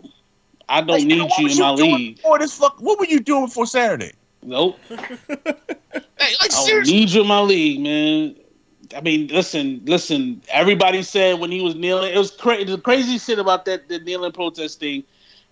I 0.69 0.79
don't 0.79 0.87
Like, 0.99 1.05
need 1.05 1.21
what 1.21 1.37
you 1.37 1.43
was 1.45 1.59
in 1.59 1.61
my 1.63 1.71
league. 1.71 2.15
Before 2.15 2.39
this 2.39 2.57
fuck, 2.57 2.77
what 2.79 2.97
were 2.97 3.05
you 3.05 3.19
doing 3.19 3.45
before 3.45 3.65
Saturday? 3.65 4.13
Nope. 4.41 4.79
Hey, 6.19 6.31
like 6.41 6.51
I 6.53 6.55
don't 6.55 6.65
seriously, 6.65 6.93
need 6.93 7.09
you 7.09 7.21
in 7.21 7.27
my 7.27 7.41
league, 7.41 7.81
man. 7.81 8.35
I 8.95 9.01
mean, 9.01 9.27
listen, 9.27 9.81
listen. 9.85 10.41
Everybody 10.49 11.03
said 11.03 11.39
when 11.39 11.51
he 11.51 11.61
was 11.61 11.75
kneeling, 11.75 12.13
it 12.13 12.17
was 12.17 12.31
crazy. 12.31 12.63
The 12.63 12.77
crazy 12.77 13.17
shit 13.17 13.39
about 13.39 13.65
that 13.65 13.89
the 13.89 13.99
kneeling 13.99 14.31
protest 14.31 14.79
thing 14.79 15.03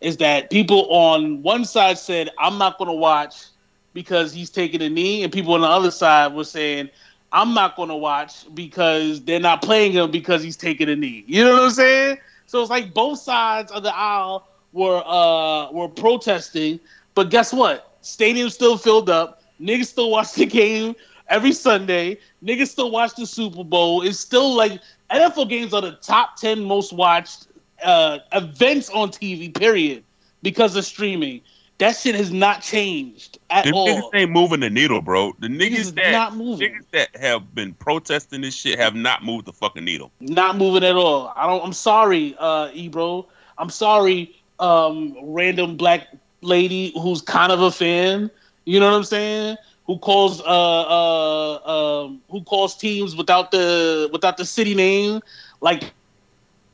is 0.01 0.17
that 0.17 0.49
people 0.49 0.87
on 0.89 1.41
one 1.43 1.63
side 1.63 1.97
said, 1.97 2.29
"I'm 2.39 2.57
not 2.57 2.77
going 2.77 2.89
to 2.89 2.95
watch 2.95 3.45
because 3.93 4.33
he's 4.33 4.49
taking 4.49 4.81
a 4.81 4.89
knee," 4.89 5.23
and 5.23 5.31
people 5.31 5.53
on 5.53 5.61
the 5.61 5.67
other 5.67 5.91
side 5.91 6.33
were 6.33 6.43
saying, 6.43 6.89
"I'm 7.31 7.53
not 7.53 7.75
going 7.75 7.89
to 7.89 7.95
watch 7.95 8.53
because 8.53 9.21
they're 9.23 9.39
not 9.39 9.61
playing 9.61 9.93
him 9.93 10.11
because 10.11 10.43
he's 10.43 10.57
taking 10.57 10.89
a 10.89 10.95
knee." 10.95 11.23
You 11.27 11.43
know 11.43 11.53
what 11.53 11.63
I'm 11.63 11.71
saying? 11.71 12.17
So 12.47 12.61
it's 12.61 12.69
like 12.69 12.93
both 12.93 13.19
sides 13.19 13.71
of 13.71 13.83
the 13.83 13.95
aisle 13.95 14.47
were 14.73 15.03
uh 15.05 15.71
were 15.71 15.87
protesting, 15.87 16.79
but 17.15 17.29
guess 17.29 17.53
what? 17.53 17.95
Stadium 18.01 18.49
still 18.49 18.77
filled 18.77 19.09
up. 19.09 19.43
Niggas 19.61 19.85
still 19.85 20.09
watch 20.09 20.33
the 20.33 20.45
game 20.47 20.95
every 21.29 21.51
Sunday. 21.51 22.17
Niggas 22.43 22.67
still 22.69 22.89
watch 22.89 23.15
the 23.15 23.27
Super 23.27 23.63
Bowl. 23.63 24.01
It's 24.01 24.19
still 24.19 24.55
like 24.55 24.81
NFL 25.11 25.49
games 25.49 25.73
are 25.73 25.81
the 25.81 25.91
top 26.01 26.37
ten 26.37 26.63
most 26.63 26.91
watched 26.91 27.47
uh, 27.83 28.19
events 28.33 28.89
on 28.89 29.09
TV. 29.09 29.53
Period, 29.53 30.03
because 30.41 30.75
of 30.75 30.85
streaming. 30.85 31.41
That 31.77 31.95
shit 31.95 32.13
has 32.13 32.31
not 32.31 32.61
changed 32.61 33.39
at 33.49 33.65
the 33.65 33.71
all. 33.71 33.87
niggas 33.87 34.09
ain't 34.13 34.29
moving 34.31 34.59
the 34.59 34.69
needle, 34.69 35.01
bro. 35.01 35.33
The 35.39 35.47
Niggas 35.47 35.93
niggas 35.93 35.95
that 35.95 36.11
not 36.11 36.35
moving. 36.35 36.73
niggas 36.73 36.85
that 36.91 37.15
have 37.15 37.55
been 37.55 37.73
protesting 37.73 38.41
this 38.41 38.53
shit 38.53 38.77
have 38.77 38.93
not 38.93 39.23
moved 39.23 39.47
the 39.47 39.53
fucking 39.53 39.83
needle. 39.83 40.11
Not 40.19 40.57
moving 40.57 40.83
at 40.83 40.95
all. 40.95 41.33
I 41.35 41.47
don't. 41.47 41.63
I'm 41.63 41.73
sorry, 41.73 42.35
uh, 42.37 42.69
Ebro. 42.73 43.25
I'm 43.57 43.71
sorry, 43.71 44.35
um, 44.59 45.17
random 45.23 45.75
black 45.75 46.07
lady 46.41 46.91
who's 47.01 47.21
kind 47.21 47.51
of 47.51 47.61
a 47.61 47.71
fan. 47.71 48.29
You 48.65 48.79
know 48.79 48.91
what 48.91 48.97
I'm 48.97 49.03
saying? 49.03 49.57
Who 49.87 49.97
calls 49.97 50.39
uh 50.41 50.43
uh 50.43 52.03
um 52.03 52.21
who 52.29 52.43
calls 52.43 52.77
teams 52.77 53.15
without 53.15 53.51
the 53.51 54.09
without 54.13 54.37
the 54.37 54.45
city 54.45 54.75
name? 54.75 55.21
Like 55.61 55.93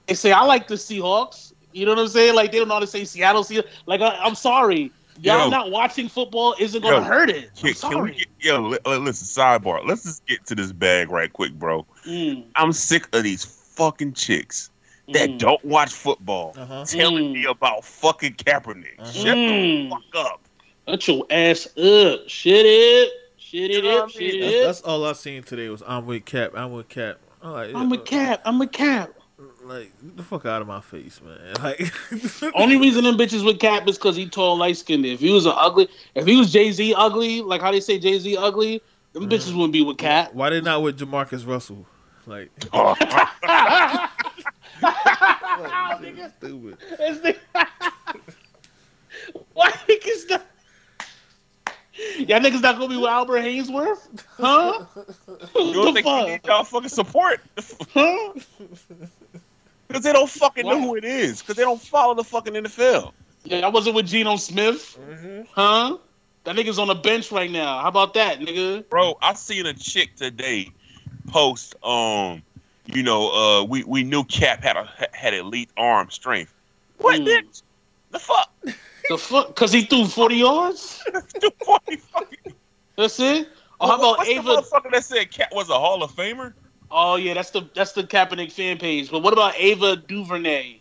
they 0.07 0.13
say, 0.13 0.31
I 0.31 0.43
like 0.43 0.67
the 0.67 0.75
Seahawks. 0.75 1.53
You 1.73 1.85
know 1.85 1.91
what 1.91 1.99
I'm 1.99 2.07
saying? 2.07 2.33
Like 2.35 2.51
they 2.51 2.57
don't 2.59 2.67
know 2.67 2.75
how 2.75 2.79
to 2.79 2.87
say 2.87 3.03
Seattle. 3.05 3.43
Seahawks. 3.43 3.67
Like 3.85 4.01
I, 4.01 4.17
I'm 4.17 4.35
sorry, 4.35 4.91
y'all 5.19 5.45
Yo. 5.45 5.49
not 5.49 5.69
watching 5.69 6.07
football 6.09 6.55
isn't 6.59 6.81
gonna 6.81 6.97
Yo. 6.97 7.01
hurt 7.03 7.29
it. 7.29 7.49
I'm 7.57 7.61
Can, 7.61 7.63
can 7.67 7.75
sorry. 7.75 8.11
we 8.11 8.17
get, 8.17 8.27
yo, 8.39 8.61
li- 8.61 8.77
li- 8.85 8.97
listen, 8.97 9.27
sidebar. 9.43 9.85
Let's 9.85 10.03
just 10.03 10.25
get 10.25 10.45
to 10.47 10.55
this 10.55 10.71
bag 10.71 11.11
right 11.11 11.31
quick, 11.31 11.53
bro. 11.53 11.85
Mm, 12.05 12.45
I'm 12.55 12.71
sick 12.71 13.07
of 13.15 13.23
these 13.23 13.45
fucking 13.45 14.13
chicks 14.13 14.71
that 15.13 15.29
mm, 15.29 15.37
don't 15.37 15.63
watch 15.63 15.93
football 15.93 16.53
Uh-huh. 16.57 16.83
telling 16.85 17.25
Mm. 17.25 17.33
me 17.33 17.45
about 17.45 17.85
fucking 17.85 18.33
Kaepernick. 18.33 18.99
Uh-huh. 18.99 19.11
Shut 19.11 19.37
Mm. 19.37 19.89
the 19.89 19.95
fuck 20.13 20.25
up. 20.25 20.41
Shut 20.87 21.07
your 21.07 21.25
ass 21.29 21.65
up. 21.77 22.21
Shit 22.27 22.65
it. 22.65 23.11
Shit 23.37 23.71
it 23.71 23.85
up. 23.85 24.09
Shit 24.09 24.35
it 24.35 24.41
That's, 24.41 24.79
that's 24.79 24.81
all 24.81 25.05
I 25.05 25.13
seen 25.13 25.43
today 25.43 25.69
was 25.69 25.83
I'm 25.85 26.05
with 26.05 26.25
Cap. 26.25 26.51
I'm 26.55 26.71
with 26.73 26.89
Cap. 26.89 27.17
I'm 27.43 27.51
like, 27.51 27.75
I'm 27.75 27.91
a 27.91 27.97
cap. 27.99 28.41
I'm 28.45 28.59
a 28.61 28.67
cap. 28.67 29.11
Like 29.67 29.91
get 30.01 30.15
the 30.15 30.23
fuck 30.23 30.45
out 30.45 30.61
of 30.61 30.67
my 30.67 30.79
face, 30.79 31.19
man. 31.21 31.37
Like 31.61 31.91
Only 32.55 32.77
reason 32.77 33.03
them 33.03 33.17
bitches 33.17 33.43
with 33.43 33.59
cap 33.59 33.87
is 33.87 33.97
because 33.97 34.15
he 34.15 34.27
tall, 34.27 34.57
light 34.57 34.77
skinned. 34.77 35.05
If 35.05 35.19
he 35.19 35.31
was 35.31 35.45
an 35.45 35.53
ugly, 35.55 35.89
if 36.15 36.25
he 36.25 36.37
was 36.37 36.53
Jay 36.53 36.71
Z 36.71 36.93
ugly, 36.95 37.41
like 37.41 37.59
how 37.61 37.71
they 37.71 37.81
say 37.81 37.99
Jay 37.99 38.17
Z 38.17 38.37
ugly, 38.37 38.81
them 39.11 39.23
mm-hmm. 39.23 39.31
bitches 39.31 39.53
wouldn't 39.53 39.73
be 39.73 39.81
with 39.81 39.97
cap. 39.97 40.33
why 40.33 40.49
they 40.49 40.61
not 40.61 40.81
with 40.81 40.97
Jamarcus 40.99 41.45
Russell? 41.45 41.85
Like 42.25 42.49
Nigga, 45.97 46.31
stupid. 46.37 46.77
this 46.97 47.17
nigga- 47.19 47.37
Why 49.53 49.71
niggas 49.71 50.29
not? 50.29 50.45
Y'all 52.19 52.39
niggas 52.39 52.61
not 52.61 52.75
gonna 52.77 52.89
be 52.89 52.97
with 52.97 53.09
Albert 53.09 53.39
Haynesworth? 53.39 54.07
Huh? 54.37 54.85
You 55.55 55.73
don't 55.73 55.85
the 55.85 55.93
think 55.93 56.05
we 56.05 56.11
fuck? 56.11 56.27
need 56.27 56.41
y'all 56.45 56.63
fucking 56.63 56.89
support? 56.89 57.41
Huh? 57.93 58.33
Because 59.87 60.03
they 60.03 60.13
don't 60.13 60.29
fucking 60.29 60.65
What? 60.65 60.75
know 60.77 60.81
who 60.81 60.95
it 60.95 61.03
is. 61.05 61.41
Because 61.41 61.55
they 61.55 61.63
don't 61.63 61.81
follow 61.81 62.13
the 62.13 62.23
fucking 62.23 62.53
NFL. 62.53 63.13
Yeah, 63.45 63.65
I 63.65 63.69
wasn't 63.69 63.95
with 63.95 64.07
Geno 64.07 64.35
Smith. 64.35 64.97
Huh? 65.53 65.97
That 66.43 66.55
nigga's 66.55 66.79
on 66.79 66.87
the 66.87 66.95
bench 66.95 67.31
right 67.31 67.49
now. 67.51 67.79
How 67.81 67.87
about 67.89 68.13
that, 68.15 68.39
nigga? 68.39 68.87
Bro, 68.89 69.17
I 69.21 69.33
seen 69.33 69.65
a 69.65 69.73
chick 69.73 70.15
today 70.15 70.71
post 71.27 71.75
um 71.83 72.41
you 72.85 73.03
know, 73.03 73.29
uh 73.31 73.63
we, 73.65 73.83
we 73.83 74.03
knew 74.03 74.23
Cap 74.23 74.63
had 74.63 74.77
a 74.77 74.89
had 75.13 75.33
elite 75.33 75.69
arm 75.77 76.09
strength. 76.09 76.53
What 76.99 77.17
Hmm. 77.19 77.25
bitch? 77.25 77.61
The 78.11 78.19
fuck? 78.19 78.51
The 79.09 79.17
fuck? 79.17 79.55
Cause 79.55 79.71
he 79.73 79.83
threw 79.83 80.05
forty 80.05 80.35
yards. 80.37 81.03
The 81.13 81.51
fuck 81.65 81.83
you 81.89 81.97
fucking- 81.97 82.53
That's 82.97 83.19
it. 83.19 83.49
Oh, 83.79 83.87
how 83.87 83.95
about 83.97 84.17
What's 84.19 84.29
Ava? 84.29 84.41
the 84.43 84.61
motherfucker 84.61 84.91
that 84.91 85.03
said 85.03 85.31
Cap 85.31 85.49
was 85.53 85.69
a 85.69 85.77
Hall 85.77 86.01
of 86.01 86.11
Famer? 86.13 86.53
Oh 86.89 87.15
yeah, 87.15 87.33
that's 87.33 87.51
the 87.51 87.67
that's 87.73 87.91
the 87.91 88.03
Kaepernick 88.03 88.51
fan 88.51 88.77
page. 88.77 89.11
But 89.11 89.21
what 89.21 89.33
about 89.33 89.53
Ava 89.57 89.97
DuVernay? 89.97 90.79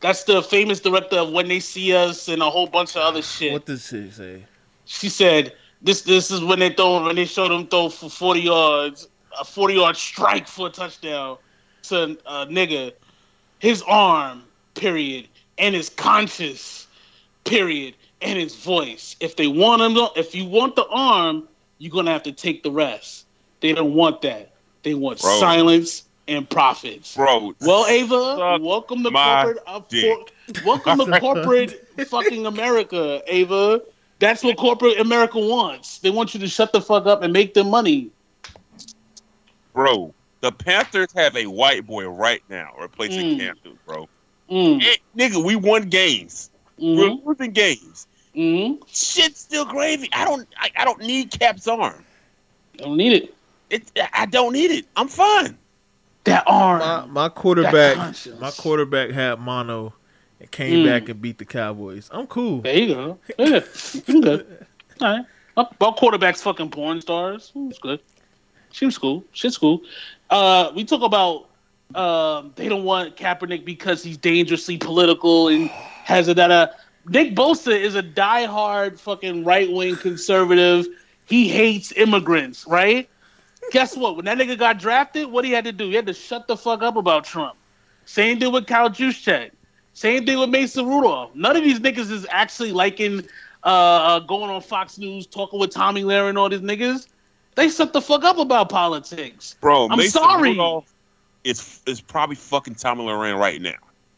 That's 0.00 0.24
the 0.24 0.42
famous 0.42 0.80
director 0.80 1.16
of 1.16 1.32
When 1.32 1.48
They 1.48 1.60
See 1.60 1.94
Us 1.94 2.28
and 2.28 2.42
a 2.42 2.50
whole 2.50 2.66
bunch 2.66 2.96
of 2.96 3.02
other 3.02 3.20
ah, 3.20 3.22
shit. 3.22 3.52
What 3.52 3.66
did 3.66 3.80
she 3.80 4.10
say? 4.10 4.44
She 4.84 5.08
said 5.08 5.54
this 5.82 6.02
this 6.02 6.30
is 6.30 6.42
when 6.44 6.58
they 6.58 6.70
throw 6.70 7.04
when 7.04 7.16
they 7.16 7.24
showed 7.24 7.50
them 7.50 7.66
throw 7.66 7.88
for 7.88 8.10
forty 8.10 8.40
yards, 8.40 9.08
a 9.38 9.44
forty 9.44 9.74
yard 9.74 9.96
strike 9.96 10.46
for 10.46 10.66
a 10.66 10.70
touchdown 10.70 11.38
to 11.84 12.02
a 12.26 12.46
nigga. 12.46 12.92
His 13.58 13.82
arm, 13.82 14.42
period, 14.74 15.28
and 15.56 15.74
his 15.74 15.88
conscious, 15.88 16.86
period, 17.44 17.94
and 18.20 18.38
his 18.38 18.54
voice. 18.54 19.16
If 19.20 19.36
they 19.36 19.46
want 19.46 19.80
him, 19.80 19.96
if 20.14 20.34
you 20.34 20.44
want 20.44 20.76
the 20.76 20.86
arm, 20.88 21.48
you're 21.78 21.92
gonna 21.92 22.12
have 22.12 22.22
to 22.24 22.32
take 22.32 22.62
the 22.62 22.70
rest. 22.70 23.26
They 23.60 23.72
don't 23.72 23.94
want 23.94 24.20
that. 24.22 24.50
They 24.86 24.94
want 24.94 25.20
Bro. 25.20 25.40
silence 25.40 26.04
and 26.28 26.48
profits. 26.48 27.16
Bro. 27.16 27.54
Well, 27.60 27.86
Ava, 27.88 28.56
welcome 28.62 29.02
to 29.02 29.10
corporate. 29.10 29.58
Uh, 29.66 29.80
for, 29.80 30.26
welcome 30.64 30.98
to 31.00 31.18
corporate 31.18 31.88
fucking 32.06 32.46
America, 32.46 33.20
Ava. 33.26 33.80
That's 34.20 34.44
what 34.44 34.56
corporate 34.56 35.00
America 35.00 35.40
wants. 35.40 35.98
They 35.98 36.10
want 36.10 36.34
you 36.34 36.40
to 36.40 36.46
shut 36.46 36.72
the 36.72 36.80
fuck 36.80 37.06
up 37.06 37.24
and 37.24 37.32
make 37.32 37.52
them 37.52 37.68
money. 37.68 38.10
bro, 39.72 40.14
the 40.40 40.52
Panthers 40.52 41.12
have 41.16 41.36
a 41.36 41.46
white 41.46 41.84
boy 41.84 42.06
right 42.06 42.42
now 42.48 42.70
replacing 42.80 43.36
Mm. 43.36 43.38
Cam 43.40 43.56
Newton, 43.64 43.78
bro. 43.84 44.08
Mm, 44.48 44.84
Eh, 44.84 44.96
nigga, 45.18 45.44
we 45.44 45.56
won 45.56 45.88
games. 45.88 46.50
We're 46.78 47.08
mm, 47.10 47.26
losing 47.26 47.50
games. 47.50 48.06
mm. 48.36 48.78
Shit's 48.86 49.40
still 49.40 49.64
gravy. 49.64 50.08
I 50.12 50.24
don't 50.24 50.46
I, 50.56 50.70
I 50.76 50.84
don't 50.84 51.00
need 51.00 51.32
Cap's 51.32 51.66
arm. 51.66 52.04
Don't 52.76 52.96
need 52.96 53.14
it. 53.14 53.35
It 53.70 53.90
I 54.12 54.26
don't 54.26 54.52
need 54.52 54.70
it. 54.70 54.86
I'm 54.96 55.08
fine. 55.08 55.56
That 56.24 56.44
arm. 56.46 56.80
My 56.80 57.06
my 57.06 57.28
quarterback, 57.28 57.96
my 58.40 58.50
quarterback 58.50 59.10
had 59.10 59.38
mono 59.38 59.94
and 60.40 60.50
came 60.50 60.84
Mm. 60.84 60.86
back 60.86 61.08
and 61.08 61.20
beat 61.22 61.38
the 61.38 61.44
Cowboys. 61.44 62.08
I'm 62.12 62.26
cool. 62.26 62.60
there 62.62 62.76
you 62.76 62.94
go. 62.94 63.18
Yeah, 63.38 63.60
I'm 64.08 64.20
good. 64.20 64.66
All 65.00 65.08
right. 65.16 65.24
Well, 65.56 65.70
well, 65.80 65.94
quarterbacks 65.94 66.42
fucking 66.42 66.70
porn 66.70 67.00
stars. 67.00 67.44
It's 67.44 67.54
was 67.54 67.78
good. 67.78 68.00
Seems 68.72 68.98
cool. 68.98 69.24
Shit's 69.32 69.56
cool. 69.56 69.80
Uh, 70.28 70.70
we 70.74 70.84
talk 70.84 71.02
about 71.02 71.48
um, 71.94 72.52
they 72.56 72.68
don't 72.68 72.84
want 72.84 73.16
Kaepernick 73.16 73.64
because 73.64 74.02
he's 74.02 74.16
dangerously 74.16 74.76
political 74.76 75.48
and 75.48 75.68
has 75.70 76.28
a 76.28 76.34
that. 76.34 76.50
A. 76.50 76.74
Nick 77.08 77.36
Bosa 77.36 77.68
is 77.78 77.94
a 77.94 78.02
diehard 78.02 78.98
fucking 78.98 79.44
right 79.44 79.70
wing 79.72 79.94
conservative. 79.96 80.86
He 81.26 81.48
hates 81.48 81.92
immigrants, 81.92 82.66
right? 82.66 83.08
Guess 83.72 83.96
what? 83.96 84.16
When 84.16 84.24
that 84.26 84.38
nigga 84.38 84.58
got 84.58 84.78
drafted, 84.78 85.26
what 85.28 85.44
he 85.44 85.50
had 85.50 85.64
to 85.64 85.72
do? 85.72 85.88
He 85.88 85.94
had 85.94 86.06
to 86.06 86.14
shut 86.14 86.46
the 86.46 86.56
fuck 86.56 86.82
up 86.82 86.96
about 86.96 87.24
Trump. 87.24 87.56
Same 88.04 88.38
thing 88.38 88.52
with 88.52 88.66
Kyle 88.66 88.88
Juszczyk. 88.90 89.50
Same 89.94 90.24
thing 90.26 90.38
with 90.38 90.50
Mason 90.50 90.86
Rudolph. 90.86 91.34
None 91.34 91.56
of 91.56 91.64
these 91.64 91.80
niggas 91.80 92.10
is 92.10 92.26
actually 92.30 92.70
liking 92.72 93.20
uh, 93.64 93.66
uh, 93.66 94.18
going 94.20 94.50
on 94.50 94.60
Fox 94.60 94.98
News, 94.98 95.26
talking 95.26 95.58
with 95.58 95.70
Tomi 95.74 96.02
Lahren 96.04 96.28
and 96.30 96.38
all 96.38 96.48
these 96.48 96.60
niggas. 96.60 97.08
They 97.56 97.68
shut 97.70 97.92
the 97.92 98.02
fuck 98.02 98.22
up 98.22 98.38
about 98.38 98.68
politics. 98.68 99.56
Bro, 99.60 99.88
I'm 99.90 99.98
Mason 99.98 100.22
sorry. 100.22 100.50
Rudolph 100.50 100.92
is 101.44 101.80
is 101.86 102.00
probably 102.00 102.36
fucking 102.36 102.74
Tomi 102.74 103.04
Lahren 103.04 103.38
right 103.38 103.60
now. 103.60 103.72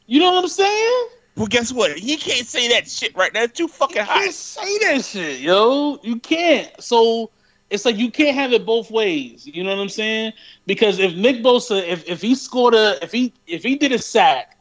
You 0.07 0.21
know 0.21 0.33
what 0.33 0.43
I'm 0.45 0.49
saying? 0.49 1.09
Well, 1.37 1.47
guess 1.47 1.73
what? 1.73 1.97
He 1.97 2.17
can't 2.17 2.47
say 2.47 2.69
that 2.71 2.91
shit 2.91 3.15
right 3.17 3.33
now. 3.33 3.45
It's 3.45 3.57
too 3.57 3.69
fucking 3.69 3.97
You 3.97 4.03
hot. 4.03 4.15
can't 4.23 4.35
say 4.35 4.79
that 4.79 5.05
shit, 5.05 5.39
yo. 5.41 6.01
You 6.03 6.19
can't. 6.19 6.69
So 6.83 7.31
it's 7.71 7.85
like 7.85 7.97
you 7.97 8.11
can't 8.11 8.35
have 8.35 8.53
it 8.53 8.65
both 8.65 8.91
ways. 8.91 9.47
You 9.47 9.63
know 9.63 9.75
what 9.75 9.83
I'm 9.83 9.89
saying? 9.89 10.33
Because 10.67 10.99
if 10.99 11.15
Nick 11.15 11.43
Bosa, 11.43 11.87
if, 11.87 12.09
if 12.09 12.23
he 12.23 12.35
scored 12.35 12.75
a, 12.75 13.03
if 13.03 13.13
he 13.13 13.33
if 13.47 13.63
he 13.63 13.77
did 13.77 13.93
a 13.93 13.99
sack 13.99 14.57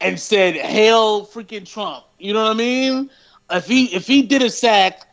and 0.00 0.18
said 0.18 0.54
"Hail 0.54 1.26
freaking 1.26 1.70
Trump," 1.70 2.04
you 2.18 2.32
know 2.32 2.42
what 2.44 2.52
I 2.52 2.54
mean? 2.54 3.10
If 3.50 3.66
he 3.66 3.86
if 3.94 4.06
he 4.06 4.22
did 4.22 4.42
a 4.42 4.50
sack, 4.50 5.08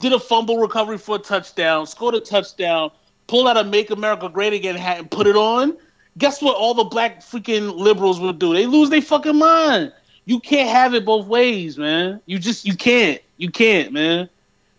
did 0.00 0.12
a 0.12 0.18
fumble 0.18 0.58
recovery 0.58 0.98
for 0.98 1.16
a 1.16 1.18
touchdown, 1.18 1.86
scored 1.86 2.14
a 2.14 2.20
touchdown, 2.20 2.90
pulled 3.28 3.46
out 3.46 3.56
a 3.56 3.64
"Make 3.64 3.90
America 3.90 4.28
Great 4.28 4.52
Again" 4.52 4.76
hat 4.76 4.98
and 4.98 5.10
put 5.10 5.26
it 5.26 5.36
on. 5.36 5.76
Guess 6.18 6.42
what? 6.42 6.56
All 6.56 6.74
the 6.74 6.84
black 6.84 7.20
freaking 7.20 7.74
liberals 7.76 8.20
would 8.20 8.38
do. 8.38 8.52
They 8.52 8.66
lose 8.66 8.90
their 8.90 9.00
fucking 9.00 9.38
mind. 9.38 9.92
You 10.24 10.40
can't 10.40 10.68
have 10.68 10.94
it 10.94 11.04
both 11.04 11.26
ways, 11.26 11.78
man. 11.78 12.20
You 12.26 12.38
just 12.38 12.66
you 12.66 12.76
can't. 12.76 13.20
You 13.38 13.50
can't, 13.50 13.92
man. 13.92 14.28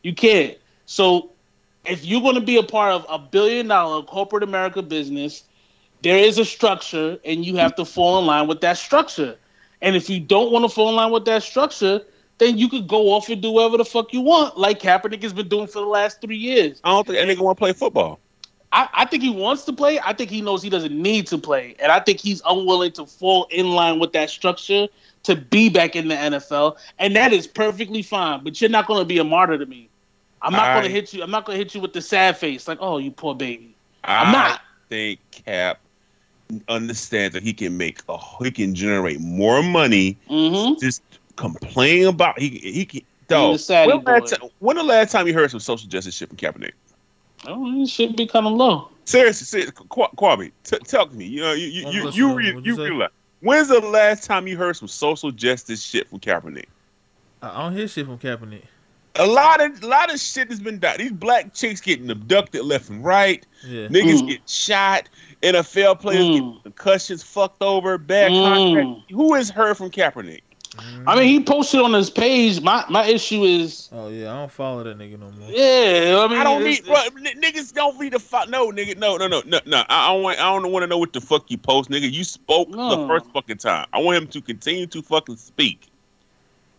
You 0.03 0.13
can't. 0.13 0.57
So 0.85 1.32
if 1.85 2.05
you're 2.05 2.21
going 2.21 2.35
to 2.35 2.41
be 2.41 2.57
a 2.57 2.63
part 2.63 2.93
of 2.93 3.05
a 3.09 3.19
billion 3.19 3.67
dollar 3.67 4.03
corporate 4.03 4.43
America 4.43 4.81
business, 4.81 5.43
there 6.01 6.17
is 6.17 6.37
a 6.37 6.45
structure 6.45 7.17
and 7.25 7.45
you 7.45 7.55
have 7.55 7.75
to 7.75 7.85
fall 7.85 8.19
in 8.19 8.25
line 8.25 8.47
with 8.47 8.61
that 8.61 8.77
structure. 8.77 9.37
And 9.81 9.95
if 9.95 10.09
you 10.09 10.19
don't 10.19 10.51
want 10.51 10.63
to 10.63 10.69
fall 10.69 10.89
in 10.89 10.95
line 10.95 11.11
with 11.11 11.25
that 11.25 11.43
structure, 11.43 12.01
then 12.37 12.57
you 12.57 12.69
could 12.69 12.87
go 12.87 13.11
off 13.11 13.29
and 13.29 13.41
do 13.41 13.51
whatever 13.51 13.77
the 13.77 13.85
fuck 13.85 14.13
you 14.13 14.21
want, 14.21 14.57
like 14.57 14.79
Kaepernick 14.79 15.21
has 15.23 15.33
been 15.33 15.47
doing 15.47 15.67
for 15.67 15.79
the 15.79 15.85
last 15.85 16.21
three 16.21 16.37
years. 16.37 16.81
I 16.83 16.89
don't 16.89 17.05
think 17.05 17.19
that 17.19 17.27
nigga 17.27 17.41
want 17.41 17.57
to 17.57 17.59
play 17.59 17.73
football. 17.73 18.19
I, 18.71 18.89
I 18.91 19.05
think 19.05 19.21
he 19.21 19.29
wants 19.29 19.65
to 19.65 19.73
play. 19.73 19.99
I 19.99 20.13
think 20.13 20.31
he 20.31 20.41
knows 20.41 20.63
he 20.63 20.69
doesn't 20.69 20.99
need 20.99 21.27
to 21.27 21.37
play. 21.37 21.75
And 21.79 21.91
I 21.91 21.99
think 21.99 22.19
he's 22.19 22.41
unwilling 22.45 22.91
to 22.93 23.05
fall 23.05 23.47
in 23.51 23.67
line 23.71 23.99
with 23.99 24.13
that 24.13 24.29
structure 24.29 24.87
to 25.23 25.35
be 25.35 25.69
back 25.69 25.95
in 25.95 26.07
the 26.07 26.15
NFL. 26.15 26.77
And 26.97 27.15
that 27.15 27.33
is 27.33 27.45
perfectly 27.45 28.01
fine. 28.01 28.43
But 28.43 28.59
you're 28.59 28.69
not 28.69 28.87
going 28.87 28.99
to 28.99 29.05
be 29.05 29.19
a 29.19 29.23
martyr 29.23 29.59
to 29.59 29.65
me. 29.65 29.89
I'm 30.43 30.51
not 30.53 30.73
going 30.73 30.83
to 30.85 30.89
hit 30.91 31.13
you. 31.13 31.23
I'm 31.23 31.31
not 31.31 31.45
going 31.45 31.57
to 31.57 31.63
hit 31.63 31.73
you 31.73 31.81
with 31.81 31.93
the 31.93 32.01
sad 32.01 32.37
face, 32.37 32.67
like, 32.67 32.77
oh, 32.81 32.97
you 32.97 33.11
poor 33.11 33.33
baby. 33.33 33.75
I 34.03 34.17
I'm 34.23 34.31
not. 34.31 34.61
think 34.89 35.19
Cap 35.31 35.79
understands 36.69 37.33
that 37.33 37.41
he 37.41 37.53
can 37.53 37.77
make 37.77 37.99
a 38.09 38.17
he 38.43 38.51
can 38.51 38.75
generate 38.75 39.19
more 39.19 39.63
money 39.63 40.17
Mm-hmm. 40.29 40.79
just 40.79 41.01
complain 41.35 42.05
about 42.07 42.37
he 42.37 42.49
he 42.49 42.85
can 42.85 43.01
the 43.27 43.35
dog. 43.35 43.87
When, 43.87 44.01
boy. 44.03 44.11
last 44.11 44.33
when 44.59 44.75
the 44.77 44.83
last 44.83 45.11
time 45.11 45.27
you 45.27 45.33
heard 45.33 45.49
some 45.49 45.59
social 45.59 45.87
justice 45.89 46.13
shit 46.13 46.27
from 46.29 46.37
Kaepernick? 46.37 46.73
Oh, 47.47 47.81
it 47.81 47.87
should 47.87 48.15
be 48.15 48.27
kind 48.27 48.45
of 48.45 48.53
low. 48.53 48.89
Seriously, 49.05 49.45
seriously 49.45 49.73
Kwame, 49.87 50.51
t- 50.63 50.77
talk 50.79 51.09
to 51.09 51.15
me. 51.15 51.25
You 51.25 51.41
know, 51.41 51.53
you 51.53 51.67
you 51.67 51.87
I'm 51.87 51.93
you, 51.93 52.03
listening. 52.05 52.27
you, 52.27 52.61
you 52.61 52.61
you 52.75 52.83
realize 52.83 53.09
when's 53.41 53.69
the 53.69 53.79
last 53.79 54.23
time 54.25 54.47
you 54.47 54.55
heard 54.57 54.75
some 54.75 54.87
social 54.87 55.31
justice 55.31 55.81
shit 55.81 56.07
from 56.09 56.19
Kaepernick? 56.19 56.65
I 57.41 57.49
I 57.49 57.61
don't 57.63 57.75
hear 57.75 57.87
shit 57.87 58.05
from 58.05 58.19
Kaepernick. 58.19 58.63
A 59.15 59.25
lot 59.27 59.61
of 59.63 59.83
a 59.83 59.87
lot 59.87 60.11
of 60.11 60.19
shit 60.19 60.49
has 60.49 60.59
been 60.59 60.79
done. 60.79 60.97
These 60.97 61.11
black 61.11 61.53
chicks 61.53 61.79
getting 61.81 62.09
abducted 62.09 62.65
left 62.65 62.89
and 62.89 63.03
right. 63.05 63.45
Yeah. 63.67 63.87
Niggas 63.87 64.21
Mm. 64.21 64.27
get 64.29 64.49
shot. 64.49 65.07
NFL 65.43 65.95
players 65.99 66.25
Mm. 66.25 66.53
get 66.55 66.63
concussions 66.63 67.21
fucked 67.21 67.61
over. 67.61 67.97
Bad 67.99 68.31
Mm. 68.31 68.43
contract. 68.53 69.11
Who 69.11 69.33
has 69.35 69.49
heard 69.51 69.77
from 69.77 69.91
Kaepernick? 69.91 70.41
I 71.05 71.15
mean, 71.15 71.25
he 71.27 71.39
posted 71.43 71.81
on 71.81 71.93
his 71.93 72.09
page. 72.09 72.59
My 72.61 72.83
my 72.89 73.05
issue 73.05 73.43
is, 73.43 73.89
Oh 73.91 74.07
yeah, 74.09 74.33
I 74.33 74.37
don't 74.39 74.51
follow 74.51 74.83
that 74.83 74.97
nigga 74.97 75.19
no 75.19 75.29
more. 75.29 75.51
yeah. 75.51 76.17
I 76.17 76.27
mean, 76.27 76.39
I 76.39 76.43
don't 76.43 76.63
it's- 76.65 76.79
need 76.79 76.85
bro, 76.87 76.95
n- 76.95 77.39
niggas 77.39 77.71
don't 77.75 77.99
need 77.99 78.13
the 78.13 78.19
fuck. 78.19 78.49
No, 78.49 78.71
nigga, 78.71 78.97
no, 78.97 79.17
no, 79.17 79.27
no, 79.27 79.43
no, 79.45 79.59
no. 79.67 79.83
I, 79.89 80.07
I 80.09 80.13
don't 80.13 80.23
want. 80.23 80.39
I 80.39 80.51
don't 80.51 80.71
want 80.71 80.81
to 80.81 80.87
know 80.87 80.97
what 80.97 81.13
the 81.13 81.21
fuck 81.21 81.51
you 81.51 81.59
post, 81.59 81.91
nigga. 81.91 82.11
You 82.11 82.23
spoke 82.23 82.71
the 82.71 83.05
first 83.07 83.25
fucking 83.31 83.57
time. 83.57 83.85
I 83.93 83.99
want 83.99 84.17
him 84.17 84.25
to 84.29 84.41
continue 84.41 84.87
to 84.87 85.03
fucking 85.03 85.37
speak. 85.37 85.89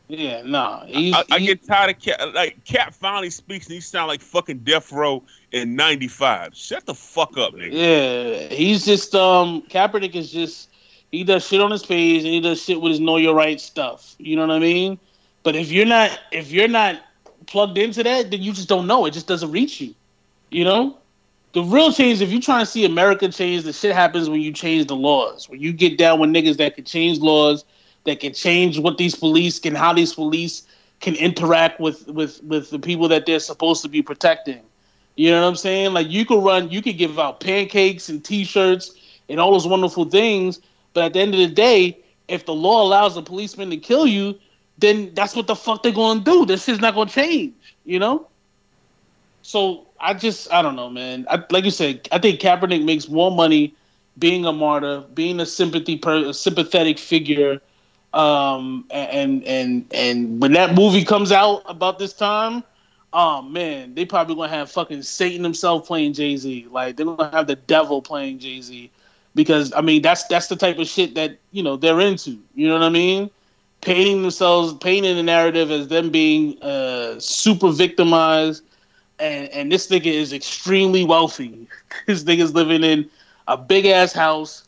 Yeah, 0.09 0.43
nah. 0.43 0.85
He's, 0.85 1.15
I, 1.15 1.25
I 1.31 1.39
get 1.39 1.67
tired 1.67 1.97
of 1.97 1.99
Cap. 2.03 2.21
Like 2.35 2.63
Cap 2.65 2.93
finally 2.93 3.31
speaks 3.31 3.67
and 3.67 3.75
he 3.75 3.81
sound 3.81 4.09
like 4.09 4.21
fucking 4.21 4.59
Death 4.59 4.93
Row 4.93 5.23
in 5.53 5.75
'95. 5.75 6.55
Shut 6.55 6.85
the 6.85 6.95
fuck 6.95 7.39
up, 7.39 7.55
nigga. 7.55 7.73
Yeah, 7.73 8.55
he's 8.55 8.85
just 8.85 9.15
um 9.15 9.63
Kaepernick 9.63 10.15
is 10.15 10.31
just 10.31 10.69
he 11.11 11.25
does 11.25 11.47
shit 11.47 11.61
on 11.61 11.71
his 11.71 11.85
page 11.85 12.25
and 12.25 12.33
he 12.33 12.41
does 12.41 12.63
shit 12.63 12.81
with 12.81 12.91
his 12.91 13.01
know 13.01 13.17
your 13.17 13.35
right 13.35 13.61
stuff. 13.61 14.15
You 14.19 14.37
know 14.37 14.47
what 14.47 14.55
I 14.55 14.59
mean? 14.59 14.99
But 15.43 15.57
if 15.57 15.73
you're 15.73 15.87
not 15.87 16.19
if 16.33 16.51
you're 16.51 16.69
not 16.69 17.01
plugged 17.47 17.79
into 17.79 18.03
that, 18.03 18.31
then 18.31 18.43
you 18.43 18.53
just 18.53 18.69
don't 18.69 18.87
know. 18.87 19.07
It 19.07 19.13
just 19.13 19.27
doesn't 19.27 19.51
reach 19.51 19.81
you. 19.81 19.95
You 20.51 20.65
know? 20.65 20.99
The 21.53 21.63
real 21.63 21.93
change, 21.93 22.21
if 22.21 22.31
you're 22.31 22.41
trying 22.41 22.65
to 22.65 22.71
see 22.71 22.85
America 22.85 23.29
change, 23.29 23.63
the 23.63 23.73
shit 23.73 23.95
happens 23.95 24.29
when 24.29 24.41
you 24.41 24.53
change 24.53 24.89
the 24.89 24.97
laws. 24.97 25.49
When 25.49 25.61
you 25.61 25.73
get 25.73 25.97
down 25.97 26.19
with 26.19 26.31
niggas 26.31 26.57
that 26.57 26.75
can 26.75 26.85
change 26.85 27.21
laws, 27.21 27.65
that 28.05 28.21
can 28.21 28.33
change 28.33 28.79
what 28.79 28.99
these 28.99 29.15
police 29.15 29.59
can, 29.59 29.75
how 29.75 29.93
these 29.93 30.15
police 30.15 30.67
can 31.01 31.15
interact 31.17 31.81
with 31.81 32.07
with 32.09 32.43
with 32.45 32.71
the 32.71 32.79
people 32.79 33.09
that 33.09 33.27
they're 33.27 33.41
supposed 33.41 33.83
to 33.83 33.89
be 33.89 34.03
protecting. 34.03 34.61
You 35.17 35.31
know 35.31 35.43
what 35.43 35.49
I'm 35.49 35.57
saying? 35.57 35.93
Like 35.93 36.11
you 36.11 36.25
could 36.25 36.43
run, 36.43 36.71
you 36.71 36.83
could 36.83 36.99
give 36.99 37.19
out 37.19 37.41
pancakes 37.41 38.09
and 38.09 38.25
T-shirts 38.25 38.95
and 39.29 39.39
all 39.39 39.53
those 39.53 39.67
wonderful 39.67 40.05
things, 40.07 40.61
but 40.93 41.05
at 41.05 41.13
the 41.13 41.21
end 41.21 41.35
of 41.35 41.41
the 41.41 41.49
day, 41.49 41.99
if 42.29 42.47
the 42.47 42.55
law 42.55 42.83
allows 42.83 43.17
a 43.17 43.23
policeman 43.23 43.71
to 43.71 43.77
kill 43.77 44.07
you, 44.07 44.39
then 44.79 45.13
that's 45.15 45.37
what 45.37 45.47
the 45.47 45.55
fuck 45.55 45.83
they're 45.83 45.93
gonna 45.93 46.21
do. 46.21 46.45
This 46.45 46.69
is 46.69 46.81
not 46.81 46.95
gonna 46.95 47.11
change. 47.11 47.55
You 47.85 47.99
know? 47.99 48.27
So 49.43 49.87
I 50.01 50.15
just 50.15 50.53
I 50.53 50.63
don't 50.63 50.75
know, 50.77 50.91
man. 50.91 51.27
I, 51.31 51.43
like 51.51 51.65
you 51.65 51.71
said, 51.71 52.09
I 52.11 52.19
think 52.19 52.41
Kaepernick 52.41 52.85
makes 52.85 53.09
more 53.09 53.31
money 53.31 53.75
being 54.19 54.45
a 54.47 54.53
martyr, 54.53 55.05
being 55.15 55.41
a 55.41 55.47
sympathy 55.47 55.99
per, 55.99 56.29
a 56.29 56.35
sympathetic 56.35 56.99
figure. 56.99 57.61
Um, 58.15 58.85
and 58.93 59.43
and 59.43 59.85
and 59.93 60.41
when 60.41 60.53
that 60.53 60.77
movie 60.77 61.05
comes 61.05 61.33
out 61.33 61.63
about 61.67 61.99
this 61.99 62.13
time, 62.13 62.63
oh 63.13 63.43
man, 63.43 63.93
they 63.97 64.05
probably 64.05 64.37
gonna 64.37 64.49
have 64.49 64.71
fucking 64.71 65.03
Satan 65.03 65.43
himself 65.43 65.85
playing 65.87 66.13
Jay 66.13 66.37
Z. 66.37 66.69
Like 66.71 66.95
they're 66.95 67.07
gonna 67.07 67.31
have 67.33 67.49
the 67.49 67.57
devil 67.57 68.01
playing 68.01 68.39
Jay 68.39 68.61
Z, 68.61 68.89
because 69.35 69.73
I 69.73 69.81
mean 69.81 70.01
that's 70.01 70.25
that's 70.29 70.47
the 70.47 70.55
type 70.55 70.79
of 70.79 70.87
shit 70.87 71.17
that 71.17 71.39
you 71.51 71.65
know 71.65 71.77
they're 71.77 71.99
into. 71.99 72.39
You 72.55 72.69
know 72.69 72.75
what 72.75 72.85
I 72.85 72.91
mean? 72.91 73.31
Painting 73.81 74.23
themselves, 74.23 74.75
painting 74.75 75.17
the 75.17 75.23
narrative 75.25 75.73
as 75.73 75.89
them 75.89 76.11
being 76.11 76.63
uh, 76.63 77.19
super 77.19 77.73
victimized, 77.73 78.63
and 79.19 79.49
and 79.49 79.73
this 79.73 79.89
nigga 79.89 80.07
is 80.07 80.33
extremely 80.33 81.05
wealthy. 81.05 81.67
this 82.07 82.23
nigga's 82.23 82.55
living 82.55 82.85
in 82.85 83.11
a 83.49 83.57
big 83.57 83.87
ass 83.87 84.13
house, 84.13 84.64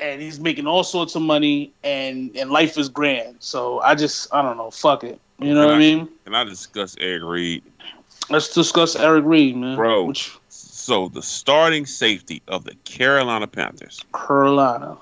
and 0.00 0.20
he's 0.22 0.38
making 0.40 0.66
all 0.66 0.84
sorts 0.84 1.14
of 1.14 1.22
money, 1.22 1.72
and 1.82 2.36
and 2.36 2.50
life 2.50 2.76
is 2.78 2.88
grand. 2.88 3.36
So 3.40 3.80
I 3.80 3.94
just 3.94 4.32
I 4.32 4.42
don't 4.42 4.56
know, 4.56 4.70
fuck 4.70 5.04
it. 5.04 5.20
You 5.40 5.54
know 5.54 5.66
what 5.66 5.74
I 5.74 5.78
mean? 5.78 6.08
Can 6.24 6.34
I 6.34 6.44
discuss 6.44 6.96
Eric 7.00 7.22
Reid? 7.24 7.62
Let's 8.30 8.52
discuss 8.52 8.96
Eric 8.96 9.24
Reid, 9.24 9.56
man. 9.56 9.76
Bro. 9.76 10.04
Which 10.04 10.32
So 10.48 11.08
the 11.08 11.22
starting 11.22 11.86
safety 11.86 12.42
of 12.48 12.64
the 12.64 12.74
Carolina 12.84 13.46
Panthers, 13.46 14.00
Carolina. 14.14 14.96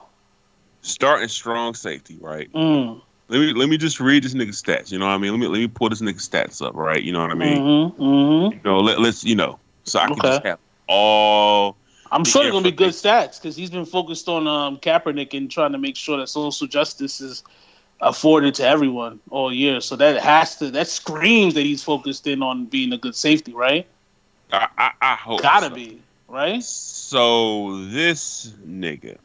starting 0.82 1.28
strong 1.28 1.74
safety, 1.74 2.16
right? 2.20 2.52
Mm. 2.52 3.00
Let 3.28 3.38
me 3.40 3.52
let 3.54 3.68
me 3.68 3.76
just 3.76 3.98
read 4.00 4.22
this 4.22 4.34
nigga 4.34 4.50
stats. 4.50 4.92
You 4.92 4.98
know 4.98 5.06
what 5.06 5.12
I 5.12 5.18
mean? 5.18 5.32
Let 5.32 5.40
me 5.40 5.46
let 5.48 5.58
me 5.58 5.66
pull 5.68 5.88
this 5.88 6.00
nigga 6.02 6.20
stats 6.20 6.64
up, 6.64 6.74
right? 6.74 7.02
You 7.02 7.12
know 7.12 7.20
what 7.20 7.30
I 7.30 7.34
mean? 7.34 7.58
Mm-hmm, 7.58 8.02
mm-hmm. 8.02 8.54
You 8.56 8.60
know, 8.64 8.78
let, 8.78 9.00
let's 9.00 9.24
you 9.24 9.34
know, 9.34 9.58
so 9.84 9.98
I 9.98 10.06
can 10.06 10.12
Okay. 10.18 10.28
just 10.28 10.44
have 10.44 10.58
all. 10.88 11.76
I'm 12.10 12.24
sure 12.24 12.42
they're 12.42 12.52
gonna 12.52 12.64
be 12.64 12.72
good 12.72 12.90
stats 12.92 13.40
because 13.40 13.56
he's 13.56 13.70
been 13.70 13.86
focused 13.86 14.28
on 14.28 14.46
um, 14.46 14.78
Kaepernick 14.78 15.36
and 15.36 15.50
trying 15.50 15.72
to 15.72 15.78
make 15.78 15.96
sure 15.96 16.18
that 16.18 16.28
social 16.28 16.66
justice 16.66 17.20
is 17.20 17.42
afforded 18.00 18.54
to 18.56 18.66
everyone 18.66 19.20
all 19.30 19.52
year. 19.52 19.80
So 19.80 19.96
that 19.96 20.22
has 20.22 20.56
to 20.56 20.70
that 20.72 20.88
screams 20.88 21.54
that 21.54 21.62
he's 21.62 21.82
focused 21.82 22.26
in 22.26 22.42
on 22.42 22.66
being 22.66 22.92
a 22.92 22.98
good 22.98 23.14
safety, 23.14 23.52
right? 23.52 23.86
I 24.52 24.68
I, 24.76 24.90
I 25.00 25.14
hope 25.14 25.42
Gotta 25.42 25.68
so. 25.68 25.74
be, 25.74 26.00
right? 26.28 26.62
So 26.62 27.84
this 27.86 28.52
nigga. 28.66 29.18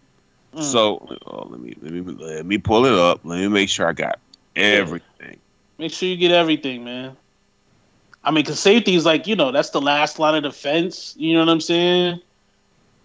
Mm. 0.56 0.63
So 0.63 1.17
oh, 1.26 1.48
let 1.50 1.60
me 1.60 1.76
let 1.82 1.91
me 1.91 2.02
let 2.02 2.46
me 2.46 2.58
pull 2.58 2.86
it 2.86 2.94
up. 2.94 3.22
Let 3.24 3.39
me 3.39 3.48
make 3.48 3.70
sure 3.70 3.88
I 3.88 3.94
got 3.94 4.20
everything. 4.56 5.38
Make 5.78 5.94
sure 5.94 6.10
you 6.10 6.17
get 6.17 6.32
everything, 6.32 6.84
man. 6.84 7.15
I 8.24 8.32
mean, 8.32 8.44
because 8.44 8.60
safety 8.60 8.96
is 8.96 9.06
like 9.06 9.28
you 9.28 9.36
know 9.36 9.52
that's 9.52 9.70
the 9.70 9.82
last 9.82 10.20
line 10.20 10.36
of 10.36 10.44
defense. 10.44 11.15
You 11.17 11.34
know 11.34 11.39
what 11.39 11.50
I'm 11.50 11.62
saying? 11.62 12.22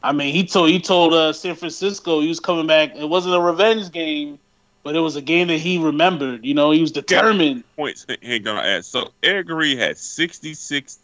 I 0.07 0.13
mean, 0.13 0.33
he 0.33 0.45
told 0.45 0.71
he 0.71 0.79
told 0.81 1.13
uh, 1.15 1.33
San 1.33 1.57
Francisco 1.57 2.21
he 2.21 2.29
was 2.29 2.39
coming 2.39 2.67
back. 2.67 2.95
It 2.95 3.09
wasn't 3.09 3.35
a 3.35 3.41
revenge 3.41 3.91
game, 3.91 4.39
but 4.85 4.95
it 4.95 5.01
was 5.01 5.17
a 5.17 5.21
game 5.21 5.49
that 5.49 5.59
he 5.59 5.79
remembered. 5.79 6.45
You 6.45 6.55
know, 6.55 6.71
he 6.71 6.81
was 6.81 6.93
determined. 6.93 7.65
Points 7.77 8.07
he 8.09 8.17
ain't 8.35 8.45
gonna 8.45 8.61
add. 8.61 8.85
So 8.85 9.11
Eric 9.25 9.49
Reid 9.51 9.79
had 9.79 9.99
66. 9.99 10.99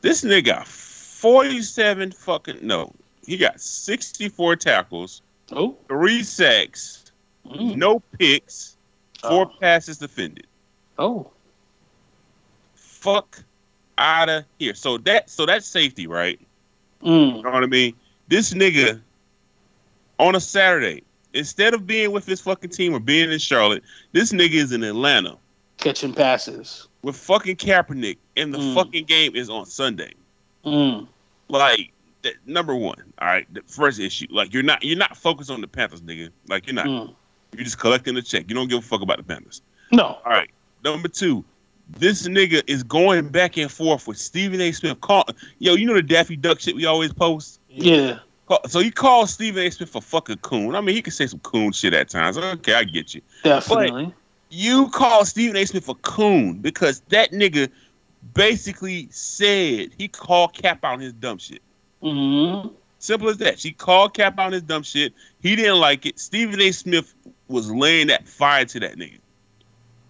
This 0.00 0.24
nigga 0.24 0.44
got 0.44 0.66
47 0.66 2.10
fucking 2.10 2.58
no. 2.62 2.92
He 3.24 3.36
got 3.36 3.60
64 3.60 4.56
tackles, 4.56 5.22
Oh, 5.52 5.76
three 5.88 6.22
sacks, 6.24 7.12
Mm. 7.46 7.76
no 7.76 8.00
picks, 8.18 8.76
four 9.22 9.46
Oh. 9.46 9.58
passes 9.60 9.98
defended. 9.98 10.46
oh, 10.98 11.30
Fuck 12.74 13.38
out 13.98 14.28
of 14.28 14.44
here. 14.58 14.74
So 14.74 14.98
that 14.98 15.30
so 15.30 15.46
that's 15.46 15.66
safety, 15.66 16.06
right? 16.08 16.40
mm. 17.02 17.36
You 17.36 17.42
know 17.42 17.50
what 17.50 17.62
I 17.62 17.66
mean? 17.66 17.94
This 18.28 18.52
nigga 18.54 19.00
on 20.18 20.34
a 20.34 20.40
Saturday, 20.40 21.02
instead 21.34 21.74
of 21.74 21.86
being 21.86 22.12
with 22.12 22.26
his 22.26 22.40
fucking 22.40 22.70
team 22.70 22.94
or 22.94 23.00
being 23.00 23.30
in 23.30 23.38
Charlotte, 23.38 23.82
this 24.12 24.32
nigga 24.32 24.54
is 24.54 24.72
in 24.72 24.82
Atlanta 24.82 25.36
catching 25.78 26.12
passes. 26.12 26.88
with 27.02 27.16
fucking 27.16 27.56
Kaepernick, 27.56 28.16
and 28.36 28.52
the 28.52 28.58
Mm. 28.58 28.74
fucking 28.74 29.04
game 29.04 29.36
is 29.36 29.48
on 29.48 29.66
Sunday. 29.66 30.12
Mm. 30.64 31.06
Like 31.48 31.92
that, 32.22 32.34
number 32.46 32.74
one, 32.74 33.00
all 33.20 33.28
right. 33.28 33.46
The 33.54 33.62
first 33.66 34.00
issue, 34.00 34.26
like 34.30 34.52
you're 34.52 34.64
not 34.64 34.82
you're 34.82 34.98
not 34.98 35.16
focused 35.16 35.50
on 35.50 35.60
the 35.60 35.68
Panthers, 35.68 36.00
nigga. 36.00 36.30
Like 36.48 36.66
you're 36.66 36.74
not. 36.74 36.86
Mm. 36.86 37.14
You're 37.52 37.64
just 37.64 37.78
collecting 37.78 38.14
the 38.14 38.22
check. 38.22 38.46
You 38.48 38.54
don't 38.56 38.68
give 38.68 38.78
a 38.80 38.82
fuck 38.82 39.02
about 39.02 39.18
the 39.18 39.22
Panthers. 39.22 39.62
No, 39.92 40.02
All 40.24 40.32
right. 40.32 40.50
Number 40.84 41.06
two, 41.08 41.44
this 41.96 42.26
nigga 42.26 42.62
is 42.66 42.82
going 42.82 43.28
back 43.28 43.56
and 43.56 43.70
forth 43.70 44.08
with 44.08 44.18
Stephen 44.18 44.60
A. 44.60 44.72
Smith. 44.72 45.00
Call, 45.00 45.24
yo, 45.60 45.74
you 45.74 45.86
know 45.86 45.94
the 45.94 46.02
Daffy 46.02 46.36
Duck 46.36 46.58
shit 46.58 46.74
we 46.74 46.84
always 46.86 47.12
post. 47.12 47.60
Yeah, 47.76 48.18
So 48.66 48.80
he 48.80 48.90
calls 48.90 49.32
Stephen 49.32 49.62
A. 49.62 49.70
Smith 49.70 49.94
a 49.94 50.00
fucking 50.00 50.38
coon. 50.38 50.74
I 50.74 50.80
mean, 50.80 50.94
he 50.94 51.02
can 51.02 51.12
say 51.12 51.26
some 51.26 51.40
coon 51.40 51.72
shit 51.72 51.94
at 51.94 52.08
times. 52.08 52.38
Okay, 52.38 52.74
I 52.74 52.84
get 52.84 53.14
you. 53.14 53.20
definitely. 53.42 54.14
You 54.48 54.88
call 54.90 55.24
Stephen 55.24 55.56
A. 55.56 55.64
Smith 55.64 55.88
a 55.88 55.94
coon 55.94 56.54
because 56.58 57.00
that 57.08 57.32
nigga 57.32 57.70
basically 58.34 59.08
said 59.10 59.90
he 59.98 60.08
called 60.08 60.54
Cap 60.54 60.84
out 60.84 60.94
on 60.94 61.00
his 61.00 61.12
dumb 61.12 61.38
shit. 61.38 61.62
Mm-hmm. 62.02 62.68
Simple 62.98 63.28
as 63.28 63.38
that. 63.38 63.58
She 63.58 63.72
called 63.72 64.14
Cap 64.14 64.38
out 64.38 64.46
on 64.46 64.52
his 64.52 64.62
dumb 64.62 64.82
shit. 64.82 65.12
He 65.40 65.56
didn't 65.56 65.80
like 65.80 66.06
it. 66.06 66.18
Stephen 66.18 66.60
A. 66.60 66.72
Smith 66.72 67.14
was 67.48 67.70
laying 67.70 68.06
that 68.08 68.26
fire 68.26 68.64
to 68.64 68.80
that 68.80 68.96
nigga. 68.96 69.18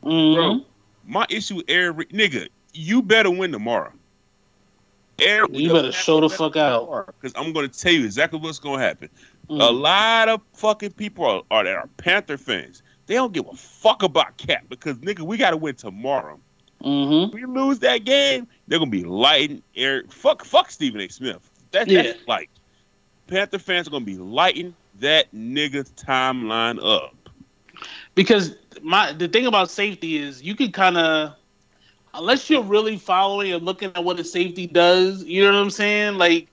Mm-hmm. 0.05 0.35
Bro, 0.35 0.61
my 1.07 1.27
issue 1.29 1.57
with 1.57 1.65
Eric, 1.69 2.11
nigga, 2.11 2.49
you 2.73 3.03
better 3.03 3.31
win 3.31 3.53
tomorrow. 3.53 3.93
Eric, 5.19 5.51
You 5.55 5.73
better 5.73 5.93
show 5.93 6.21
the 6.21 6.29
fuck 6.29 6.57
out. 6.57 7.07
Because 7.07 7.33
I'm 7.37 7.53
going 7.53 7.69
to 7.69 7.79
tell 7.81 7.93
you 7.93 8.05
exactly 8.05 8.39
what's 8.39 8.59
going 8.59 8.79
to 8.81 8.85
happen. 8.85 9.09
A 9.49 9.53
Mm. 9.53 9.81
lot 9.81 10.29
of 10.29 10.41
fucking 10.55 10.93
people 10.93 11.25
are, 11.25 11.43
are 11.53 11.65
that 11.65 11.75
are 11.77 11.89
Panther 11.99 12.37
fans. 12.37 12.83
They 13.07 13.15
don't 13.15 13.33
give 13.33 13.47
a 13.47 13.55
fuck 13.55 14.03
about 14.03 14.37
Cap 14.37 14.65
because 14.69 14.97
nigga, 14.99 15.21
we 15.21 15.37
got 15.37 15.51
to 15.51 15.57
win 15.57 15.77
tomorrow. 15.77 16.41
Mm-hmm. 16.83 17.29
If 17.29 17.35
we 17.35 17.45
lose 17.47 17.79
that 17.79 18.05
game, 18.05 18.47
they're 18.69 18.79
gonna 18.81 18.91
be 18.91 19.05
lighting 19.05 19.63
Eric. 19.77 20.13
Fuck, 20.13 20.45
fuck 20.45 20.71
Stephen 20.71 21.01
A. 21.01 21.09
Smith. 21.09 21.49
That, 21.71 21.89
Yeah. 21.89 22.03
That's 22.03 22.27
like 22.29 22.51
Panther 23.29 23.59
fans 23.59 23.87
are 23.87 23.93
gonna 23.93 24.05
be 24.05 24.19
lighting 24.19 24.75
that 25.01 25.33
nigga's 25.33 25.91
timeline 25.93 26.79
up. 26.85 27.15
because 28.15 28.57
my 28.83 29.13
the 29.13 29.29
thing 29.29 29.47
about 29.47 29.71
safety 29.71 30.19
is 30.19 30.43
you 30.43 30.55
can 30.55 30.71
kind 30.73 30.97
of 30.99 31.35
unless 32.17 32.49
you're 32.49 32.63
really 32.63 32.97
following 32.97 33.53
and 33.53 33.65
looking 33.65 33.91
at 33.95 34.03
what 34.03 34.19
a 34.19 34.25
safety 34.25 34.67
does 34.67 35.23
you 35.25 35.45
know 35.45 35.53
what 35.53 35.59
i'm 35.59 35.71
saying 35.71 36.17
like 36.19 36.49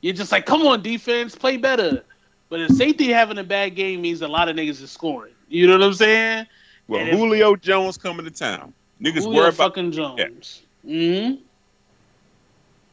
you're 0.00 0.14
just 0.14 0.30
like 0.32 0.46
come 0.46 0.62
on 0.66 0.82
defense 0.82 1.34
play 1.34 1.56
better 1.56 2.04
but 2.48 2.60
a 2.60 2.72
safety 2.72 3.08
having 3.08 3.38
a 3.38 3.44
bad 3.44 3.74
game 3.74 4.02
means 4.02 4.22
a 4.22 4.28
lot 4.28 4.48
of 4.48 4.56
niggas 4.56 4.82
is 4.82 4.90
scoring 4.90 5.32
you 5.48 5.66
know 5.66 5.72
what 5.74 5.82
i'm 5.82 5.94
saying 5.94 6.46
Well, 6.88 7.00
And 7.00 7.10
if- 7.10 7.16
Julio 7.16 7.56
Jones 7.56 7.96
coming 7.96 8.24
to 8.24 8.30
town. 8.30 8.72
Niggas 9.02 9.22
Julio 9.24 9.40
worry 9.40 9.48
about 9.48 9.56
fucking 9.56 9.92
jones 9.92 10.62
mm-hmm. 10.86 11.42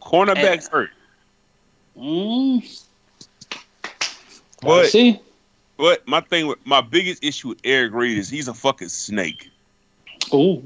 cornerbacks 0.01 0.69
hurt. 0.69 0.89
Mm-hmm. 1.97 2.65
But 4.61 4.87
see 4.87 5.19
but 5.77 6.07
my 6.07 6.21
thing 6.21 6.47
with 6.47 6.59
my 6.65 6.81
biggest 6.81 7.23
issue 7.23 7.49
with 7.49 7.59
Eric 7.63 7.93
Reid 7.93 8.17
is 8.17 8.29
he's 8.29 8.47
a 8.47 8.53
fucking 8.53 8.89
snake. 8.89 9.49
oh 10.31 10.63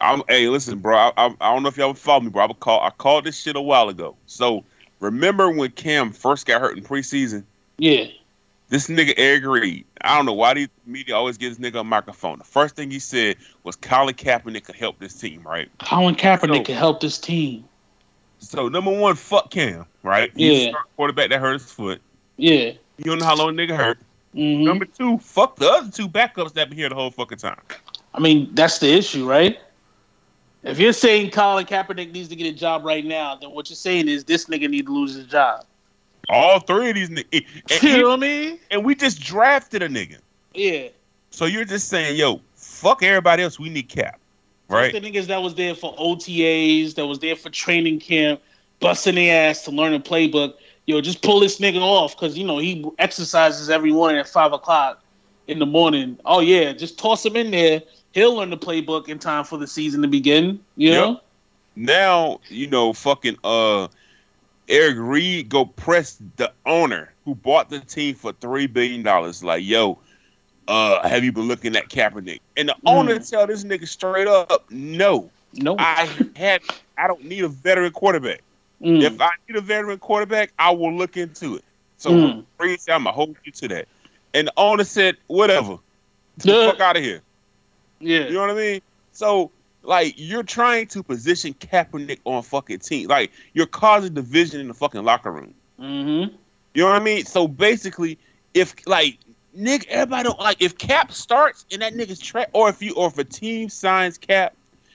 I'm 0.00 0.22
hey, 0.28 0.48
listen, 0.48 0.78
bro. 0.80 0.96
I, 0.96 1.12
I, 1.16 1.34
I 1.40 1.52
don't 1.54 1.62
know 1.62 1.68
if 1.68 1.76
y'all 1.76 1.94
follow 1.94 2.20
me, 2.20 2.30
bro. 2.30 2.44
I 2.44 2.52
call 2.54 2.80
I 2.80 2.90
called 2.90 3.24
this 3.24 3.38
shit 3.40 3.56
a 3.56 3.60
while 3.60 3.88
ago. 3.88 4.16
So 4.26 4.64
remember 5.00 5.50
when 5.50 5.70
Cam 5.70 6.12
first 6.12 6.46
got 6.46 6.60
hurt 6.60 6.76
in 6.76 6.84
preseason? 6.84 7.44
yeah 7.78 8.04
This 8.68 8.88
nigga 8.88 9.14
Eric 9.16 9.44
Reid, 9.44 9.84
I 10.02 10.16
don't 10.16 10.26
know 10.26 10.32
why 10.32 10.54
the 10.54 10.68
media 10.86 11.14
always 11.16 11.38
gives 11.38 11.56
this 11.58 11.72
nigga 11.72 11.80
a 11.80 11.84
microphone. 11.84 12.38
The 12.38 12.44
first 12.44 12.76
thing 12.76 12.90
he 12.90 12.98
said 12.98 13.36
was 13.62 13.76
Colin 13.76 14.14
Kaepernick 14.14 14.64
could 14.64 14.74
help 14.76 14.98
this 14.98 15.14
team, 15.14 15.42
right? 15.42 15.68
colin 15.78 16.14
kaepernick 16.14 16.56
So- 16.58 16.62
can 16.64 16.76
help 16.76 17.00
this 17.00 17.18
team 17.18 17.64
So 18.38 18.68
number 18.68 18.90
one, 18.92 19.14
fuck 19.16 19.50
Cam, 19.50 19.86
right? 20.02 20.30
He's 20.36 20.64
Yeah. 20.66 20.72
quarterback 20.96 21.30
that 21.30 21.40
hurt 21.40 21.54
his 21.54 21.70
foot. 21.70 22.00
yeah 22.36 22.72
You 22.98 23.04
don't 23.04 23.18
know 23.20 23.24
how 23.26 23.36
long 23.36 23.54
nigga 23.54 23.76
hurt. 23.76 23.98
hmm 24.34 24.64
Number 24.64 24.84
two, 24.84 25.18
fuck 25.18 25.56
the 25.56 25.70
other 25.70 25.90
two 25.90 26.08
backups 26.08 26.52
that 26.54 26.68
been 26.68 26.76
here 26.78 26.88
the 26.88 26.94
whole 26.94 27.10
fucking 27.10 27.38
time. 27.38 27.60
I 28.12 28.20
mean, 28.20 28.50
that's 28.54 28.78
the 28.78 28.92
issue, 28.92 29.28
right? 29.28 29.58
If 30.64 30.78
you're 30.78 30.94
saying 30.94 31.30
Colin 31.30 31.66
Kaepernick 31.66 32.12
needs 32.12 32.28
to 32.30 32.36
get 32.36 32.46
a 32.46 32.56
job 32.56 32.84
right 32.84 33.04
now, 33.04 33.36
then 33.36 33.50
what 33.50 33.68
you're 33.68 33.76
saying 33.76 34.08
is 34.08 34.24
this 34.24 34.46
nigga 34.46 34.68
need 34.68 34.86
to 34.86 34.92
lose 34.92 35.14
his 35.14 35.26
job. 35.26 35.66
All 36.30 36.58
three 36.60 36.88
of 36.88 36.94
these 36.94 37.10
niggas, 37.10 37.26
and, 37.32 37.42
eh, 37.44 37.68
eh, 37.70 37.78
you 37.82 38.02
know 38.02 38.08
what 38.08 38.14
I 38.14 38.20
mean? 38.20 38.58
and 38.70 38.84
we 38.84 38.94
just 38.94 39.20
drafted 39.20 39.82
a 39.82 39.88
nigga. 39.88 40.18
Yeah. 40.54 40.88
So 41.30 41.44
you're 41.44 41.66
just 41.66 41.88
saying, 41.88 42.16
yo, 42.16 42.40
fuck 42.54 43.02
everybody 43.02 43.42
else. 43.42 43.58
We 43.58 43.68
need 43.68 43.90
Cap, 43.90 44.18
right? 44.68 44.90
The 44.92 45.00
niggas 45.00 45.26
that 45.26 45.42
was 45.42 45.54
there 45.54 45.74
for 45.74 45.94
OTAs, 45.96 46.94
that 46.94 47.06
was 47.06 47.18
there 47.18 47.36
for 47.36 47.50
training 47.50 48.00
camp, 48.00 48.40
busting 48.80 49.16
their 49.16 49.50
ass 49.50 49.64
to 49.64 49.70
learn 49.70 49.92
a 49.92 50.00
playbook. 50.00 50.54
Yo, 50.86 51.00
just 51.02 51.22
pull 51.22 51.40
this 51.40 51.60
nigga 51.60 51.80
off 51.80 52.16
because 52.16 52.38
you 52.38 52.46
know 52.46 52.58
he 52.58 52.88
exercises 52.98 53.68
every 53.68 53.92
morning 53.92 54.18
at 54.18 54.28
five 54.28 54.52
o'clock 54.52 55.02
in 55.46 55.58
the 55.58 55.66
morning. 55.66 56.18
Oh 56.24 56.40
yeah, 56.40 56.72
just 56.72 56.98
toss 56.98 57.24
him 57.24 57.36
in 57.36 57.50
there. 57.50 57.82
He'll 58.14 58.36
learn 58.36 58.50
the 58.50 58.56
playbook 58.56 59.08
in 59.08 59.18
time 59.18 59.44
for 59.44 59.58
the 59.58 59.66
season 59.66 60.00
to 60.02 60.08
begin. 60.08 60.60
You 60.76 60.92
Yep. 60.92 61.02
know? 61.02 61.20
now 61.76 62.40
you 62.48 62.68
know 62.68 62.92
fucking 62.92 63.36
uh 63.42 63.88
Eric 64.68 64.96
Reid 64.98 65.48
go 65.48 65.64
press 65.64 66.20
the 66.36 66.52
owner 66.64 67.12
who 67.24 67.34
bought 67.34 67.68
the 67.68 67.80
team 67.80 68.14
for 68.14 68.32
three 68.32 68.66
billion 68.66 69.02
dollars. 69.02 69.42
Like, 69.44 69.64
yo, 69.64 69.98
uh, 70.68 71.06
have 71.06 71.22
you 71.24 71.32
been 71.32 71.48
looking 71.48 71.76
at 71.76 71.88
Kaepernick? 71.90 72.40
And 72.56 72.68
the 72.68 72.76
owner 72.86 73.18
tell 73.18 73.46
this 73.46 73.64
nigga 73.64 73.86
straight 73.86 74.26
up, 74.26 74.64
no, 74.70 75.30
No. 75.54 75.76
I 75.78 76.08
had, 76.36 76.62
I 76.96 77.06
don't 77.06 77.24
need 77.24 77.44
a 77.44 77.48
veteran 77.48 77.92
quarterback. 77.92 78.40
Mm. 78.80 79.02
If 79.02 79.20
I 79.20 79.30
need 79.48 79.56
a 79.56 79.60
veteran 79.60 79.98
quarterback, 79.98 80.52
I 80.58 80.70
will 80.70 80.94
look 80.94 81.16
into 81.16 81.56
it. 81.56 81.64
So 81.98 82.10
Mm. 82.10 82.44
Reid 82.58 82.80
said, 82.80 82.94
I'm 82.94 83.04
gonna 83.04 83.14
hold 83.14 83.36
you 83.44 83.52
to 83.52 83.68
that. 83.68 83.88
And 84.32 84.46
the 84.48 84.52
owner 84.56 84.84
said, 84.84 85.16
whatever, 85.26 85.78
Get 86.40 86.46
the 86.46 86.64
fuck 86.70 86.80
out 86.80 86.96
of 86.96 87.02
here. 87.02 87.20
Yeah. 88.00 88.26
You 88.26 88.34
know 88.34 88.40
what 88.40 88.50
I 88.50 88.54
mean? 88.54 88.80
So, 89.12 89.50
like, 89.82 90.14
you're 90.16 90.42
trying 90.42 90.86
to 90.88 91.02
position 91.02 91.54
Kaepernick 91.54 92.20
on 92.24 92.42
fucking 92.42 92.80
team. 92.80 93.08
Like, 93.08 93.32
you're 93.52 93.66
causing 93.66 94.14
division 94.14 94.60
in 94.60 94.68
the 94.68 94.74
fucking 94.74 95.04
locker 95.04 95.32
room. 95.32 95.54
Mm-hmm. 95.80 96.34
You 96.74 96.82
know 96.82 96.90
what 96.90 97.00
I 97.00 97.04
mean? 97.04 97.24
So 97.24 97.46
basically, 97.46 98.18
if 98.52 98.74
like 98.86 99.18
Nick, 99.54 99.86
everybody 99.88 100.24
don't 100.24 100.40
like 100.40 100.60
if 100.60 100.76
Cap 100.78 101.12
starts 101.12 101.64
and 101.72 101.82
that 101.82 101.94
nigga's 101.94 102.18
tra- 102.18 102.48
or 102.52 102.68
if 102.68 102.82
you 102.82 102.94
or 102.94 103.08
if 103.08 103.18
a 103.18 103.24
team 103.24 103.68
signs 103.68 104.18
Cap 104.18 104.54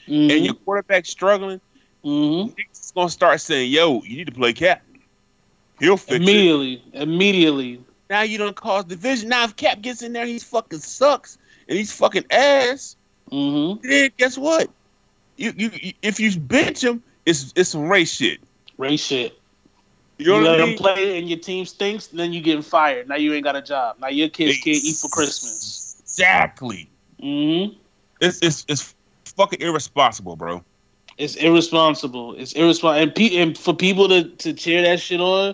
Mm-hmm. 0.09 0.31
and 0.31 0.45
your 0.45 0.55
quarterback's 0.55 1.09
struggling, 1.09 1.61
mm-hmm. 2.03 2.59
is 2.73 2.91
gonna 2.95 3.09
start 3.09 3.39
saying, 3.41 3.71
"Yo, 3.71 4.01
you 4.01 4.17
need 4.17 4.25
to 4.25 4.33
play 4.33 4.53
Cap." 4.53 4.81
He'll 5.79 5.97
fix 5.97 6.15
it. 6.15 6.23
Immediately, 6.23 6.83
immediately. 6.93 7.83
Now 8.09 8.21
you 8.21 8.39
don't 8.39 8.55
cause 8.55 8.85
division. 8.85 9.29
Now 9.29 9.43
if 9.43 9.55
Cap 9.55 9.81
gets 9.81 10.01
in 10.01 10.13
there, 10.13 10.25
he's 10.25 10.43
fucking 10.43 10.79
sucks 10.79 11.37
and 11.69 11.77
he's 11.77 11.91
fucking 11.93 12.25
ass. 12.31 12.97
Mm-hmm. 13.31 13.87
Then 13.87 14.09
guess 14.17 14.37
what? 14.37 14.69
You, 15.37 15.53
you 15.55 15.71
you 15.81 15.93
if 16.01 16.19
you 16.19 16.37
bench 16.37 16.83
him, 16.83 17.01
it's 17.25 17.53
it's 17.55 17.69
some 17.69 17.87
race 17.87 18.11
shit. 18.11 18.39
Race 18.77 19.05
shit. 19.05 19.39
You 20.17 20.35
You, 20.35 20.41
let 20.41 20.59
I 20.59 20.65
them 20.65 20.75
play 20.75 21.17
and 21.17 21.29
your 21.29 21.39
team 21.39 21.65
stinks, 21.65 22.07
then 22.07 22.33
you 22.33 22.41
getting 22.41 22.63
fired. 22.63 23.07
Now 23.07 23.15
you 23.15 23.33
ain't 23.33 23.45
got 23.45 23.55
a 23.55 23.61
job. 23.61 23.95
Now 24.01 24.09
your 24.09 24.27
kids 24.27 24.57
can't 24.57 24.83
eat 24.83 24.97
for 24.97 25.07
Christmas. 25.07 25.95
Exactly. 26.01 26.89
Mm-hmm. 27.21 27.77
It's 28.19 28.39
it's 28.41 28.65
it's 28.67 28.95
fucking 29.37 29.61
irresponsible, 29.61 30.35
bro. 30.35 30.63
It's 31.17 31.35
irresponsible. 31.35 32.33
It's 32.35 32.53
irresponsible. 32.53 33.01
And, 33.01 33.13
pe- 33.13 33.37
and 33.37 33.57
for 33.57 33.73
people 33.73 34.07
to, 34.07 34.23
to 34.23 34.53
cheer 34.53 34.81
that 34.83 35.01
shit 35.01 35.19
on, 35.19 35.53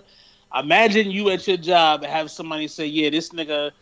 imagine 0.56 1.10
you 1.10 1.28
at 1.30 1.46
your 1.46 1.56
job 1.56 2.02
and 2.04 2.12
have 2.12 2.30
somebody 2.30 2.68
say, 2.68 2.86
"Yeah, 2.86 3.10
this 3.10 3.30
nigga 3.30 3.72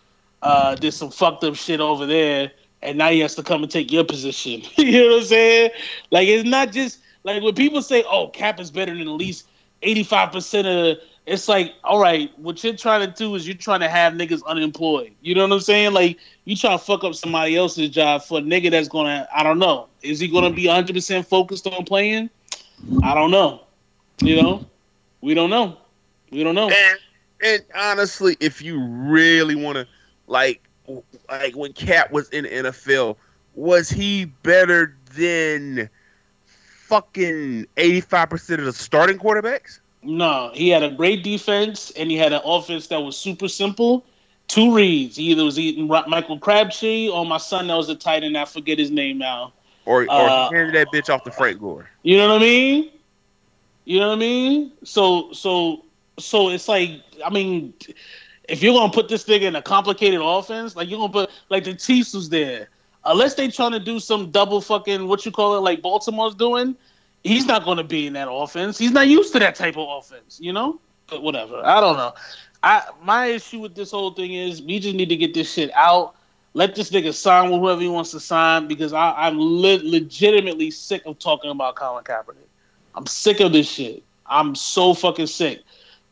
uh, 0.45 0.77
did 0.77 0.93
some 0.93 1.11
fucked 1.11 1.43
up 1.43 1.57
shit 1.57 1.81
over 1.81 2.07
there," 2.07 2.53
and 2.83 2.99
now 2.99 3.11
he 3.11 3.21
has 3.21 3.35
to 3.35 3.43
come 3.43 3.63
and 3.63 3.73
take 3.73 3.91
your 3.91 4.05
position. 4.05 4.63
you 4.77 5.03
know 5.03 5.15
what 5.15 5.21
I'm 5.23 5.25
saying? 5.25 5.71
Like 6.11 6.29
it's 6.29 6.49
not 6.49 6.71
just 6.71 7.01
Like 7.25 7.43
when 7.43 7.55
people 7.55 7.83
say, 7.83 8.05
"Oh, 8.09 8.29
Cap 8.29 8.61
is 8.61 8.71
better 8.71 8.93
than 8.97 9.09
at 9.09 9.15
least 9.15 9.49
eighty 9.83 10.05
five 10.05 10.31
percent 10.31 10.67
of," 10.69 10.99
it's 11.27 11.49
like, 11.49 11.73
all 11.83 11.99
right, 11.99 12.31
what 12.39 12.63
you're 12.63 12.77
trying 12.77 13.01
to 13.01 13.13
do 13.13 13.35
is 13.35 13.49
you're 13.49 13.57
trying 13.57 13.81
to 13.81 13.89
have 13.89 14.13
niggas 14.13 14.45
unemployed. 14.47 15.13
You 15.23 15.35
know 15.35 15.43
what 15.43 15.53
I'm 15.53 15.61
saying? 15.61 15.95
Like 15.95 16.19
you 16.45 16.55
trying 16.55 16.79
to 16.79 16.85
fuck 16.85 17.03
up 17.03 17.15
somebody 17.15 17.57
else's 17.57 17.89
job 17.89 18.23
for 18.23 18.39
a 18.39 18.43
nigga 18.43 18.71
that's 18.71 18.89
gonna, 18.89 19.27
I 19.35 19.43
don't 19.43 19.59
know, 19.59 19.89
is 20.03 20.21
he 20.21 20.29
gonna 20.29 20.51
be 20.51 20.67
100 20.67 20.95
percent 20.95 21.27
focused 21.27 21.67
on 21.67 21.85
playing? 21.85 22.29
I 23.03 23.15
don't 23.15 23.31
know. 23.31 23.63
You 24.21 24.43
know, 24.43 24.67
we 25.23 25.33
don't 25.33 25.51
know. 25.51 25.79
We 26.31 26.45
don't 26.45 26.55
know. 26.55 26.69
And, 26.69 26.99
and 27.43 27.65
honestly, 27.75 28.37
if 28.41 28.61
you 28.61 28.79
really 28.85 29.55
want 29.55 29.77
to, 29.77 29.87
like, 30.27 30.63
like 31.29 31.55
when 31.57 31.73
Cat 31.73 32.13
was 32.13 32.29
in 32.31 32.45
the 32.45 32.51
NFL, 32.51 33.17
was 33.55 33.89
he 33.89 34.27
better 34.43 34.97
than 35.15 35.89
fucking 36.47 37.67
eighty 37.77 38.01
five 38.01 38.31
percent 38.31 38.61
of 38.61 38.67
the 38.67 38.73
starting 38.73 39.19
quarterbacks? 39.19 39.81
No, 40.03 40.51
he 40.53 40.69
had 40.69 40.83
a 40.83 40.91
great 40.91 41.23
defense 41.23 41.91
and 41.97 42.11
he 42.11 42.17
had 42.17 42.33
an 42.33 42.43
offense 42.45 42.89
that 42.89 43.01
was 43.01 43.17
super 43.17 43.49
simple. 43.49 44.05
Two 44.49 44.75
reads. 44.75 45.17
He 45.17 45.25
either 45.31 45.45
was 45.45 45.59
eating 45.59 45.87
Michael 45.87 46.39
Crabtree 46.39 47.09
or 47.09 47.25
my 47.25 47.39
son 47.39 47.69
that 47.69 47.75
was 47.77 47.89
a 47.89 47.95
tight 47.95 48.23
end. 48.23 48.37
I 48.37 48.45
forget 48.45 48.79
his 48.79 48.91
name 48.91 49.17
now. 49.17 49.55
Or 49.87 50.03
or 50.03 50.11
Uh, 50.11 50.51
handed 50.51 50.75
that 50.75 50.89
bitch 50.93 51.13
off 51.13 51.25
to 51.25 51.31
Frank 51.31 51.59
Gore. 51.61 51.89
You 52.03 52.19
know 52.19 52.29
what 52.29 52.43
I 52.43 52.45
mean? 52.45 52.91
You 53.87 54.01
know 54.01 54.09
what 54.09 54.15
I 54.15 54.19
mean? 54.19 54.73
So 54.83 55.33
so 55.33 55.85
so 56.19 56.51
it's 56.51 56.69
like 56.69 57.01
I 57.25 57.31
mean, 57.31 57.73
if 58.49 58.63
you're 58.63 58.75
gonna 58.75 58.93
put 58.93 59.09
this 59.09 59.25
nigga 59.25 59.43
in 59.43 59.57
a 59.57 59.63
complicated 59.63 60.21
offense, 60.23 60.77
like 60.77 60.89
you're 60.89 60.99
gonna 60.99 61.13
put 61.13 61.31
like 61.49 61.65
the 61.65 61.75
Chiefs 61.75 62.15
was 62.15 62.29
there. 62.29 62.69
Unless 63.05 63.35
they 63.35 63.49
trying 63.49 63.73
to 63.73 63.81
do 63.81 64.01
some 64.01 64.31
double 64.31 64.61
fucking 64.61 65.07
what 65.07 65.27
you 65.27 65.33
call 65.33 65.57
it, 65.57 65.61
like 65.61 65.83
Baltimore's 65.83 66.35
doing, 66.35 66.75
he's 67.23 67.47
not 67.47 67.65
gonna 67.65 67.85
be 67.85 68.07
in 68.07 68.13
that 68.15 68.31
offense. 68.31 68.79
He's 68.79 68.93
not 68.93 69.09
used 69.09 69.33
to 69.33 69.39
that 69.41 69.55
type 69.55 69.77
of 69.77 69.89
offense, 69.89 70.39
you 70.41 70.53
know? 70.53 70.81
But 71.07 71.23
whatever. 71.23 71.61
I 71.65 71.81
don't 71.81 71.97
know. 71.97 72.15
I 72.63 72.83
my 73.03 73.27
issue 73.27 73.61
with 73.61 73.75
this 73.75 73.91
whole 73.91 74.13
thing 74.13 74.33
is 74.35 74.63
we 74.63 74.79
just 74.79 74.97
need 74.97 75.11
to 75.11 75.17
get 75.17 75.35
this 75.35 75.53
shit 75.53 75.71
out. 75.75 76.15
Let 76.55 76.75
this 76.75 76.91
nigga 76.91 77.13
sign 77.13 77.51
with 77.51 77.61
whoever 77.61 77.81
he 77.81 77.89
wants 77.89 78.13
to 78.13 78.21
sign 78.21 78.69
because 78.69 78.93
I, 78.93 79.13
I'm 79.13 79.39
le- 79.39 79.83
legitimately 79.83 80.71
sick 80.71 81.03
of 81.05 81.19
talking 81.19 81.51
about 81.51 81.75
Colin 81.75 82.05
Kaepernick. 82.05 82.47
I'm 82.95 83.07
sick 83.07 83.41
of 83.41 83.53
this 83.53 83.69
shit. 83.69 84.05
I'm 84.27 84.55
so 84.55 84.95
fucking 84.95 85.27
sick. 85.27 85.63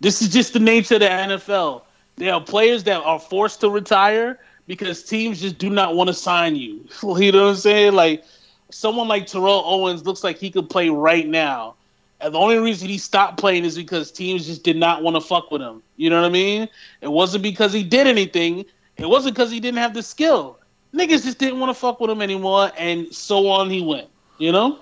This 0.01 0.21
is 0.21 0.29
just 0.31 0.53
the 0.53 0.59
nature 0.59 0.95
of 0.97 1.01
the 1.01 1.07
NFL. 1.07 1.83
There 2.23 2.33
are 2.33 2.41
players 2.41 2.85
that 2.85 3.03
are 3.03 3.19
forced 3.19 3.63
to 3.63 3.69
retire 3.69 4.39
because 4.69 5.03
teams 5.03 5.41
just 5.41 5.59
do 5.59 5.69
not 5.69 5.97
want 5.97 6.07
to 6.07 6.15
sign 6.15 6.55
you. 6.55 6.87
You 7.03 7.33
know 7.33 7.47
what 7.47 7.51
I'm 7.51 7.57
saying? 7.57 7.95
Like 7.95 8.23
someone 8.71 9.09
like 9.09 9.27
Terrell 9.27 9.65
Owens 9.67 10.07
looks 10.07 10.23
like 10.23 10.39
he 10.39 10.49
could 10.49 10.71
play 10.71 10.89
right 10.89 11.27
now. 11.27 11.75
And 12.21 12.33
the 12.33 12.39
only 12.39 12.59
reason 12.59 12.89
he 12.89 12.99
stopped 12.99 13.41
playing 13.41 13.65
is 13.65 13.77
because 13.77 14.13
teams 14.13 14.47
just 14.47 14.63
did 14.63 14.77
not 14.77 15.03
want 15.03 15.17
to 15.17 15.21
fuck 15.21 15.51
with 15.51 15.63
him. 15.63 15.83
You 15.97 16.11
know 16.11 16.21
what 16.21 16.29
I 16.29 16.33
mean? 16.33 16.69
It 17.01 17.11
wasn't 17.11 17.43
because 17.43 17.73
he 17.73 17.83
did 17.83 18.07
anything. 18.07 18.67
It 18.99 19.09
wasn't 19.09 19.35
because 19.35 19.51
he 19.51 19.59
didn't 19.59 19.79
have 19.79 19.93
the 19.93 20.05
skill. 20.05 20.61
Niggas 20.95 21.25
just 21.25 21.41
didn't 21.41 21.59
want 21.59 21.71
to 21.71 21.75
fuck 21.75 21.99
with 21.99 22.09
him 22.09 22.23
anymore, 22.23 22.71
and 22.79 23.13
so 23.13 23.49
on 23.49 23.69
he 23.69 23.83
went. 23.83 24.09
You 24.39 24.53
know? 24.53 24.79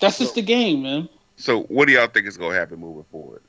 That's 0.00 0.18
just 0.18 0.34
the 0.34 0.42
game, 0.42 0.82
man. 0.82 1.08
So 1.36 1.62
what 1.62 1.86
do 1.86 1.92
y'all 1.94 2.08
think 2.08 2.26
is 2.26 2.36
gonna 2.36 2.56
happen 2.56 2.80
moving 2.80 3.04
forward? 3.12 3.43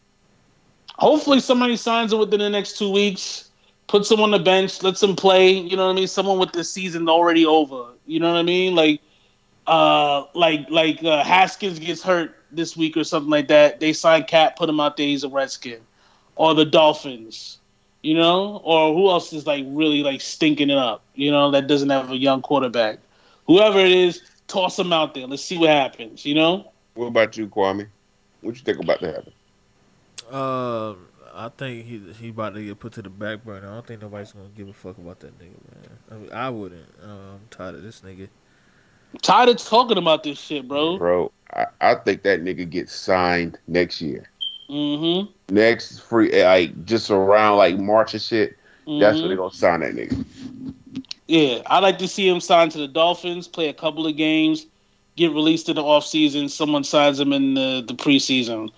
Hopefully 0.97 1.39
somebody 1.39 1.75
signs 1.75 2.13
him 2.13 2.19
within 2.19 2.39
the 2.39 2.49
next 2.49 2.77
two 2.77 2.91
weeks. 2.91 3.49
Puts 3.87 4.09
him 4.09 4.19
on 4.19 4.31
the 4.31 4.39
bench, 4.39 4.81
lets 4.81 5.03
him 5.03 5.15
play. 5.15 5.51
You 5.51 5.77
know 5.77 5.85
what 5.85 5.91
I 5.91 5.95
mean? 5.95 6.07
Someone 6.07 6.39
with 6.39 6.53
the 6.53 6.63
season 6.63 7.07
already 7.07 7.45
over. 7.45 7.85
You 8.07 8.19
know 8.19 8.31
what 8.31 8.39
I 8.39 8.43
mean? 8.43 8.73
Like, 8.75 9.01
uh, 9.67 10.23
like 10.33 10.69
like 10.69 11.03
uh, 11.03 11.23
Haskins 11.23 11.79
gets 11.79 12.01
hurt 12.01 12.35
this 12.51 12.75
week 12.75 12.97
or 12.97 13.03
something 13.03 13.29
like 13.29 13.47
that. 13.49 13.79
They 13.79 13.93
sign 13.93 14.23
Cap, 14.23 14.55
put 14.55 14.69
him 14.69 14.79
out 14.79 14.97
there. 14.97 15.05
He's 15.05 15.23
a 15.23 15.29
Redskin, 15.29 15.81
or 16.35 16.53
the 16.55 16.65
Dolphins. 16.65 17.59
You 18.01 18.15
know, 18.15 18.61
or 18.63 18.93
who 18.93 19.09
else 19.09 19.33
is 19.33 19.47
like 19.47 19.65
really 19.67 20.03
like 20.03 20.21
stinking 20.21 20.69
it 20.69 20.77
up? 20.77 21.03
You 21.15 21.31
know, 21.31 21.51
that 21.51 21.67
doesn't 21.67 21.89
have 21.89 22.11
a 22.11 22.17
young 22.17 22.41
quarterback. 22.41 22.99
Whoever 23.47 23.79
it 23.79 23.91
is, 23.91 24.21
toss 24.47 24.77
him 24.77 24.93
out 24.93 25.13
there. 25.13 25.27
Let's 25.27 25.43
see 25.43 25.57
what 25.57 25.69
happens. 25.69 26.25
You 26.25 26.35
know. 26.35 26.71
What 26.93 27.07
about 27.07 27.37
you, 27.37 27.47
Kwame? 27.47 27.87
What 28.41 28.55
you 28.55 28.61
think 28.61 28.79
about 28.79 28.99
to 28.99 29.11
happen? 29.11 29.33
Um, 30.31 31.07
I 31.33 31.49
think 31.57 31.85
he 31.85 31.99
he 32.19 32.29
about 32.29 32.55
to 32.55 32.63
get 32.65 32.79
put 32.79 32.93
to 32.93 33.01
the 33.01 33.09
back 33.09 33.43
burner. 33.43 33.67
I 33.67 33.73
don't 33.73 33.85
think 33.85 34.01
nobody's 34.01 34.31
gonna 34.31 34.49
give 34.55 34.67
a 34.69 34.73
fuck 34.73 34.97
about 34.97 35.19
that 35.19 35.37
nigga, 35.37 35.51
man. 35.51 35.89
I, 36.11 36.13
mean, 36.15 36.31
I 36.31 36.49
wouldn't. 36.49 36.87
Uh, 37.03 37.07
I'm 37.07 37.41
tired 37.51 37.75
of 37.75 37.83
this 37.83 38.01
nigga. 38.01 38.29
tired 39.21 39.49
of 39.49 39.57
talking 39.57 39.97
about 39.97 40.23
this 40.23 40.39
shit, 40.39 40.67
bro. 40.67 40.97
Bro, 40.97 41.31
I, 41.53 41.65
I 41.81 41.95
think 41.95 42.23
that 42.23 42.41
nigga 42.41 42.69
gets 42.69 42.93
signed 42.93 43.57
next 43.67 44.01
year. 44.01 44.29
Mm-hmm. 44.69 45.31
Next 45.53 45.99
free 45.99 46.41
like 46.43 46.85
just 46.85 47.11
around 47.11 47.57
like 47.57 47.77
March 47.77 48.13
and 48.13 48.21
shit. 48.21 48.57
That's 48.87 49.17
Mhm. 49.17 49.21
when 49.21 49.29
they 49.29 49.35
gonna 49.35 49.53
sign 49.53 49.79
that 49.81 49.93
nigga. 49.93 50.25
Yeah, 51.27 51.61
I 51.65 51.79
like 51.79 51.97
to 51.99 52.07
see 52.07 52.27
him 52.27 52.39
sign 52.39 52.69
to 52.69 52.77
the 52.77 52.87
Dolphins, 52.87 53.47
play 53.47 53.67
a 53.67 53.73
couple 53.73 54.05
of 54.07 54.15
games, 54.15 54.67
get 55.15 55.31
released 55.31 55.69
in 55.69 55.75
the 55.75 55.81
offseason. 55.83 56.49
Someone 56.49 56.83
signs 56.83 57.19
him 57.19 57.33
in 57.33 57.55
the, 57.55 57.83
the 57.87 57.95
preseason. 57.95 58.69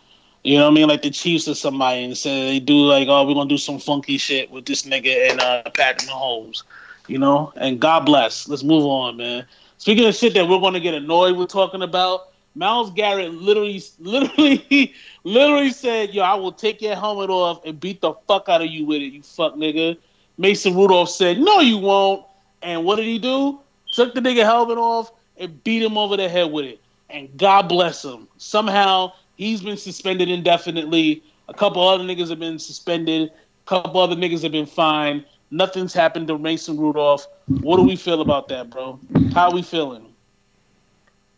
You 0.47 0.57
know 0.57 0.63
what 0.63 0.71
I 0.71 0.75
mean? 0.75 0.87
Like 0.87 1.01
the 1.01 1.09
Chiefs 1.09 1.45
or 1.49 1.55
somebody, 1.55 2.05
and 2.05 2.17
say 2.17 2.53
they 2.53 2.59
do 2.61 2.85
like, 2.85 3.09
oh, 3.09 3.27
we're 3.27 3.33
gonna 3.33 3.49
do 3.49 3.57
some 3.57 3.79
funky 3.79 4.17
shit 4.17 4.49
with 4.49 4.65
this 4.65 4.83
nigga 4.83 5.29
and 5.29 5.41
uh, 5.41 5.63
Patrick 5.71 6.09
Mahomes. 6.09 6.63
You 7.07 7.17
know, 7.17 7.51
and 7.57 7.81
God 7.81 8.05
bless. 8.05 8.47
Let's 8.47 8.63
move 8.63 8.85
on, 8.85 9.17
man. 9.17 9.45
Speaking 9.77 10.05
of 10.05 10.15
shit 10.15 10.33
that 10.35 10.47
we're 10.47 10.61
gonna 10.61 10.79
get 10.79 10.93
annoyed 10.93 11.35
with 11.35 11.49
talking 11.49 11.81
about, 11.81 12.29
Myles 12.55 12.91
Garrett 12.91 13.33
literally, 13.33 13.83
literally, 13.99 14.93
literally 15.25 15.69
said, 15.71 16.13
"Yo, 16.13 16.23
I 16.23 16.35
will 16.35 16.53
take 16.53 16.81
your 16.81 16.95
helmet 16.95 17.29
off 17.29 17.65
and 17.65 17.77
beat 17.77 17.99
the 17.99 18.13
fuck 18.25 18.47
out 18.47 18.61
of 18.61 18.67
you 18.67 18.85
with 18.85 19.01
it, 19.01 19.11
you 19.11 19.23
fuck 19.23 19.55
nigga." 19.55 19.97
Mason 20.37 20.73
Rudolph 20.77 21.09
said, 21.09 21.39
"No, 21.39 21.59
you 21.59 21.77
won't." 21.77 22.25
And 22.61 22.85
what 22.85 22.95
did 22.95 23.05
he 23.05 23.19
do? 23.19 23.59
Took 23.91 24.15
the 24.15 24.21
nigga 24.21 24.43
helmet 24.43 24.77
off 24.77 25.11
and 25.35 25.61
beat 25.65 25.83
him 25.83 25.97
over 25.97 26.15
the 26.15 26.29
head 26.29 26.53
with 26.53 26.63
it. 26.63 26.79
And 27.09 27.27
God 27.35 27.67
bless 27.67 28.05
him. 28.05 28.29
Somehow 28.37 29.11
he's 29.37 29.61
been 29.61 29.77
suspended 29.77 30.29
indefinitely. 30.29 31.23
A 31.47 31.53
couple 31.53 31.87
other 31.87 32.03
niggas 32.03 32.29
have 32.29 32.39
been 32.39 32.59
suspended. 32.59 33.29
A 33.65 33.69
couple 33.69 34.01
other 34.01 34.15
niggas 34.15 34.43
have 34.43 34.51
been 34.51 34.65
fined. 34.65 35.23
Nothing's 35.49 35.93
happened 35.93 36.27
to 36.27 36.37
Mason 36.37 36.77
Rudolph. 36.77 37.25
What 37.61 37.77
do 37.77 37.83
we 37.83 37.95
feel 37.95 38.21
about 38.21 38.49
that, 38.49 38.69
bro? 38.69 38.99
How 39.33 39.49
we 39.51 39.61
feeling? 39.61 40.05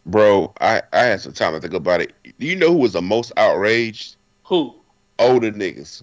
Bro, 0.06 0.54
I, 0.60 0.82
I 0.91 1.00
had 1.04 1.22
some 1.22 1.34
time 1.34 1.54
to 1.54 1.60
think 1.60 1.74
about 1.74 2.02
it. 2.02 2.14
Do 2.39 2.47
you 2.47 2.56
know 2.56 2.72
who 2.72 2.80
was 2.80 2.93
the 2.93 3.02
most 3.02 3.32
outraged? 3.38 4.16
Who? 4.45 4.74
Older 5.20 5.52
niggas. 5.52 6.02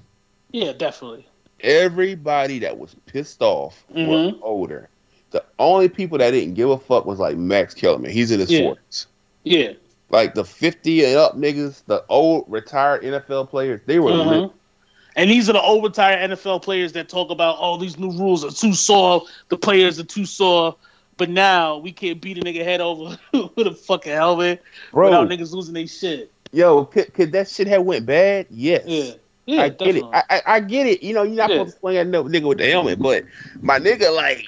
Yeah, 0.52 0.72
definitely. 0.72 1.26
Everybody 1.60 2.60
that 2.60 2.78
was 2.78 2.94
pissed 3.06 3.42
off 3.42 3.84
was 3.88 4.32
Mhm. 4.34 4.38
older. 4.42 4.88
The 5.30 5.42
only 5.58 5.88
people 5.88 6.18
that 6.18 6.30
didn't 6.30 6.54
give 6.54 6.70
a 6.70 6.78
fuck 6.78 7.06
was 7.06 7.18
like 7.18 7.36
Max 7.36 7.74
Kellerman. 7.74 8.10
He's 8.12 8.30
in 8.30 8.38
his 8.38 8.50
Yeah. 8.52 8.60
forties. 8.60 9.06
Yeah. 9.42 9.72
Like 10.10 10.34
the 10.34 10.44
fifty 10.44 11.04
and 11.04 11.16
up 11.16 11.36
niggas, 11.36 11.82
the 11.86 12.04
old 12.08 12.44
retired 12.48 13.02
NFL 13.02 13.48
players, 13.48 13.80
they 13.86 13.98
were 13.98 14.12
Mhm. 14.12 14.26
lit. 14.42 14.50
And 15.16 15.30
these 15.30 15.48
are 15.48 15.54
the 15.54 15.60
old 15.62 15.82
retired 15.82 16.30
NFL 16.30 16.60
players 16.62 16.92
that 16.92 17.08
talk 17.08 17.30
about, 17.30 17.56
oh, 17.58 17.76
these 17.78 17.98
new 17.98 18.10
rules 18.12 18.44
are 18.44 18.50
too 18.50 18.74
sore. 18.74 19.22
The 19.48 19.56
players 19.56 19.98
are 19.98 20.04
too 20.04 20.26
sore. 20.26 20.76
But 21.16 21.30
now 21.30 21.78
we 21.78 21.90
can't 21.92 22.20
beat 22.20 22.36
a 22.36 22.42
nigga 22.42 22.62
head 22.62 22.82
over 22.82 23.18
with 23.56 23.66
a 23.66 23.72
fucking 23.72 24.12
helmet 24.12 24.62
Bro, 24.92 25.08
without 25.08 25.28
niggas 25.28 25.52
losing 25.52 25.72
their 25.74 25.86
shit. 25.86 26.30
yo, 26.52 26.84
could, 26.84 27.12
could 27.14 27.32
that 27.32 27.48
shit 27.48 27.66
have 27.66 27.82
went 27.82 28.04
bad? 28.06 28.46
Yes. 28.50 28.82
Yeah. 28.86 29.12
Yeah, 29.46 29.62
I 29.62 29.68
get 29.70 29.78
definitely. 29.78 30.00
it. 30.00 30.06
I, 30.12 30.22
I, 30.28 30.42
I 30.56 30.60
get 30.60 30.86
it. 30.86 31.02
You 31.02 31.14
know, 31.14 31.22
you're 31.22 31.36
not 31.36 31.48
Yeah. 31.50 31.56
supposed 31.58 31.74
to 31.76 31.80
swing 31.80 31.96
at 31.96 32.06
no 32.08 32.24
nigga 32.24 32.48
with 32.48 32.58
the 32.58 32.68
helmet, 32.70 32.98
but 32.98 33.24
my 33.62 33.78
nigga, 33.78 34.14
like, 34.14 34.44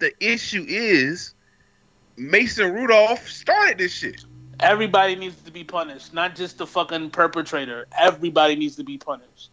the 0.00 0.10
issue 0.18 0.64
is 0.66 1.34
Mason 2.16 2.72
Rudolph 2.72 3.28
started 3.28 3.78
this 3.78 3.92
shit. 3.92 4.24
Everybody 4.60 5.16
needs 5.16 5.40
to 5.42 5.50
be 5.50 5.64
punished, 5.64 6.14
not 6.14 6.36
just 6.36 6.58
the 6.58 6.66
fucking 6.66 7.10
perpetrator. 7.10 7.86
Everybody 7.98 8.56
needs 8.56 8.76
to 8.76 8.84
be 8.84 8.98
punished. 8.98 9.50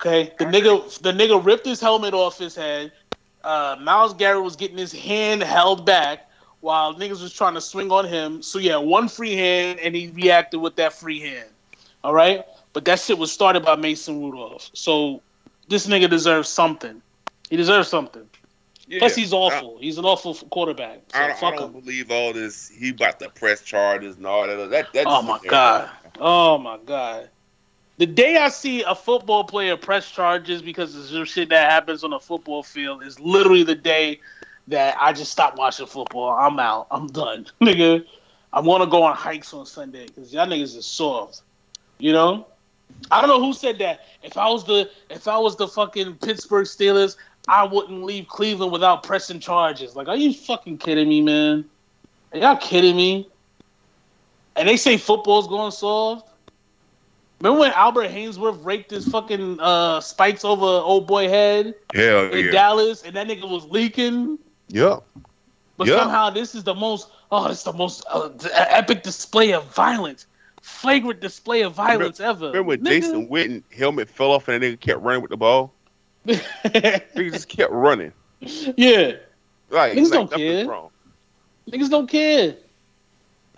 Okay, 0.00 0.32
the 0.38 0.46
nigga, 0.46 1.00
the 1.02 1.12
nigga 1.12 1.44
ripped 1.44 1.66
his 1.66 1.80
helmet 1.80 2.14
off 2.14 2.38
his 2.38 2.54
head. 2.54 2.92
Uh, 3.44 3.76
Myles 3.80 4.14
Garrett 4.14 4.42
was 4.42 4.56
getting 4.56 4.78
his 4.78 4.92
hand 4.92 5.42
held 5.42 5.84
back 5.84 6.30
while 6.60 6.94
niggas 6.94 7.20
was 7.20 7.32
trying 7.32 7.54
to 7.54 7.60
swing 7.60 7.90
on 7.90 8.06
him. 8.06 8.42
So 8.42 8.58
yeah, 8.58 8.76
one 8.76 9.08
free 9.08 9.34
hand, 9.34 9.78
and 9.80 9.94
he 9.94 10.08
reacted 10.08 10.60
with 10.60 10.76
that 10.76 10.92
free 10.92 11.20
hand. 11.20 11.48
All 12.02 12.14
right, 12.14 12.44
but 12.72 12.84
that 12.86 12.98
shit 12.98 13.18
was 13.18 13.30
started 13.30 13.62
by 13.64 13.76
Mason 13.76 14.22
Rudolph. 14.22 14.70
So 14.72 15.20
this 15.68 15.86
nigga 15.86 16.08
deserves 16.08 16.48
something. 16.48 17.02
He 17.50 17.56
deserves 17.56 17.88
something. 17.88 18.29
Plus, 18.98 19.14
he's 19.14 19.32
awful. 19.32 19.78
he's 19.80 19.98
an 19.98 20.04
awful 20.04 20.34
quarterback. 20.34 21.00
So 21.12 21.18
I, 21.18 21.28
don't, 21.28 21.42
I 21.42 21.50
don't 21.56 21.74
him. 21.74 21.80
believe 21.80 22.10
all 22.10 22.32
this. 22.32 22.68
He 22.68 22.90
about 22.90 23.20
to 23.20 23.28
press 23.28 23.62
charges 23.62 24.16
and 24.16 24.26
all 24.26 24.46
that. 24.46 24.70
That, 24.70 24.92
that 24.92 25.06
Oh 25.06 25.22
my 25.22 25.38
god. 25.46 25.90
Oh 26.18 26.58
my 26.58 26.78
god. 26.84 27.30
The 27.98 28.06
day 28.06 28.36
I 28.36 28.48
see 28.48 28.82
a 28.82 28.94
football 28.94 29.44
player 29.44 29.76
press 29.76 30.10
charges 30.10 30.62
because 30.62 30.96
of 30.96 31.04
some 31.04 31.24
shit 31.24 31.50
that 31.50 31.70
happens 31.70 32.02
on 32.02 32.12
a 32.14 32.18
football 32.18 32.62
field 32.62 33.04
is 33.04 33.20
literally 33.20 33.62
the 33.62 33.74
day 33.74 34.20
that 34.68 34.96
I 34.98 35.12
just 35.12 35.30
stop 35.30 35.56
watching 35.56 35.86
football. 35.86 36.30
I'm 36.30 36.58
out. 36.58 36.86
I'm 36.90 37.06
done, 37.08 37.46
nigga. 37.60 38.04
I 38.52 38.60
want 38.60 38.82
to 38.82 38.90
go 38.90 39.02
on 39.02 39.14
hikes 39.14 39.54
on 39.54 39.66
Sunday 39.66 40.06
because 40.06 40.32
y'all 40.32 40.46
niggas 40.46 40.76
is 40.76 40.86
soft. 40.86 41.42
You 41.98 42.12
know, 42.12 42.46
I 43.10 43.20
don't 43.20 43.28
know 43.28 43.40
who 43.40 43.52
said 43.52 43.78
that. 43.78 44.06
If 44.22 44.36
I 44.36 44.48
was 44.48 44.64
the 44.64 44.90
if 45.08 45.28
I 45.28 45.38
was 45.38 45.56
the 45.56 45.68
fucking 45.68 46.16
Pittsburgh 46.16 46.66
Steelers, 46.66 47.16
I 47.50 47.64
wouldn't 47.64 48.04
leave 48.04 48.28
Cleveland 48.28 48.70
without 48.70 49.02
pressing 49.02 49.40
charges. 49.40 49.96
Like, 49.96 50.06
are 50.06 50.14
you 50.14 50.32
fucking 50.32 50.78
kidding 50.78 51.08
me, 51.08 51.20
man? 51.20 51.64
Are 52.32 52.38
y'all 52.38 52.56
kidding 52.56 52.94
me? 52.94 53.28
And 54.54 54.68
they 54.68 54.76
say 54.76 54.96
football's 54.96 55.48
going 55.48 55.72
soft. 55.72 56.28
Remember 57.40 57.58
when 57.58 57.72
Albert 57.72 58.08
Haynesworth 58.10 58.64
raked 58.64 58.92
his 58.92 59.08
fucking 59.08 59.58
uh, 59.58 60.00
spikes 60.00 60.44
over 60.44 60.64
old 60.64 61.08
boy 61.08 61.28
head 61.28 61.74
Hell 61.92 62.32
in 62.32 62.46
yeah. 62.46 62.50
Dallas, 62.52 63.02
and 63.02 63.16
that 63.16 63.26
nigga 63.26 63.50
was 63.50 63.64
leaking? 63.64 64.38
Yep. 64.68 65.02
But 65.76 65.88
somehow 65.88 66.30
this 66.30 66.54
is 66.54 66.62
the 66.62 66.74
most 66.74 67.08
oh, 67.32 67.46
it's 67.46 67.64
the 67.64 67.72
most 67.72 68.04
uh, 68.10 68.28
d- 68.28 68.48
epic 68.52 69.02
display 69.02 69.54
of 69.54 69.64
violence, 69.74 70.26
flagrant 70.60 71.20
display 71.20 71.62
of 71.62 71.72
violence 71.72 72.20
ever. 72.20 72.46
Remember 72.46 72.62
when 72.68 72.80
Nigga. 72.80 72.88
Jason 72.88 73.28
Witten 73.28 73.62
helmet 73.72 74.08
fell 74.08 74.30
off 74.30 74.46
and 74.46 74.62
that 74.62 74.66
nigga 74.66 74.80
kept 74.80 75.00
running 75.00 75.22
with 75.22 75.30
the 75.30 75.36
ball? 75.36 75.72
Nigga 76.26 77.32
just 77.32 77.48
kept 77.48 77.72
running. 77.72 78.12
yeah, 78.40 79.12
Like, 79.70 79.92
Niggas 79.94 80.10
like 80.10 80.12
don't 80.12 80.32
care. 80.32 80.66
wrong. 80.66 80.90
niggas 81.70 81.90
don't 81.90 82.08
care. 82.08 82.56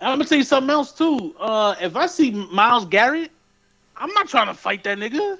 I'm 0.01 0.17
gonna 0.17 0.25
tell 0.25 0.37
you 0.37 0.43
something 0.43 0.69
else 0.69 0.91
too. 0.91 1.33
Uh, 1.39 1.75
if 1.81 1.95
I 1.95 2.05
see 2.07 2.31
Myles 2.31 2.85
Garrett, 2.85 3.31
I'm 3.95 4.09
not 4.13 4.27
trying 4.27 4.47
to 4.47 4.53
fight 4.53 4.83
that 4.83 4.97
nigga. 4.97 5.37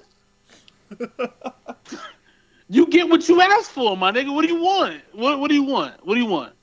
you 2.69 2.87
get 2.87 3.09
what 3.09 3.27
you 3.27 3.41
asked 3.41 3.71
for, 3.71 3.97
my 3.97 4.11
nigga. 4.11 4.33
What 4.33 4.43
do 4.47 4.53
you 4.53 4.61
want? 4.61 5.01
What 5.11 5.39
What 5.39 5.49
do 5.49 5.55
you 5.55 5.63
want? 5.63 6.05
What 6.05 6.15
do 6.15 6.19
you 6.21 6.25
want? 6.27 6.53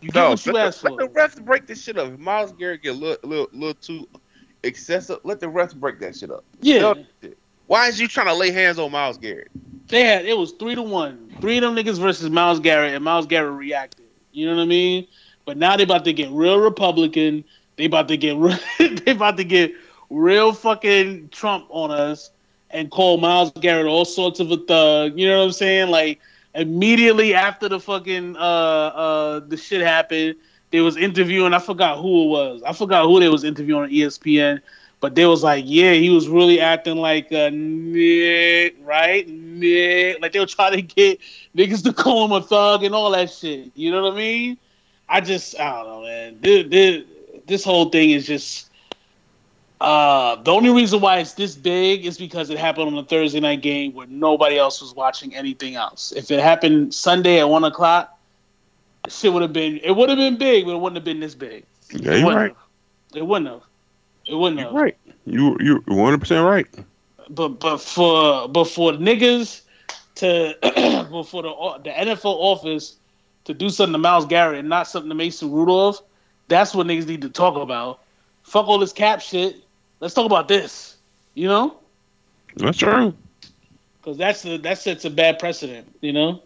You 0.00 0.08
get 0.10 0.20
No, 0.20 0.30
what 0.30 0.46
you 0.46 0.52
let, 0.52 0.66
asked 0.68 0.82
the, 0.82 0.88
for. 0.88 0.94
let 0.96 1.12
the 1.12 1.20
refs 1.40 1.44
break 1.44 1.66
this 1.66 1.82
shit 1.82 1.98
up. 1.98 2.10
If 2.12 2.18
Myles 2.18 2.52
Garrett 2.52 2.82
get 2.82 2.94
a 2.94 2.98
little, 2.98 3.28
little, 3.28 3.48
little 3.52 3.74
too 3.74 4.08
excessive, 4.62 5.18
let 5.24 5.40
the 5.40 5.46
refs 5.46 5.74
break 5.76 5.98
that 6.00 6.16
shit 6.16 6.30
up. 6.30 6.44
yeah, 6.62 6.94
shit. 7.20 7.36
Why 7.66 7.86
is 7.88 8.00
you 8.00 8.08
trying 8.08 8.26
to 8.28 8.34
lay 8.34 8.50
hands 8.50 8.78
on 8.78 8.90
Myles 8.90 9.18
Garrett? 9.18 9.50
They 9.90 10.04
had 10.04 10.24
it 10.24 10.36
was 10.36 10.52
three 10.52 10.74
to 10.76 10.82
one. 10.82 11.34
Three 11.40 11.58
of 11.58 11.62
them 11.62 11.74
niggas 11.74 11.98
versus 11.98 12.30
Myles 12.30 12.60
Garrett, 12.60 12.94
and 12.94 13.04
Myles 13.04 13.26
Garrett 13.26 13.52
reacted. 13.52 14.06
You 14.32 14.46
know 14.46 14.56
what 14.56 14.62
I 14.62 14.66
mean? 14.66 15.06
But 15.44 15.56
now 15.56 15.76
they 15.76 15.82
about 15.82 16.04
to 16.04 16.12
get 16.12 16.30
real 16.30 16.60
Republican. 16.60 17.44
They 17.76 17.86
about 17.86 18.08
to 18.08 18.16
get 18.16 18.36
real, 18.38 18.58
they 18.78 19.12
about 19.12 19.36
to 19.38 19.44
get 19.44 19.72
real 20.08 20.52
fucking 20.52 21.30
Trump 21.30 21.66
on 21.70 21.90
us 21.90 22.30
and 22.70 22.90
call 22.90 23.18
Myles 23.18 23.50
Garrett 23.52 23.86
all 23.86 24.04
sorts 24.04 24.38
of 24.38 24.50
a 24.52 24.56
thug. 24.56 25.18
You 25.18 25.28
know 25.28 25.38
what 25.38 25.44
I'm 25.46 25.52
saying? 25.52 25.88
Like 25.90 26.20
immediately 26.54 27.34
after 27.34 27.68
the 27.68 27.80
fucking 27.80 28.36
uh 28.36 28.38
uh 28.38 29.40
the 29.40 29.56
shit 29.56 29.80
happened, 29.80 30.36
they 30.70 30.80
was 30.80 30.96
interviewing. 30.96 31.52
I 31.52 31.58
forgot 31.58 31.98
who 31.98 32.24
it 32.24 32.28
was. 32.28 32.62
I 32.62 32.72
forgot 32.72 33.06
who 33.06 33.18
they 33.18 33.28
was 33.28 33.42
interviewing 33.42 33.82
on 33.84 33.90
ESPN. 33.90 34.60
But 35.00 35.14
they 35.14 35.24
was 35.24 35.42
like, 35.42 35.64
yeah, 35.66 35.94
he 35.94 36.10
was 36.10 36.28
really 36.28 36.60
acting 36.60 36.96
like 36.96 37.32
a 37.32 37.50
Nick, 37.50 38.76
right? 38.82 39.26
Nick. 39.26 40.20
Like 40.20 40.32
they 40.32 40.40
were 40.40 40.46
trying 40.46 40.72
to 40.72 40.82
get 40.82 41.20
niggas 41.56 41.82
to 41.84 41.92
call 41.92 42.26
him 42.26 42.32
a 42.32 42.42
thug 42.42 42.84
and 42.84 42.94
all 42.94 43.10
that 43.12 43.30
shit. 43.30 43.70
You 43.74 43.92
know 43.92 44.02
what 44.02 44.12
I 44.12 44.16
mean? 44.16 44.58
I 45.08 45.22
just, 45.22 45.58
I 45.58 45.82
don't 45.82 45.86
know, 45.86 46.02
man. 46.02 46.38
This, 46.40 46.66
this, 46.68 47.04
this 47.46 47.64
whole 47.64 47.88
thing 47.88 48.10
is 48.10 48.26
just. 48.26 48.68
Uh, 49.80 50.36
the 50.42 50.52
only 50.52 50.68
reason 50.68 51.00
why 51.00 51.20
it's 51.20 51.32
this 51.32 51.56
big 51.56 52.04
is 52.04 52.18
because 52.18 52.50
it 52.50 52.58
happened 52.58 52.88
on 52.88 52.98
a 52.98 53.02
Thursday 53.02 53.40
night 53.40 53.62
game 53.62 53.94
where 53.94 54.06
nobody 54.08 54.58
else 54.58 54.82
was 54.82 54.94
watching 54.94 55.34
anything 55.34 55.74
else. 55.74 56.12
If 56.12 56.30
it 56.30 56.38
happened 56.38 56.92
Sunday 56.92 57.40
at 57.40 57.48
one 57.48 57.64
o'clock, 57.64 58.18
shit 59.08 59.32
would 59.32 59.40
have 59.40 59.54
been. 59.54 59.78
It 59.78 59.92
would 59.92 60.10
have 60.10 60.18
been 60.18 60.36
big, 60.36 60.66
but 60.66 60.72
it 60.72 60.80
wouldn't 60.80 60.96
have 60.96 61.04
been 61.04 61.20
this 61.20 61.34
big. 61.34 61.64
Yeah, 61.92 62.16
you're 62.16 62.26
wouldn't 62.26 62.36
right. 62.36 62.50
have. 62.50 63.16
It 63.16 63.26
wouldn't 63.26 63.50
have. 63.50 63.62
It 64.30 64.34
wouldn't 64.36 64.60
have. 64.60 64.72
Right. 64.72 64.96
You 65.26 65.56
you 65.60 65.82
100 65.86 66.18
percent 66.18 66.44
right. 66.46 66.66
but 67.28 67.60
but 67.60 67.78
for 67.78 68.48
but 68.48 68.64
for 68.64 68.92
niggas 68.92 69.62
to 70.16 70.56
but 71.10 71.24
for 71.24 71.42
the 71.42 71.50
the 71.84 71.90
NFL 71.90 72.24
office 72.36 72.96
to 73.44 73.54
do 73.54 73.68
something 73.70 73.92
to 73.92 73.98
Myles 73.98 74.26
Garrett 74.26 74.58
and 74.60 74.68
not 74.68 74.86
something 74.86 75.08
to 75.08 75.14
Mason 75.14 75.50
Rudolph, 75.50 76.00
that's 76.48 76.74
what 76.74 76.86
niggas 76.86 77.06
need 77.06 77.22
to 77.22 77.28
talk 77.30 77.56
about. 77.56 78.00
Fuck 78.42 78.66
all 78.68 78.78
this 78.78 78.92
cap 78.92 79.20
shit. 79.20 79.62
Let's 80.00 80.14
talk 80.14 80.26
about 80.26 80.48
this. 80.48 80.96
You 81.34 81.48
know, 81.48 81.76
That's 82.56 82.78
true. 82.78 83.14
because 84.00 84.16
that's 84.16 84.42
the 84.42 84.56
that 84.58 84.78
sets 84.78 85.04
a 85.04 85.10
bad 85.10 85.38
precedent. 85.38 85.86
You 86.00 86.12
know. 86.12 86.42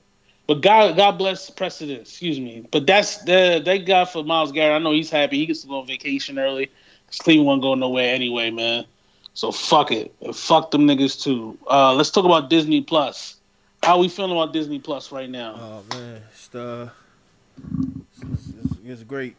But 0.46 0.60
God, 0.60 0.94
God 0.96 1.12
bless 1.16 1.48
precedent. 1.48 2.02
Excuse 2.02 2.38
me. 2.38 2.66
But 2.70 2.86
that's 2.86 3.22
the 3.24 3.62
thank 3.64 3.86
God 3.86 4.04
for 4.10 4.22
Myles 4.22 4.52
Garrett. 4.52 4.78
I 4.78 4.84
know 4.84 4.92
he's 4.92 5.08
happy. 5.10 5.38
He 5.38 5.46
gets 5.46 5.62
to 5.62 5.68
go 5.68 5.80
on 5.80 5.86
vacation 5.86 6.38
early. 6.38 6.70
'Cause 7.14 7.24
Cleveland 7.24 7.46
won't 7.46 7.62
go 7.62 7.74
nowhere 7.74 8.12
anyway, 8.12 8.50
man. 8.50 8.84
So 9.34 9.52
fuck 9.52 9.92
it. 9.92 10.12
And 10.20 10.34
fuck 10.34 10.70
them 10.70 10.86
niggas 10.86 11.22
too. 11.22 11.56
Uh, 11.70 11.94
let's 11.94 12.10
talk 12.10 12.24
about 12.24 12.50
Disney 12.50 12.80
Plus. 12.80 13.36
How 13.82 13.98
we 13.98 14.08
feeling 14.08 14.32
about 14.32 14.52
Disney 14.52 14.78
Plus 14.78 15.12
right 15.12 15.28
now? 15.30 15.54
Oh 15.56 15.96
man, 15.96 16.22
it's, 16.32 16.54
uh, 16.54 16.88
it's, 17.58 18.48
it's, 18.48 18.72
it's 18.84 19.02
great. 19.02 19.36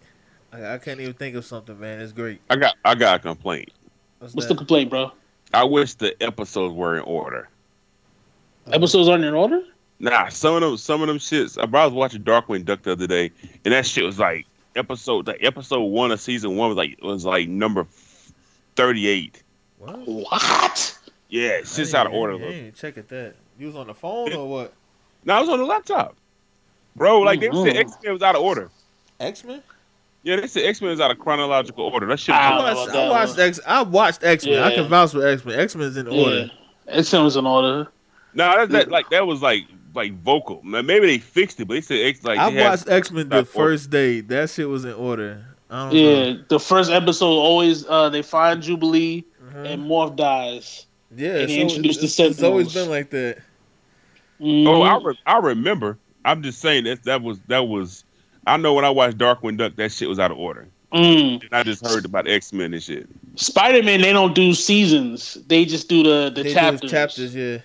I, 0.53 0.76
I 0.76 0.78
can't 0.78 0.99
even 1.01 1.13
think 1.13 1.36
of 1.36 1.45
something, 1.45 1.78
man. 1.80 1.99
It's 1.99 2.11
great. 2.13 2.39
I 2.49 2.55
got 2.55 2.76
I 2.86 2.95
got 2.95 3.17
a 3.17 3.19
complaint. 3.19 3.71
What's, 4.19 4.34
What's 4.36 4.47
the 4.47 4.55
complaint, 4.55 4.89
bro? 4.89 5.11
I 5.53 5.63
wish 5.63 5.95
the 5.95 6.21
episodes 6.23 6.73
were 6.73 6.97
in 6.97 7.03
order. 7.03 7.49
Episodes 8.71 9.09
aren't 9.09 9.23
in 9.26 9.34
order. 9.34 9.61
Nah, 9.99 10.30
some 10.30 10.55
of 10.55 10.61
them 10.61 10.78
some 10.78 11.01
of 11.01 11.07
them 11.07 11.17
shits. 11.17 11.57
I 11.57 11.65
was 11.65 11.93
watching 11.93 12.23
Darkwing 12.23 12.63
Duck 12.63 12.84
the 12.84 12.93
other 12.93 13.07
day, 13.07 13.32
and 13.63 13.73
that 13.73 13.86
shit 13.86 14.03
was 14.05 14.19
like 14.19 14.45
episode 14.76 15.28
like 15.28 15.43
episode 15.43 15.82
one 15.84 16.11
of 16.11 16.19
season 16.19 16.55
one 16.57 16.69
was 16.69 16.78
like 16.78 16.97
was 17.01 17.26
like 17.26 17.47
number 17.47 17.86
thirty 18.76 19.07
eight. 19.07 19.41
What? 19.80 19.99
What? 20.07 20.99
Yeah, 21.30 21.49
it's 21.59 21.78
I 21.78 21.82
just 21.82 21.95
out 21.95 22.05
of 22.07 22.13
order. 22.13 22.34
I 22.34 22.36
Look. 22.38 22.43
didn't 22.43 22.57
even 22.59 22.73
check 22.73 22.97
at 22.97 23.07
that. 23.09 23.34
You 23.59 23.67
was 23.67 23.76
on 23.76 23.88
the 23.88 23.93
phone 23.93 24.34
or 24.34 24.47
what? 24.49 24.73
No, 25.26 25.34
I 25.36 25.39
was 25.39 25.49
on 25.49 25.59
the 25.59 25.65
laptop, 25.65 26.15
bro. 26.95 27.21
Like 27.21 27.39
they 27.39 27.49
Mhm. 27.49 27.65
said, 27.65 27.78
X 27.78 27.93
Men 28.03 28.13
was 28.13 28.21
out 28.21 28.36
of 28.36 28.41
order. 28.41 28.69
X 29.19 29.43
Men. 29.43 29.63
Yeah, 30.23 30.38
they 30.38 30.47
said 30.47 30.65
X 30.65 30.82
Men 30.82 30.91
is 30.91 30.99
out 30.99 31.11
of 31.11 31.19
chronological 31.19 31.86
order. 31.86 32.05
That 32.07 32.19
shit. 32.19 32.36
I 32.36 32.57
I 32.57 32.73
watched. 32.73 32.95
I 32.95 33.09
watched. 33.09 33.39
X. 33.39 33.59
I 33.65 33.82
watched 33.84 34.23
X 34.23 34.45
Men. 34.45 34.61
I 34.61 34.73
can 34.76 34.88
vouch 34.88 35.11
for 35.11 35.26
X 35.26 35.45
Men. 35.45 35.59
X 35.59 35.76
Men 35.76 35.88
is 35.88 35.97
in 35.97 36.07
order. 36.07 36.49
Yeah, 36.88 36.97
it 36.99 37.03
sounds 37.03 37.36
in 37.38 37.45
order. 37.45 37.88
No, 38.36 38.55
that, 38.57 38.69
that 38.69 38.89
like 38.89 39.09
that 39.09 39.25
was 39.25 39.41
like 39.41 39.63
like 39.93 40.13
vocal. 40.21 40.61
Maybe 40.63 41.05
they 41.07 41.17
fixed 41.17 41.59
it, 41.59 41.65
but 41.67 41.75
they 41.75 41.81
said 41.81 42.05
X 42.05 42.23
like 42.23 42.38
I 42.38 42.51
they 42.51 42.61
watched 42.63 42.88
X 42.89 43.11
Men 43.11 43.29
the 43.29 43.38
order. 43.38 43.45
first 43.45 43.89
day. 43.89 44.21
That 44.21 44.49
shit 44.49 44.67
was 44.69 44.86
in 44.86 44.93
order. 44.93 45.45
I 45.69 45.89
don't 45.89 45.95
Yeah, 45.97 46.33
know. 46.33 46.43
the 46.49 46.59
first 46.59 46.91
episode 46.91 47.25
always 47.27 47.86
uh 47.88 48.09
they 48.09 48.21
find 48.21 48.61
Jubilee 48.61 49.23
Mhm. 49.53 49.73
and 49.73 49.83
Morph 49.86 50.15
dies. 50.15 50.86
Yeah, 51.15 51.38
and 51.38 51.49
they 51.49 51.55
so 51.55 51.61
introduced 51.61 52.03
it's, 52.03 52.15
the 52.17 52.25
it's 52.25 52.43
always 52.43 52.73
been 52.73 52.89
like 52.89 53.09
that. 53.11 53.38
Oh, 54.41 54.81
I, 54.81 54.97
re- 55.01 55.19
I 55.25 55.38
remember. 55.38 55.97
I'm 56.25 56.43
just 56.43 56.59
saying 56.59 56.83
that 56.86 57.03
that 57.03 57.21
was 57.21 57.39
that 57.47 57.67
was. 57.67 58.03
I 58.47 58.57
know 58.57 58.73
when 58.73 58.83
I 58.86 58.89
watched 58.89 59.17
Darkwing 59.17 59.57
Duck, 59.57 59.75
that 59.77 59.91
shit 59.91 60.09
was 60.09 60.19
out 60.19 60.29
of 60.31 60.38
order. 60.38 60.67
Mm. 60.93 61.41
And 61.43 61.49
I 61.53 61.63
just 61.63 61.86
heard 61.86 62.05
about 62.05 62.27
X 62.27 62.51
Men 62.53 62.73
and 62.73 62.83
shit. 62.83 63.07
Spider 63.36 63.81
Man, 63.83 64.01
they 64.01 64.11
don't 64.13 64.36
do 64.36 64.53
seasons. 64.53 65.38
They 65.47 65.63
just 65.65 65.88
do 65.89 66.03
the 66.03 66.31
the 66.36 66.43
They 66.43 66.49
do 66.49 66.53
chapters. 66.53 66.91
chapters, 66.91 67.36
yeah. 67.36 67.57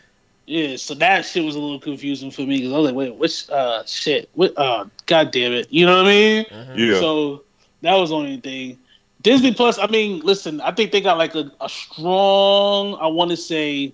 Yeah, 0.51 0.75
so 0.77 0.95
that 0.95 1.25
shit 1.25 1.45
was 1.45 1.55
a 1.55 1.61
little 1.61 1.79
confusing 1.79 2.33
for 2.33 2.43
me 2.43 2.57
because 2.59 2.73
I 2.73 2.77
was 2.79 2.87
like, 2.87 2.95
wait, 2.97 3.15
which 3.15 3.49
uh 3.51 3.85
shit? 3.87 4.29
What? 4.35 4.53
Uh, 4.59 4.87
God 5.07 5.31
damn 5.31 5.53
it! 5.53 5.69
You 5.71 5.87
know 5.87 5.99
what 5.99 6.07
I 6.07 6.09
mean? 6.09 6.45
Mhm. 6.47 6.77
Yeah. 6.77 6.99
So 6.99 7.45
that 7.83 7.95
was 7.95 8.11
the 8.11 8.17
only 8.17 8.37
thing. 8.39 8.77
Disney 9.23 9.55
Plus. 9.55 9.79
I 9.79 9.87
mean, 9.87 10.19
listen, 10.21 10.61
I 10.61 10.73
think 10.73 10.91
they 10.91 11.01
got 11.01 11.19
like 11.19 11.37
a, 11.37 11.53
a 11.61 11.69
strong. 11.69 12.97
I 13.01 13.07
want 13.07 13.31
to 13.31 13.37
say 13.37 13.93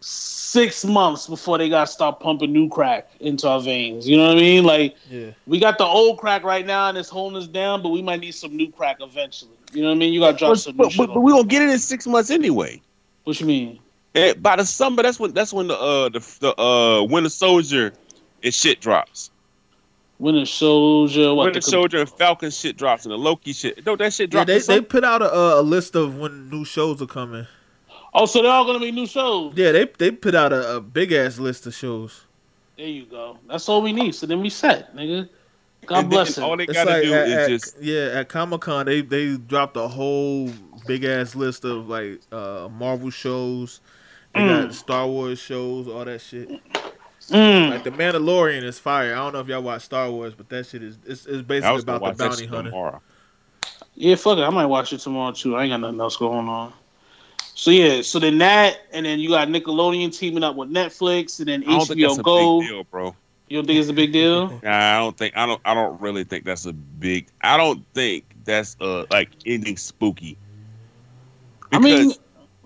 six 0.00 0.84
months 0.84 1.26
before 1.26 1.58
they 1.58 1.68
got 1.68 1.86
to 1.86 1.92
start 1.92 2.20
pumping 2.20 2.52
new 2.52 2.68
crack 2.68 3.10
into 3.18 3.48
our 3.48 3.60
veins. 3.60 4.08
You 4.08 4.16
know 4.16 4.28
what 4.28 4.36
I 4.36 4.40
mean? 4.40 4.62
Like 4.62 4.94
Yeah. 5.10 5.30
we 5.48 5.58
got 5.58 5.78
the 5.78 5.84
old 5.84 6.18
crack 6.18 6.44
right 6.44 6.64
now 6.64 6.88
and 6.88 6.96
it's 6.98 7.08
holding 7.08 7.36
us 7.36 7.48
down, 7.48 7.82
but 7.82 7.88
we 7.88 8.00
might 8.02 8.20
need 8.20 8.32
some 8.32 8.54
new 8.56 8.70
crack 8.70 8.98
eventually. 9.00 9.50
You 9.72 9.82
know 9.82 9.88
what 9.88 9.94
I 9.94 9.98
mean? 9.98 10.12
You 10.12 10.20
got 10.20 10.32
to 10.32 10.38
drop 10.38 10.50
But, 10.52 10.58
some 10.60 10.76
new 10.76 10.84
but, 10.84 10.92
shit. 10.92 10.98
but, 10.98 11.06
but 11.08 11.16
on. 11.16 11.22
we 11.24 11.32
gonna 11.32 11.44
get 11.48 11.62
it 11.62 11.70
in 11.70 11.78
six 11.80 12.06
months 12.06 12.30
anyway. 12.30 12.80
What 13.24 13.40
you 13.40 13.46
mean? 13.46 13.80
And 14.14 14.42
by 14.42 14.56
the 14.56 14.64
summer, 14.64 15.02
that's 15.02 15.18
when 15.18 15.32
that's 15.32 15.52
when 15.52 15.66
the 15.68 15.78
uh 15.78 16.08
the 16.08 16.20
the 16.40 16.60
uh 16.60 17.02
Winter 17.04 17.28
Soldier 17.30 17.92
and 18.42 18.54
shit 18.54 18.80
drops. 18.80 19.30
Winter 20.18 20.46
Soldier. 20.46 21.34
What? 21.34 21.46
Winter 21.46 21.60
the- 21.60 21.70
Soldier 21.70 21.98
and 22.00 22.08
Falcon 22.08 22.50
shit 22.50 22.76
drops 22.76 23.04
and 23.04 23.12
the 23.12 23.18
Loki 23.18 23.52
shit. 23.52 23.84
Don't 23.84 23.98
that 23.98 24.12
shit 24.12 24.32
Yeah, 24.32 24.44
they, 24.44 24.60
they 24.60 24.80
put 24.80 25.02
out 25.04 25.22
a, 25.22 25.58
a 25.58 25.62
list 25.62 25.96
of 25.96 26.16
when 26.18 26.48
new 26.48 26.64
shows 26.64 27.02
are 27.02 27.06
coming. 27.06 27.46
Oh, 28.16 28.26
so 28.26 28.40
they're 28.42 28.52
all 28.52 28.64
gonna 28.64 28.78
be 28.78 28.92
new 28.92 29.06
shows. 29.08 29.54
Yeah, 29.56 29.72
they 29.72 29.86
they 29.98 30.12
put 30.12 30.36
out 30.36 30.52
a, 30.52 30.76
a 30.76 30.80
big 30.80 31.10
ass 31.12 31.38
list 31.38 31.66
of 31.66 31.74
shows. 31.74 32.22
There 32.76 32.86
you 32.86 33.06
go. 33.06 33.38
That's 33.48 33.68
all 33.68 33.82
we 33.82 33.92
need. 33.92 34.14
So 34.14 34.26
then 34.26 34.40
we 34.40 34.50
set, 34.50 34.94
nigga. 34.94 35.28
God 35.86 35.96
And 35.96 36.04
then 36.04 36.10
bless 36.10 36.38
All 36.38 36.56
they 36.56 36.66
gotta 36.66 36.90
like 36.90 37.02
do 37.02 37.12
at, 37.14 37.28
is 37.28 37.34
at- 37.34 37.48
just 37.48 37.76
yeah 37.82 38.10
at 38.14 38.28
Comic 38.28 38.60
Con 38.62 38.86
they 38.86 39.00
they 39.02 39.36
dropped 39.36 39.76
a 39.76 39.88
whole 39.88 40.50
big 40.86 41.04
ass 41.04 41.34
list 41.34 41.64
of 41.64 41.88
like 41.88 42.20
uh 42.30 42.68
Marvel 42.70 43.10
shows. 43.10 43.80
They 44.34 44.40
Mm. 44.40 44.64
got 44.66 44.74
Star 44.74 45.06
Wars 45.06 45.38
shows, 45.38 45.86
all 45.88 46.04
that 46.04 46.20
shit. 46.20 46.48
Mm. 47.30 47.70
Like 47.70 47.84
the 47.84 47.90
Mandalorian 47.90 48.62
is 48.64 48.78
fire. 48.78 49.12
I 49.14 49.16
don't 49.18 49.32
know 49.32 49.40
if 49.40 49.48
y'all 49.48 49.62
watch 49.62 49.82
Star 49.82 50.10
Wars, 50.10 50.34
but 50.34 50.48
that 50.50 50.66
shit 50.66 50.82
is 50.82 50.98
it's, 51.06 51.24
it's 51.24 51.42
basically 51.42 51.80
about 51.80 52.04
the 52.16 52.24
bounty 52.24 52.46
hunter. 52.46 52.70
tomorrow. 52.70 53.00
Yeah, 53.94 54.16
fuck 54.16 54.38
it. 54.38 54.42
I 54.42 54.50
might 54.50 54.66
watch 54.66 54.92
it 54.92 54.98
tomorrow 54.98 55.32
too. 55.32 55.56
I 55.56 55.62
ain't 55.62 55.70
got 55.70 55.80
nothing 55.80 56.00
else 56.00 56.16
going 56.16 56.48
on. 56.48 56.72
So 57.54 57.70
yeah, 57.70 58.02
so 58.02 58.18
then 58.18 58.38
that, 58.38 58.78
and 58.92 59.06
then 59.06 59.20
you 59.20 59.28
got 59.28 59.46
Nickelodeon 59.48 60.16
teaming 60.16 60.42
up 60.42 60.56
with 60.56 60.68
Netflix, 60.70 61.38
and 61.38 61.48
then 61.48 61.62
I 61.62 61.66
don't 61.66 61.86
think 61.86 62.00
that's 62.00 62.14
HBO 62.14 62.18
a 62.18 62.22
Go. 62.22 62.60
big 62.60 62.68
deal, 62.68 62.84
bro. 62.84 63.16
You 63.48 63.58
don't 63.58 63.66
think 63.66 63.78
it's 63.78 63.88
a 63.88 63.92
big 63.92 64.12
deal? 64.12 64.48
Nah, 64.64 64.96
I 64.96 64.98
don't 64.98 65.16
think 65.16 65.36
I 65.36 65.46
don't 65.46 65.60
I 65.64 65.72
don't 65.74 66.00
really 66.00 66.24
think 66.24 66.44
that's 66.44 66.66
a 66.66 66.72
big. 66.72 67.28
I 67.40 67.56
don't 67.56 67.84
think 67.94 68.24
that's 68.44 68.76
uh 68.80 69.06
like 69.10 69.30
anything 69.46 69.76
spooky. 69.76 70.36
I 71.72 71.78
mean, 71.78 72.12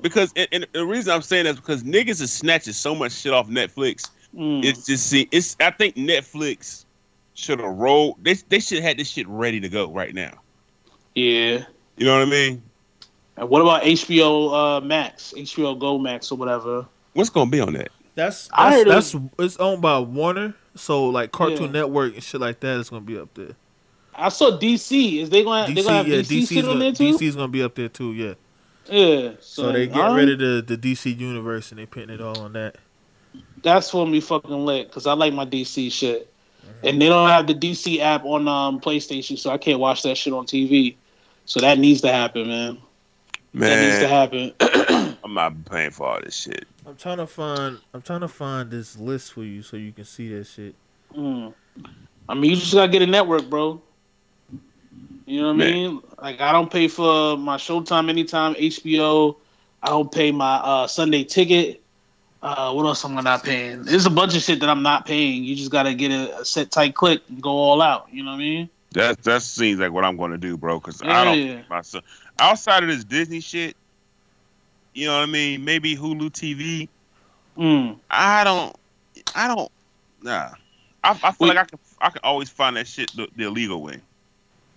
because 0.00 0.32
and, 0.36 0.48
and 0.52 0.66
the 0.72 0.84
reason 0.86 1.12
I'm 1.12 1.22
saying 1.22 1.44
that 1.44 1.50
is 1.54 1.56
because 1.56 1.82
niggas 1.82 2.20
is 2.20 2.32
snatching 2.32 2.72
so 2.72 2.94
much 2.94 3.12
shit 3.12 3.32
off 3.32 3.48
Netflix. 3.48 4.10
mm, 4.34 4.64
It's 4.64 4.86
just 4.86 5.08
see, 5.08 5.28
it's 5.30 5.56
I 5.60 5.70
think 5.70 5.96
Netflix 5.96 6.84
should 7.34 7.60
have 7.60 7.74
rolled. 7.76 8.16
They 8.22 8.34
they 8.48 8.60
should 8.60 8.78
have 8.78 8.84
had 8.84 8.96
this 8.98 9.08
shit 9.08 9.26
ready 9.28 9.60
to 9.60 9.68
go 9.68 9.90
right 9.90 10.14
now. 10.14 10.32
yeah. 11.14 11.64
You 11.96 12.06
know 12.06 12.16
what 12.16 12.28
I 12.28 12.30
mean? 12.30 12.62
And 13.36 13.48
what 13.48 13.60
about 13.60 13.82
HBO 13.82 14.78
uh, 14.78 14.80
Max, 14.80 15.34
HBO 15.36 15.76
Go 15.78 15.98
Max, 15.98 16.30
or 16.30 16.38
whatever? 16.38 16.86
What's 17.14 17.30
gonna 17.30 17.50
be 17.50 17.60
on 17.60 17.72
that? 17.72 17.88
That's 18.14 18.48
I 18.52 18.70
that's, 18.70 18.76
heard 18.76 18.86
it 18.86 18.90
that's 18.90 19.16
it's 19.38 19.56
owned 19.58 19.82
by 19.82 19.98
Warner, 19.98 20.54
so 20.76 21.06
like 21.06 21.32
Cartoon 21.32 21.66
Yeah. 21.66 21.80
Network 21.80 22.14
and 22.14 22.22
shit 22.22 22.40
like 22.40 22.60
that 22.60 22.78
is 22.78 22.90
gonna 22.90 23.02
be 23.02 23.18
up 23.18 23.32
there. 23.34 23.56
I 24.14 24.28
saw 24.28 24.58
DC. 24.58 25.22
Is 25.22 25.30
they 25.30 25.44
going? 25.44 25.66
to 25.68 25.74
they 25.74 25.80
DC, 25.80 25.84
gonna 25.84 25.96
have 25.96 26.08
yeah, 26.08 26.16
DC, 26.18 26.40
DC's 26.42 26.48
shit 26.48 26.64
on 26.64 26.70
gonna, 26.70 26.80
there 26.80 26.92
too? 26.92 27.16
DC's 27.16 27.36
gonna 27.36 27.48
be 27.48 27.62
up 27.62 27.74
there 27.76 27.88
too. 27.88 28.12
Yeah. 28.12 28.34
Yeah. 28.88 29.32
So, 29.40 29.62
So, 29.62 29.72
they 29.72 29.86
get 29.86 29.96
alright. 29.96 30.16
rid 30.28 30.40
of 30.42 30.66
the, 30.66 30.76
the 30.76 30.94
DC 30.94 31.18
universe 31.18 31.70
and 31.70 31.78
they 31.78 31.86
putting 31.86 32.10
it 32.10 32.20
all 32.20 32.38
on 32.40 32.52
that. 32.54 32.76
That's 33.62 33.90
gonna 33.90 34.20
fucking 34.20 34.50
lit 34.64 34.88
because 34.88 35.06
I 35.06 35.12
like 35.14 35.32
my 35.34 35.44
DC 35.44 35.90
shit, 35.92 36.32
Mm-hmm. 36.66 36.86
and 36.88 37.00
they 37.02 37.08
don't 37.08 37.28
have 37.28 37.46
the 37.46 37.54
DC 37.54 38.00
app 38.00 38.24
on 38.24 38.46
um, 38.48 38.78
PlayStation, 38.80 39.38
so 39.38 39.50
I 39.50 39.58
can't 39.58 39.78
watch 39.80 40.02
that 40.02 40.16
shit 40.16 40.32
on 40.32 40.44
TV. 40.44 40.96
So 41.46 41.60
that 41.60 41.78
needs 41.78 42.00
to 42.02 42.12
happen, 42.12 42.46
man. 42.48 42.78
Man, 43.54 43.70
That 43.70 43.86
needs 43.86 43.98
to 44.00 44.08
happen. 44.08 45.16
I'm 45.24 45.34
not 45.34 45.64
paying 45.64 45.90
for 45.90 46.06
all 46.06 46.20
this 46.22 46.36
shit. 46.36 46.66
I'm 46.86 46.96
trying 46.96 47.16
to 47.18 47.26
find 47.26 47.78
I'm 47.94 48.02
trying 48.02 48.20
to 48.20 48.28
find 48.28 48.70
this 48.70 48.98
list 48.98 49.32
for 49.32 49.44
you 49.44 49.62
so 49.62 49.76
you 49.76 49.92
can 49.92 50.04
see 50.04 50.28
that 50.36 50.44
shit. 50.46 50.74
Mm. 51.14 51.54
I 52.28 52.34
mean, 52.34 52.50
you 52.50 52.56
just 52.56 52.74
gotta 52.74 52.90
get 52.92 53.02
a 53.02 53.06
network, 53.06 53.48
bro. 53.48 53.80
You 55.28 55.42
know 55.42 55.52
what 55.52 55.62
I 55.62 55.70
mean? 55.70 56.02
Like, 56.22 56.40
I 56.40 56.52
don't 56.52 56.70
pay 56.70 56.88
for 56.88 57.36
my 57.36 57.58
Showtime 57.58 58.08
anytime, 58.08 58.54
HBO. 58.54 59.36
I 59.82 59.88
don't 59.88 60.10
pay 60.10 60.32
my 60.32 60.56
uh, 60.56 60.86
Sunday 60.86 61.22
ticket. 61.22 61.82
Uh, 62.42 62.72
what 62.72 62.86
else 62.86 63.04
am 63.04 63.18
I 63.18 63.20
not 63.20 63.44
paying? 63.44 63.82
There's 63.82 64.06
a 64.06 64.10
bunch 64.10 64.34
of 64.34 64.40
shit 64.40 64.58
that 64.60 64.70
I'm 64.70 64.82
not 64.82 65.04
paying. 65.04 65.44
You 65.44 65.54
just 65.54 65.70
gotta 65.70 65.92
get 65.92 66.12
a, 66.12 66.40
a 66.40 66.44
set 66.46 66.70
tight 66.70 66.94
click 66.94 67.20
and 67.28 67.42
go 67.42 67.50
all 67.50 67.82
out. 67.82 68.08
You 68.10 68.24
know 68.24 68.30
what 68.30 68.36
I 68.36 68.40
mean? 68.40 68.70
That 68.92 69.22
that 69.24 69.42
seems 69.42 69.78
like 69.80 69.92
what 69.92 70.04
I'm 70.04 70.16
gonna 70.16 70.38
do, 70.38 70.56
bro. 70.56 70.80
Because 70.80 71.02
Yeah, 71.04 71.20
I 71.20 71.24
don't 71.24 71.38
yeah. 71.38 71.54
think 71.56 71.68
myself 71.68 72.04
outside 72.38 72.82
of 72.82 72.88
this 72.88 73.04
Disney 73.04 73.40
shit. 73.40 73.76
You 74.94 75.08
know 75.08 75.18
what 75.18 75.24
I 75.24 75.30
mean? 75.30 75.62
Maybe 75.62 75.94
Hulu 75.94 76.30
TV. 76.30 76.88
Mm. 77.58 77.98
I 78.10 78.44
don't. 78.44 78.74
I 79.34 79.46
don't. 79.46 79.70
Nah. 80.22 80.52
I, 81.04 81.10
I 81.10 81.32
feel 81.32 81.48
Wait. 81.48 81.48
like 81.48 81.58
I 81.58 81.64
can. 81.64 81.78
I 82.00 82.10
can 82.10 82.20
always 82.24 82.48
find 82.48 82.76
that 82.76 82.86
shit 82.86 83.14
the, 83.14 83.28
the 83.36 83.44
illegal 83.44 83.82
way. 83.82 84.00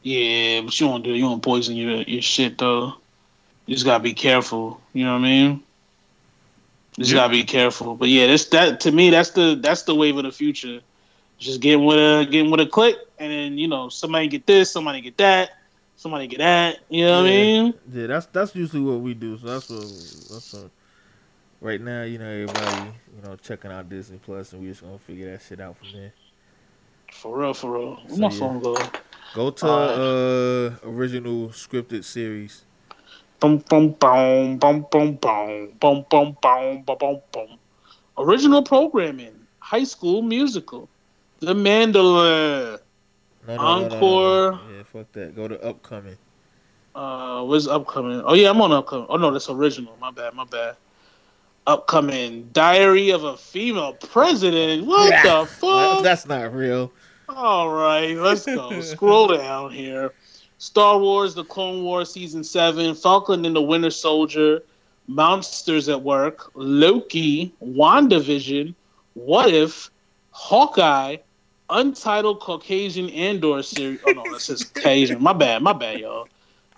Yeah, 0.04 0.62
but 0.62 0.80
you 0.80 0.88
won't 0.88 1.04
do 1.04 1.14
it. 1.14 1.18
You 1.18 1.26
won't 1.26 1.44
poison 1.44 1.76
your 1.76 2.02
your 2.02 2.22
shit 2.22 2.58
though. 2.58 2.94
You 3.66 3.76
just 3.76 3.86
gotta 3.86 4.04
be 4.04 4.14
careful. 4.14 4.82
You 4.94 5.06
know 5.06 5.14
what 5.14 5.20
I 5.20 5.30
mean? 5.30 5.64
You 6.98 7.04
just 7.04 7.12
Yeah. 7.12 7.20
gotta 7.20 7.32
be 7.34 7.44
careful. 7.44 7.96
But 7.96 8.10
yeah, 8.10 8.28
that's 8.28 8.46
that 8.46 8.80
to 8.82 8.92
me. 8.92 9.10
That's 9.12 9.32
the 9.32 9.56
that's 9.62 9.84
the 9.84 9.96
wave 9.96 10.18
of 10.18 10.24
the 10.24 10.32
future. 10.32 10.82
Just 11.40 11.62
getting 11.62 11.86
with 11.86 11.98
a 11.98 12.26
getting 12.30 12.52
with 12.52 12.60
a 12.60 12.66
click, 12.66 12.98
and 13.20 13.32
then 13.32 13.58
you 13.58 13.68
know 13.68 13.90
somebody 13.90 14.28
get 14.28 14.46
this, 14.46 14.72
somebody 14.72 15.02
get 15.02 15.18
that, 15.18 15.52
somebody 15.98 16.28
get 16.28 16.40
that. 16.40 16.80
You 16.90 17.06
know 17.06 17.18
what 17.18 17.28
I 17.28 17.30
mean? 17.30 17.74
Yeah, 17.92 18.08
that's 18.08 18.26
that's 18.28 18.56
usually 18.56 18.82
what 18.82 19.00
we 19.02 19.14
do. 19.14 19.38
So 19.38 19.48
that's 19.48 19.70
what 19.70 19.82
that's 20.32 20.54
what. 20.54 20.72
Right 21.64 21.80
now, 21.80 22.02
you 22.02 22.18
know, 22.18 22.26
everybody, 22.26 22.92
you 23.16 23.22
know, 23.24 23.36
checking 23.36 23.72
out 23.72 23.88
Disney 23.88 24.18
Plus, 24.18 24.52
and 24.52 24.64
we 24.64 24.70
just 24.70 24.82
gonna 24.82 24.98
figure 24.98 25.32
that 25.32 25.44
shit 25.44 25.60
out 25.60 25.78
from 25.78 25.90
there. 25.94 26.12
For 27.12 27.38
real, 27.38 27.54
for 27.54 27.72
real. 27.72 27.96
Where 28.08 28.18
So, 28.18 28.22
my 28.22 28.30
yeah. 28.30 28.40
phone 28.40 28.60
go? 28.62 28.76
Go 29.34 29.52
to 29.52 29.68
uh 29.68 30.76
original 30.84 31.50
scripted 31.50 32.04
series. 32.04 32.64
Boom, 33.40 33.58
boom, 33.70 33.92
boom, 33.92 34.58
boom, 34.58 34.86
boom, 34.92 35.16
boom, 35.16 35.76
boom, 35.80 36.06
boom, 36.10 36.38
boom, 36.42 36.84
boom, 36.86 37.22
boom. 37.32 37.60
Original 38.18 38.62
programming, 38.62 39.34
High 39.60 39.84
School 39.84 40.22
Musical, 40.22 40.90
The 41.40 41.54
Mandalorian. 41.54 42.80
No, 43.48 43.58
Encore. 43.58 44.60
Yeah, 44.76 44.84
fuck 44.84 45.12
that. 45.14 45.36
Go 45.36 45.48
to 45.48 45.62
upcoming. 45.64 46.18
Uh, 46.94 47.44
what's 47.44 47.68
upcoming? 47.68 48.22
Oh 48.26 48.34
yeah, 48.34 48.50
I'm 48.50 48.62
on 48.62 48.72
upcoming. 48.72 49.08
Oh 49.10 49.18
no, 49.18 49.32
that's 49.32 49.50
original. 49.50 49.96
My 50.00 50.12
bad, 50.12 50.34
my 50.34 50.46
bad. 50.46 50.76
Upcoming 51.66 52.50
Diary 52.54 53.12
of 53.12 53.24
a 53.24 53.38
Female 53.38 53.94
President. 53.94 54.86
What 54.86 55.24
the 55.24 55.46
fuck? 55.48 56.04
that's 56.04 56.26
not 56.26 56.54
real. 56.54 56.92
All 57.36 57.70
right, 57.70 58.16
let's 58.18 58.46
go. 58.46 58.82
Scroll 58.82 59.28
down 59.38 59.72
here. 59.72 60.14
Star 60.58 61.00
Wars: 61.00 61.34
The 61.34 61.44
Clone 61.44 61.84
Wars 61.84 62.12
Season 62.12 62.44
Seven, 62.44 62.94
Falcon 62.94 63.46
and 63.46 63.56
the 63.56 63.62
Winter 63.62 63.90
Soldier, 63.90 64.62
Monsters 65.08 65.90
at 65.90 66.02
Work, 66.02 66.52
Loki, 66.56 67.54
WandaVision, 67.64 68.76
What 69.14 69.54
If, 69.54 69.90
Hawkeye, 70.32 71.18
Untitled 71.70 72.42
Caucasian 72.42 73.10
Andor 73.10 73.64
series. 73.64 74.00
Oh 74.06 74.12
no, 74.12 74.24
that 74.32 74.42
says 74.42 74.66
Caucasian. 74.66 75.22
My 75.22 75.34
bad, 75.34 75.62
my 75.62 75.74
bad, 75.74 76.00
y'all. 76.00 76.28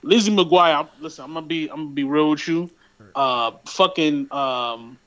Lizzie 0.04 0.36
McGuire. 0.36 0.88
Listen, 0.99 1.26
I'm 1.26 1.34
gonna 1.34 1.45
be, 1.45 1.68
I'm 1.70 1.78
gonna 1.78 1.89
be 1.89 2.04
real 2.04 2.30
with 2.30 2.47
you. 2.47 2.70
Uh, 3.16 3.51
fucking, 3.66 4.32
um, 4.32 4.97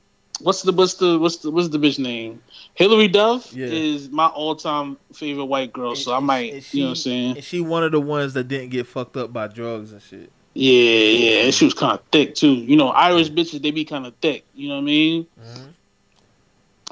what's 0.40 0.62
the, 0.62 0.72
what's 0.72 0.94
the, 0.94 1.18
what's 1.18 1.36
the, 1.38 1.50
what's 1.50 1.68
the 1.68 1.78
bitch 1.78 1.98
name? 1.98 2.42
Hilary 2.76 3.08
Duff 3.08 3.52
Yeah. 3.54 3.66
is 3.66 4.10
my 4.10 4.26
all-time 4.26 4.98
favorite 5.12 5.46
white 5.46 5.72
girl. 5.72 5.96
So 5.96 6.14
I 6.14 6.20
might, 6.20 6.52
and 6.52 6.74
you 6.74 6.80
know 6.82 6.86
what 6.86 6.90
I'm 6.90 6.96
saying? 6.96 7.36
And 7.36 7.44
she 7.44 7.60
one 7.60 7.82
of 7.82 7.92
the 7.92 8.00
ones 8.00 8.34
that 8.34 8.48
didn't 8.48 8.68
get 8.68 8.86
fucked 8.86 9.16
up 9.16 9.32
by 9.32 9.48
drugs 9.48 9.92
and 9.92 10.00
shit. 10.02 10.30
Yeah, 10.52 10.72
yeah, 10.72 11.44
and 11.44 11.54
she 11.54 11.64
was 11.66 11.74
kind 11.74 11.92
of 11.98 12.02
thick 12.12 12.34
too. 12.34 12.54
You 12.54 12.76
know, 12.76 12.88
Irish 12.88 13.30
bitches 13.30 13.62
they 13.62 13.70
be 13.70 13.84
kind 13.84 14.06
of 14.06 14.14
thick. 14.16 14.44
You 14.54 14.68
know 14.68 14.76
what 14.76 14.80
I 14.82 14.84
mean? 14.84 15.26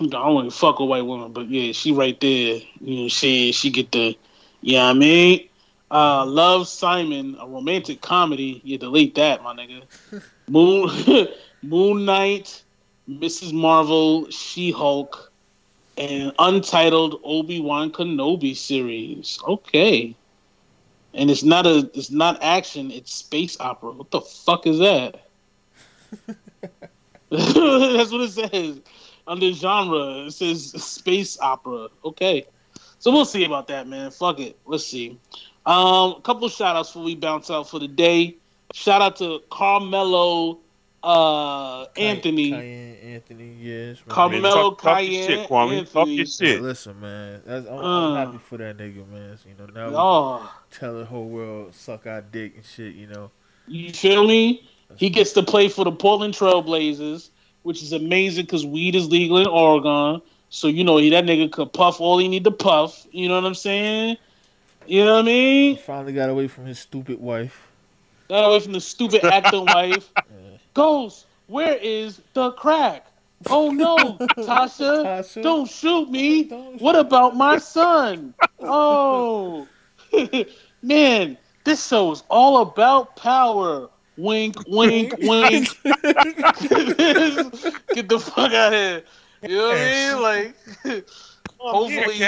I 0.00 0.06
don't 0.06 0.34
want 0.34 0.50
to 0.50 0.56
fuck 0.56 0.80
a 0.80 0.84
white 0.84 1.06
woman, 1.06 1.32
but 1.32 1.48
yeah, 1.48 1.72
she 1.72 1.92
right 1.92 2.18
there. 2.20 2.60
You 2.80 3.02
know, 3.02 3.08
she 3.08 3.52
she 3.52 3.70
get 3.70 3.92
the, 3.92 4.16
yeah, 4.60 4.80
know 4.80 4.86
what 4.88 4.96
I 4.96 4.98
mean, 4.98 5.48
uh, 5.90 6.26
Love 6.26 6.66
Simon, 6.66 7.36
a 7.40 7.46
romantic 7.46 8.00
comedy. 8.00 8.60
You 8.64 8.76
delete 8.76 9.14
that, 9.14 9.42
my 9.42 9.54
nigga. 9.54 9.82
Moon 10.48 11.28
Moon 11.62 12.04
Knight, 12.04 12.62
Mrs. 13.08 13.52
Marvel, 13.52 14.28
She 14.30 14.70
Hulk, 14.72 15.30
and 15.96 16.32
Untitled 16.38 17.20
Obi 17.24 17.60
Wan 17.60 17.90
Kenobi 17.90 18.56
series. 18.56 19.38
Okay. 19.46 20.14
And 21.12 21.30
it's 21.30 21.44
not 21.44 21.66
a 21.66 21.90
it's 21.94 22.10
not 22.10 22.42
action, 22.42 22.90
it's 22.90 23.12
space 23.12 23.56
opera. 23.60 23.92
What 23.92 24.10
the 24.10 24.20
fuck 24.20 24.66
is 24.66 24.78
that? 24.78 25.26
That's 27.30 28.12
what 28.12 28.20
it 28.20 28.30
says. 28.30 28.80
Under 29.26 29.52
genre, 29.52 30.26
it 30.26 30.32
says 30.32 30.70
space 30.82 31.38
opera. 31.40 31.88
Okay. 32.04 32.46
So 32.98 33.10
we'll 33.10 33.24
see 33.24 33.44
about 33.44 33.66
that, 33.68 33.88
man. 33.88 34.10
Fuck 34.10 34.38
it. 34.40 34.56
Let's 34.66 34.86
see. 34.86 35.18
Um, 35.66 36.12
a 36.12 36.20
couple 36.22 36.48
shout 36.48 36.76
outs 36.76 36.90
before 36.90 37.04
we 37.04 37.16
bounce 37.16 37.50
out 37.50 37.68
for 37.68 37.78
the 37.78 37.88
day. 37.88 38.36
Shout 38.72 39.02
out 39.02 39.16
to 39.16 39.40
Carmelo 39.50 40.58
uh 41.04 41.86
Anthony. 41.96 42.50
Cayenne 42.50 42.96
Anthony, 43.02 43.56
yes. 43.60 43.98
man. 44.06 44.14
Carmelo 44.14 44.42
Man, 44.42 44.52
talk- 44.52 44.82
talk 44.82 44.98
your 45.02 45.08
Cayenne 45.10 45.28
shit, 45.28 45.48
Kwame. 45.48 45.92
Talk 45.92 46.08
your 46.08 46.26
shit. 46.26 46.62
Listen, 46.62 47.00
man, 47.00 47.42
that's, 47.44 47.66
I'm, 47.66 47.74
Uh. 47.78 48.14
I'm 48.14 48.26
happy 48.26 48.38
for 48.38 48.56
that 48.58 48.78
nigga, 48.78 49.06
man. 49.08 49.36
So, 49.36 49.48
you 49.48 49.54
know, 49.58 49.66
now 49.72 49.88
we 49.90 49.94
Oh, 49.96 50.52
tell 50.70 50.98
the 50.98 51.04
whole 51.04 51.26
world 51.28 51.74
suck 51.74 52.06
our 52.06 52.22
dick 52.22 52.54
and 52.56 52.64
shit. 52.64 52.94
You 52.94 53.06
know, 53.08 53.30
you 53.66 53.92
feel 53.92 54.26
me? 54.26 54.68
He 54.96 55.10
gets 55.10 55.32
to 55.32 55.42
play 55.42 55.68
for 55.68 55.84
the 55.84 55.92
Portland 55.92 56.34
Trailblazers, 56.34 57.30
which 57.62 57.82
is 57.82 57.92
amazing 57.92 58.44
because 58.46 58.64
weed 58.64 58.94
is 58.94 59.08
legal 59.10 59.38
in 59.38 59.46
Oregon. 59.46 60.22
So 60.50 60.68
you 60.68 60.84
know 60.84 61.00
that 61.00 61.24
nigga 61.24 61.50
could 61.50 61.72
puff 61.72 62.00
all 62.00 62.18
he 62.18 62.28
need 62.28 62.44
to 62.44 62.50
puff. 62.50 63.06
You 63.10 63.28
know 63.28 63.34
what 63.34 63.44
I'm 63.44 63.54
saying? 63.54 64.16
You 64.86 65.04
know 65.04 65.14
what 65.14 65.20
I 65.20 65.22
mean? 65.22 65.70
he 65.70 65.74
mean? 65.74 65.82
finally 65.82 66.12
got 66.12 66.28
away 66.28 66.46
from 66.46 66.66
his 66.66 66.78
stupid 66.78 67.18
wife. 67.20 67.68
Got 68.28 68.48
away 68.48 68.60
from 68.60 68.72
the 68.72 68.80
stupid 68.80 69.24
acting 69.24 69.64
wife. 69.66 70.12
Ghost, 70.74 71.26
where 71.46 71.76
is 71.76 72.20
the 72.34 72.50
crack? 72.52 73.06
Oh 73.48 73.70
no, 73.70 73.96
Tasha, 74.38 75.04
Tasha. 75.04 75.42
don't 75.42 75.68
shoot 75.70 76.10
me. 76.10 76.44
Don't 76.44 76.80
What 76.80 76.96
about 76.96 77.36
my 77.36 77.58
son? 77.58 78.34
Oh, 78.60 79.68
man, 80.82 81.36
this 81.64 81.86
show 81.86 82.10
is 82.12 82.24
all 82.28 82.62
about 82.62 83.14
power. 83.16 83.88
Wink, 84.16 84.56
wink, 84.68 85.14
wink. 85.20 85.68
Get 85.82 86.08
the 88.08 88.18
fuck 88.20 88.52
out 88.52 88.72
of 88.72 88.78
here. 88.78 89.02
You 89.42 89.56
know 89.56 89.68
what 89.68 89.76
I 89.76 90.12
mean? 90.12 90.22
Like, 90.22 91.08
oh, 91.60 91.88
hopefully, 91.88 92.18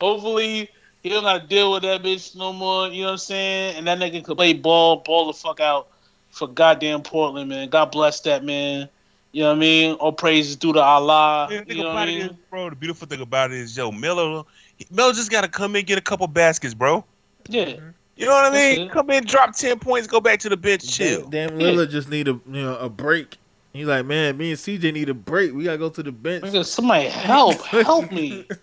hopefully 0.00 0.70
He 1.06 1.10
don't 1.12 1.22
gotta 1.22 1.46
deal 1.46 1.70
with 1.70 1.84
that 1.84 2.02
bitch 2.02 2.34
no 2.34 2.52
more. 2.52 2.88
You 2.88 3.02
know 3.02 3.06
what 3.06 3.12
I'm 3.12 3.18
saying? 3.18 3.76
And 3.76 3.86
that 3.86 4.00
nigga 4.00 4.24
could 4.24 4.36
play 4.36 4.54
ball, 4.54 4.96
ball 4.96 5.28
the 5.28 5.34
fuck 5.34 5.60
out 5.60 5.86
for 6.30 6.48
goddamn 6.48 7.02
Portland, 7.04 7.48
man. 7.48 7.68
God 7.68 7.92
bless 7.92 8.18
that 8.22 8.42
man. 8.42 8.88
You 9.30 9.42
know 9.42 9.50
what 9.50 9.56
I 9.56 9.60
mean? 9.60 9.94
All 9.94 10.10
praises 10.10 10.56
due 10.56 10.72
to 10.72 10.80
Allah. 10.80 11.46
Yeah, 11.48 11.60
the 11.60 11.64
thing 11.66 11.76
You 11.76 11.82
know 11.84 11.90
what 11.90 11.98
I 11.98 12.10
it 12.10 12.16
is, 12.16 12.30
mean? 12.30 12.38
bro, 12.50 12.70
the 12.70 12.74
beautiful 12.74 13.06
thing 13.06 13.20
about 13.20 13.52
it 13.52 13.58
is, 13.58 13.76
yo, 13.76 13.92
Miller, 13.92 14.42
Miller 14.90 15.12
just 15.12 15.30
got 15.30 15.42
to 15.42 15.48
come 15.48 15.76
in 15.76 15.84
get 15.84 15.96
a 15.96 16.00
couple 16.00 16.26
baskets, 16.26 16.74
bro. 16.74 17.04
Yeah. 17.48 17.76
You 18.16 18.26
know 18.26 18.32
what 18.32 18.46
I 18.46 18.50
That's 18.50 18.76
mean? 18.78 18.88
it. 18.88 18.92
Come 18.92 19.08
in, 19.10 19.22
drop 19.26 19.54
10 19.54 19.78
points, 19.78 20.08
go 20.08 20.18
back 20.18 20.40
to 20.40 20.48
the 20.48 20.56
bench, 20.56 20.92
chill. 20.92 21.28
Damn, 21.28 21.60
Yeah. 21.60 21.68
Lillard 21.68 21.90
just 21.90 22.08
need 22.08 22.26
a 22.26 22.32
you 22.32 22.40
know 22.62 22.76
a 22.78 22.88
break. 22.88 23.36
He's 23.72 23.86
like, 23.86 24.06
man, 24.06 24.36
me 24.36 24.50
and 24.50 24.58
CJ 24.58 24.92
need 24.92 25.08
a 25.08 25.14
break. 25.14 25.54
We 25.54 25.62
gotta 25.62 25.78
go 25.78 25.88
to 25.88 26.02
the 26.02 26.10
bench. 26.10 26.66
Somebody 26.66 27.10
help, 27.10 27.60
help 27.62 28.10
me. 28.10 28.48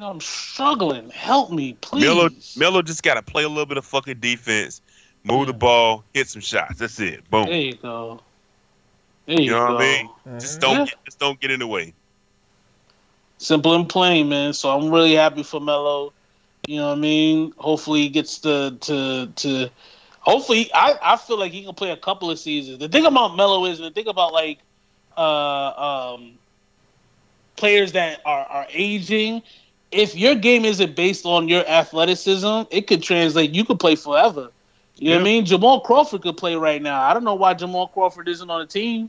You 0.00 0.06
know, 0.06 0.12
I'm 0.12 0.20
struggling. 0.22 1.10
Help 1.10 1.52
me, 1.52 1.74
please. 1.82 2.06
Melo, 2.06 2.30
Melo 2.56 2.80
just 2.80 3.02
got 3.02 3.16
to 3.16 3.22
play 3.22 3.44
a 3.44 3.48
little 3.50 3.66
bit 3.66 3.76
of 3.76 3.84
fucking 3.84 4.18
defense, 4.18 4.80
move 5.24 5.46
the 5.46 5.52
ball, 5.52 6.04
hit 6.14 6.26
some 6.26 6.40
shots. 6.40 6.78
That's 6.78 6.98
it. 7.00 7.28
Boom. 7.28 7.44
There 7.44 7.54
you 7.54 7.74
go. 7.74 8.18
There 9.26 9.38
you, 9.38 9.50
go. 9.50 9.56
You 9.56 9.60
know 9.60 9.66
go. 9.66 9.74
what 9.74 9.82
I 9.82 10.02
mean? 10.24 10.40
Just 10.40 10.58
don't 10.62 10.86
get, 10.88 11.04
just 11.04 11.18
don't 11.18 11.38
get 11.38 11.50
in 11.50 11.60
the 11.60 11.66
way. 11.66 11.92
Simple 13.36 13.74
and 13.74 13.86
plain, 13.86 14.30
man. 14.30 14.54
So 14.54 14.70
I'm 14.70 14.90
really 14.90 15.12
happy 15.12 15.42
for 15.42 15.60
Melo. 15.60 16.14
You 16.66 16.78
know 16.78 16.88
what 16.88 16.96
I 16.96 17.00
mean? 17.02 17.52
Hopefully 17.58 18.00
he 18.00 18.08
gets 18.08 18.38
to 18.38 18.78
to 18.80 19.26
to. 19.26 19.68
Hopefully, 20.20 20.70
I, 20.72 20.98
I 21.02 21.16
feel 21.18 21.38
like 21.38 21.52
he 21.52 21.62
can 21.62 21.74
play 21.74 21.90
a 21.90 21.96
couple 21.98 22.30
of 22.30 22.38
seasons. 22.38 22.78
The 22.78 22.88
thing 22.88 23.04
about 23.04 23.36
Melo 23.36 23.66
is, 23.66 23.80
and 23.80 23.86
the 23.86 23.90
thing 23.90 24.08
about 24.08 24.32
like 24.32 24.60
uh, 25.18 26.14
um, 26.14 26.38
players 27.56 27.92
that 27.92 28.22
are, 28.24 28.46
are 28.46 28.66
aging, 28.70 29.42
if 29.92 30.14
your 30.14 30.34
game 30.34 30.64
isn't 30.64 30.94
based 30.94 31.26
on 31.26 31.48
your 31.48 31.66
athleticism, 31.68 32.62
it 32.70 32.86
could 32.86 33.02
translate. 33.02 33.50
You 33.50 33.64
could 33.64 33.80
play 33.80 33.96
forever. 33.96 34.50
You 34.96 35.10
know 35.10 35.16
what 35.16 35.20
I 35.22 35.24
mean? 35.24 35.46
Jamal 35.46 35.80
Crawford 35.80 36.22
could 36.22 36.36
play 36.36 36.54
right 36.56 36.80
now. 36.80 37.00
I 37.00 37.14
don't 37.14 37.24
know 37.24 37.34
why 37.34 37.54
Jamal 37.54 37.88
Crawford 37.88 38.28
isn't 38.28 38.50
on 38.50 38.60
the 38.60 38.66
team, 38.66 39.08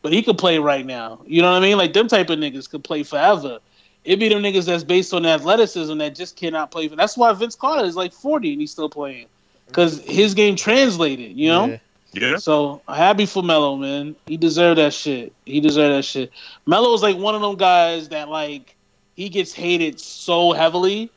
but 0.00 0.12
he 0.12 0.22
could 0.22 0.38
play 0.38 0.58
right 0.58 0.86
now. 0.86 1.20
You 1.26 1.42
know 1.42 1.50
what 1.50 1.58
I 1.58 1.66
mean? 1.66 1.76
Like 1.76 1.92
them 1.92 2.06
type 2.06 2.30
of 2.30 2.38
niggas 2.38 2.70
could 2.70 2.84
play 2.84 3.02
forever. 3.02 3.58
It'd 4.04 4.20
be 4.20 4.28
them 4.28 4.42
niggas 4.42 4.66
that's 4.66 4.84
based 4.84 5.12
on 5.12 5.26
athleticism 5.26 5.98
that 5.98 6.14
just 6.14 6.36
cannot 6.36 6.70
play. 6.70 6.88
That's 6.88 7.16
why 7.16 7.32
Vince 7.32 7.56
Carter 7.56 7.84
is 7.84 7.96
like 7.96 8.12
forty 8.12 8.52
and 8.52 8.60
he's 8.60 8.70
still 8.70 8.88
playing 8.88 9.26
because 9.66 10.00
his 10.04 10.34
game 10.34 10.56
translated. 10.56 11.36
You 11.36 11.48
know. 11.48 11.66
Yeah. 11.66 11.78
Yeah. 12.14 12.36
So 12.36 12.82
happy 12.88 13.24
for 13.24 13.42
Melo, 13.42 13.76
man. 13.76 14.14
He 14.26 14.36
deserved 14.36 14.78
that 14.78 14.92
shit. 14.92 15.32
He 15.46 15.60
deserved 15.60 15.96
that 15.96 16.04
shit. 16.04 16.30
Melo 16.66 16.92
is 16.92 17.02
like 17.02 17.16
one 17.16 17.34
of 17.34 17.40
them 17.40 17.56
guys 17.56 18.10
that 18.10 18.28
like 18.28 18.76
he 19.14 19.28
gets 19.28 19.52
hated 19.52 20.00
so 20.00 20.52
heavily, 20.52 21.10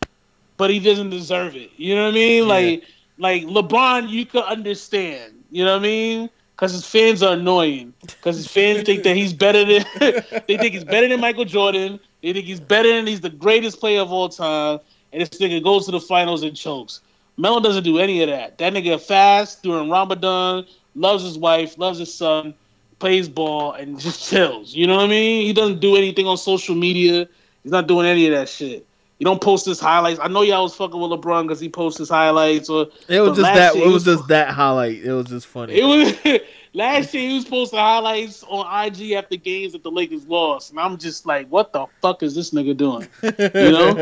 but 0.57 0.69
he 0.69 0.79
doesn't 0.79 1.09
deserve 1.09 1.55
it. 1.55 1.71
You 1.77 1.95
know 1.95 2.03
what 2.03 2.11
I 2.11 2.15
mean? 2.15 2.43
Yeah. 2.43 2.49
Like 2.49 2.83
like 3.17 3.43
LeBron, 3.43 4.09
you 4.09 4.25
could 4.25 4.43
understand. 4.43 5.43
You 5.51 5.63
know 5.63 5.73
what 5.73 5.79
I 5.79 5.83
mean? 5.83 6.29
Because 6.55 6.71
his 6.73 6.87
fans 6.87 7.23
are 7.23 7.33
annoying. 7.33 7.93
Because 8.01 8.37
his 8.37 8.47
fans 8.47 8.83
think 8.83 9.03
that 9.03 9.15
he's 9.15 9.33
better 9.33 9.63
than 9.65 9.85
they 10.47 10.57
think 10.57 10.73
he's 10.73 10.83
better 10.83 11.07
than 11.07 11.19
Michael 11.19 11.45
Jordan. 11.45 11.99
They 12.21 12.33
think 12.33 12.45
he's 12.45 12.59
better 12.59 12.89
than 12.89 13.07
he's 13.07 13.21
the 13.21 13.29
greatest 13.29 13.79
player 13.79 14.01
of 14.01 14.11
all 14.11 14.29
time. 14.29 14.79
And 15.11 15.21
this 15.21 15.29
nigga 15.29 15.63
goes 15.63 15.85
to 15.85 15.91
the 15.91 15.99
finals 15.99 16.43
and 16.43 16.55
chokes. 16.55 17.01
Melo 17.37 17.59
doesn't 17.59 17.83
do 17.83 17.99
any 17.99 18.21
of 18.21 18.29
that. 18.29 18.57
That 18.57 18.73
nigga 18.73 18.99
fast 18.99 19.63
during 19.63 19.89
Ramadan, 19.89 20.65
loves 20.95 21.23
his 21.23 21.37
wife, 21.37 21.77
loves 21.77 21.99
his 21.99 22.13
son, 22.13 22.53
plays 22.99 23.27
ball, 23.27 23.73
and 23.73 23.99
just 24.05 24.29
chills. 24.29 24.73
You 24.73 24.87
know 24.87 24.95
what 24.95 25.05
I 25.05 25.07
mean? 25.07 25.45
He 25.45 25.53
doesn't 25.53 25.79
do 25.79 25.95
anything 25.95 26.27
on 26.27 26.37
social 26.37 26.75
media. 26.75 27.27
He's 27.65 27.71
not 27.71 27.87
doing 27.87 28.05
any 28.05 28.27
of 28.27 28.33
that 28.33 28.47
shit. 28.47 28.85
You 29.17 29.23
don't 29.25 29.41
post 29.41 29.65
his 29.65 29.79
highlights. 29.79 30.19
I 30.21 30.27
know 30.27 30.43
y'all 30.43 30.61
was 30.63 30.75
fucking 30.75 30.99
with 30.99 31.09
LeBron 31.09 31.43
because 31.47 31.59
he 31.59 31.67
posts 31.67 31.97
his 31.97 32.09
highlights 32.09 32.69
or 32.69 32.87
It 33.07 33.21
was 33.21 33.37
just 33.37 33.41
that. 33.53 33.75
year 33.75 33.85
It 33.85 33.89
was 33.89 34.03
just 34.03 34.27
that 34.27 34.49
highlight. 34.49 35.03
It 35.03 35.11
was 35.13 35.25
just 35.27 35.47
funny. 35.47 35.73
it 35.73 35.83
was 35.83 36.41
last 36.73 37.11
year 37.13 37.29
he 37.29 37.33
was 37.35 37.45
posting 37.45 37.79
highlights 37.79 38.43
on 38.43 38.85
IG 38.85 39.13
after 39.13 39.35
games 39.37 39.71
that 39.71 39.81
the 39.83 39.89
Lakers 39.89 40.27
lost, 40.27 40.69
and 40.71 40.79
I'm 40.79 40.97
just 40.97 41.25
like, 41.25 41.47
what 41.47 41.73
the 41.73 41.87
fuck 42.03 42.21
is 42.23 42.35
this 42.35 42.51
nigga 42.51 42.77
doing? 42.77 43.07
You 43.23 43.31
know? 43.71 43.95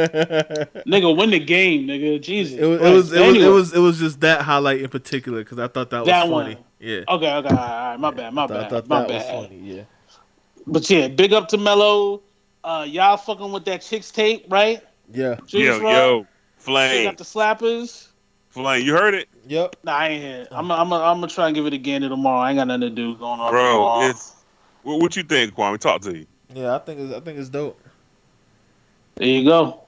nigga, 0.87 1.15
win 1.15 1.29
the 1.29 1.39
game, 1.39 1.87
nigga. 1.87 2.19
Jesus. 2.21 2.59
It 2.59 2.65
was, 2.65 2.81
it 2.81 2.83
was, 2.91 3.13
it 3.13 3.19
was, 3.19 3.29
Anyway. 3.29 3.45
it 3.45 3.49
was, 3.49 3.73
it 3.75 3.79
was 3.79 3.99
just 3.99 4.19
that 4.21 4.41
highlight 4.41 4.81
in 4.81 4.89
particular 4.89 5.39
because 5.43 5.59
I 5.59 5.67
thought 5.67 5.89
that 5.91 5.99
was 6.05 6.09
funny. 6.09 6.55
one. 6.55 6.57
Yeah, 6.79 7.01
Okay, 7.07 7.31
okay, 7.33 7.49
all 7.49 7.55
right, 7.55 7.97
my 7.97 8.11
bad, 8.11 8.33
my 8.33 8.43
I 8.43 8.47
thought, 8.47 8.57
I 8.57 8.61
bad, 8.61 8.69
thought 8.71 8.87
my 8.89 8.99
that 9.01 9.07
bad. 9.07 9.15
was 9.39 9.45
funny. 9.47 9.59
Yeah, 9.61 9.83
But 10.67 10.89
yeah, 10.89 11.07
big 11.07 11.31
up 11.33 11.47
to 11.49 11.57
Melo. 11.59 12.21
Uh, 12.63 12.85
y'all 12.87 13.17
fucking 13.17 13.51
with 13.51 13.65
that 13.65 13.81
chicks 13.81 14.09
tape, 14.11 14.45
right? 14.49 14.81
yeah, 15.11 15.35
Julius 15.45 15.77
Yo, 15.77 15.83
Rod? 15.83 15.91
yo, 15.91 16.27
Flame. 16.57 16.89
Flame, 16.91 17.03
got 17.03 17.17
the 17.17 17.23
slappers. 17.23 18.07
Flame, 18.49 18.85
you 18.85 18.93
heard 18.93 19.13
it, 19.15 19.27
yep. 19.47 19.75
Nah, 19.83 19.93
I 19.95 20.07
ain't 20.09 20.23
here. 20.23 20.47
I'm 20.51 20.71
I'm 20.71 20.93
I'm 20.93 21.17
gonna 21.17 21.27
try 21.27 21.47
and 21.47 21.55
give 21.55 21.65
it 21.65 21.73
again 21.73 22.01
tomorrow. 22.01 22.39
I 22.39 22.51
ain't 22.51 22.57
got 22.57 22.67
nothing 22.67 22.81
to 22.81 22.89
do 22.91 23.15
going 23.15 23.39
on. 23.39 23.51
bro. 23.51 23.73
tomorrow. 23.73 24.09
It's 24.09 24.31
what, 24.83 24.99
what 24.99 25.15
you 25.15 25.23
think, 25.23 25.55
Kwame? 25.55 25.77
Talk 25.79 26.01
to 26.03 26.15
you. 26.17 26.25
Yeah, 26.53 26.75
I 26.75 26.79
think 26.79 26.99
it's, 26.99 27.13
I 27.13 27.19
think 27.19 27.39
it's 27.39 27.49
dope. 27.49 27.81
there 29.15 29.27
you 29.27 29.43
go. 29.43 29.81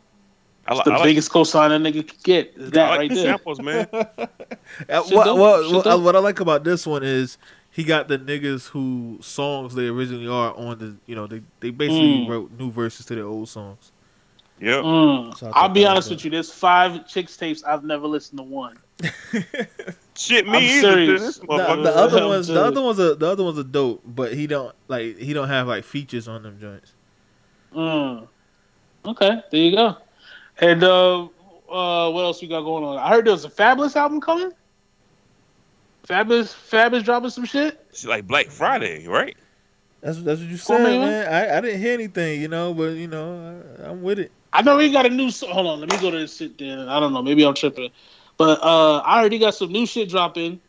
I, 0.68 0.74
li- 0.74 0.80
It's 0.80 0.86
the 0.86 0.92
I 0.94 0.98
like, 0.98 1.04
biggest 1.04 1.32
cosign 1.32 1.68
a 1.76 1.80
nigga 1.80 2.08
could 2.08 2.24
get. 2.24 2.54
Is 2.58 2.68
I 2.68 2.70
that 2.72 2.90
like 2.90 2.98
right 3.00 3.10
the 3.10 3.16
there? 3.16 3.26
samples, 3.26 3.62
man. 3.62 3.88
What, 3.92 5.38
what, 5.38 5.38
what, 5.38 6.02
what 6.02 6.16
I 6.16 6.20
like 6.20 6.40
about 6.40 6.64
this 6.64 6.88
one 6.88 7.04
is 7.04 7.38
he 7.76 7.84
got 7.84 8.08
the 8.08 8.18
niggas 8.18 8.68
who 8.70 9.18
songs 9.22 9.76
they 9.76 9.88
originally 9.88 10.28
are 10.30 10.56
on 10.56 10.80
the 10.80 10.96
you 11.08 11.16
know 11.16 11.28
they 11.28 11.42
they 11.60 11.72
basically 11.72 12.20
Mm. 12.26 12.30
wrote 12.30 12.52
new 12.58 12.72
verses 12.72 13.06
to 13.08 13.16
their 13.16 13.26
old 13.26 13.50
songs. 13.50 13.92
Yep. 14.62 14.84
Mm. 14.86 15.38
So 15.38 15.48
I 15.48 15.64
I'll 15.64 15.70
be 15.70 15.86
honest 15.86 16.08
dope. 16.08 16.18
with 16.20 16.26
you. 16.26 16.32
There's 16.32 16.52
five 16.54 17.06
chicks 17.06 17.36
tapes 17.36 17.64
I've 17.66 17.84
never 17.84 18.08
listened 18.08 18.38
to 18.40 18.44
one. 18.44 18.78
Shit, 20.18 20.46
me 20.48 20.58
I'm 20.58 20.64
either. 20.64 20.82
serious. 20.94 21.22
This 21.22 21.38
The, 21.40 21.46
the 21.48 21.94
other 21.94 22.26
ones, 22.28 22.48
the 22.48 22.64
other 22.64 22.82
ones 22.82 23.00
are 23.02 23.16
the 23.16 23.28
other 23.28 23.44
ones 23.44 23.60
are 23.60 23.64
dope, 23.64 24.02
but 24.06 24.34
he 24.34 24.48
don't 24.48 24.74
like 24.88 25.18
he 25.18 25.34
don't 25.34 25.50
have 25.50 25.68
like 25.68 25.84
features 25.84 26.30
on 26.30 26.44
them 26.44 26.58
joints. 26.60 26.94
Mm. 27.76 28.28
Okay, 29.06 29.42
there 29.52 29.60
you 29.62 29.76
go. 29.76 29.98
And 30.60 30.82
uh, 30.86 31.24
uh, 31.24 32.10
what 32.12 32.22
else 32.24 32.42
we 32.42 32.48
got 32.48 32.62
going 32.62 32.86
on? 32.86 32.98
I 32.98 33.10
heard 33.10 33.26
there 33.26 33.34
was 33.34 33.44
a 33.44 33.50
Fabolous 33.50 33.98
album 33.98 34.22
coming. 34.22 34.52
Fabolous, 36.08 36.54
Fabolous 36.70 37.04
dropping 37.04 37.30
some 37.32 37.46
shit. 37.46 37.84
It's 37.90 38.06
like 38.06 38.28
Black 38.28 38.48
Friday, 38.48 39.08
right? 39.08 39.36
That's 40.02 40.22
that's 40.22 40.40
what 40.40 40.50
you 40.50 40.58
Cool, 40.58 40.78
said, 40.78 40.84
man. 40.84 41.00
man. 41.02 41.34
I, 41.34 41.58
I 41.58 41.62
didn't 41.62 41.80
hear 41.82 41.94
anything, 41.94 42.42
you 42.42 42.48
know, 42.48 42.74
but 42.74 42.94
you 42.96 43.08
know 43.08 43.62
I, 43.84 43.90
I'm 43.90 44.04
with 44.04 44.20
it. 44.20 44.32
I 44.54 44.62
know 44.62 44.78
he 44.78 44.92
got 44.92 45.06
a 45.06 45.10
new. 45.10 45.32
So- 45.32 45.48
Hold 45.48 45.68
on, 45.68 45.80
let 45.80 45.90
me 45.92 45.98
go 46.00 46.12
to 46.12 46.18
this 46.20 46.38
shit. 46.38 46.58
Then 46.58 46.88
I 46.88 47.00
don't 47.00 47.12
know. 47.14 47.22
Maybe 47.24 47.44
I'm 47.46 47.56
tripping, 47.56 47.90
but 48.38 48.62
uh, 48.62 48.98
I 49.00 49.20
already 49.20 49.40
got 49.40 49.56
some 49.56 49.72
new 49.72 49.86
shit 49.86 50.10
dropping. 50.10 50.60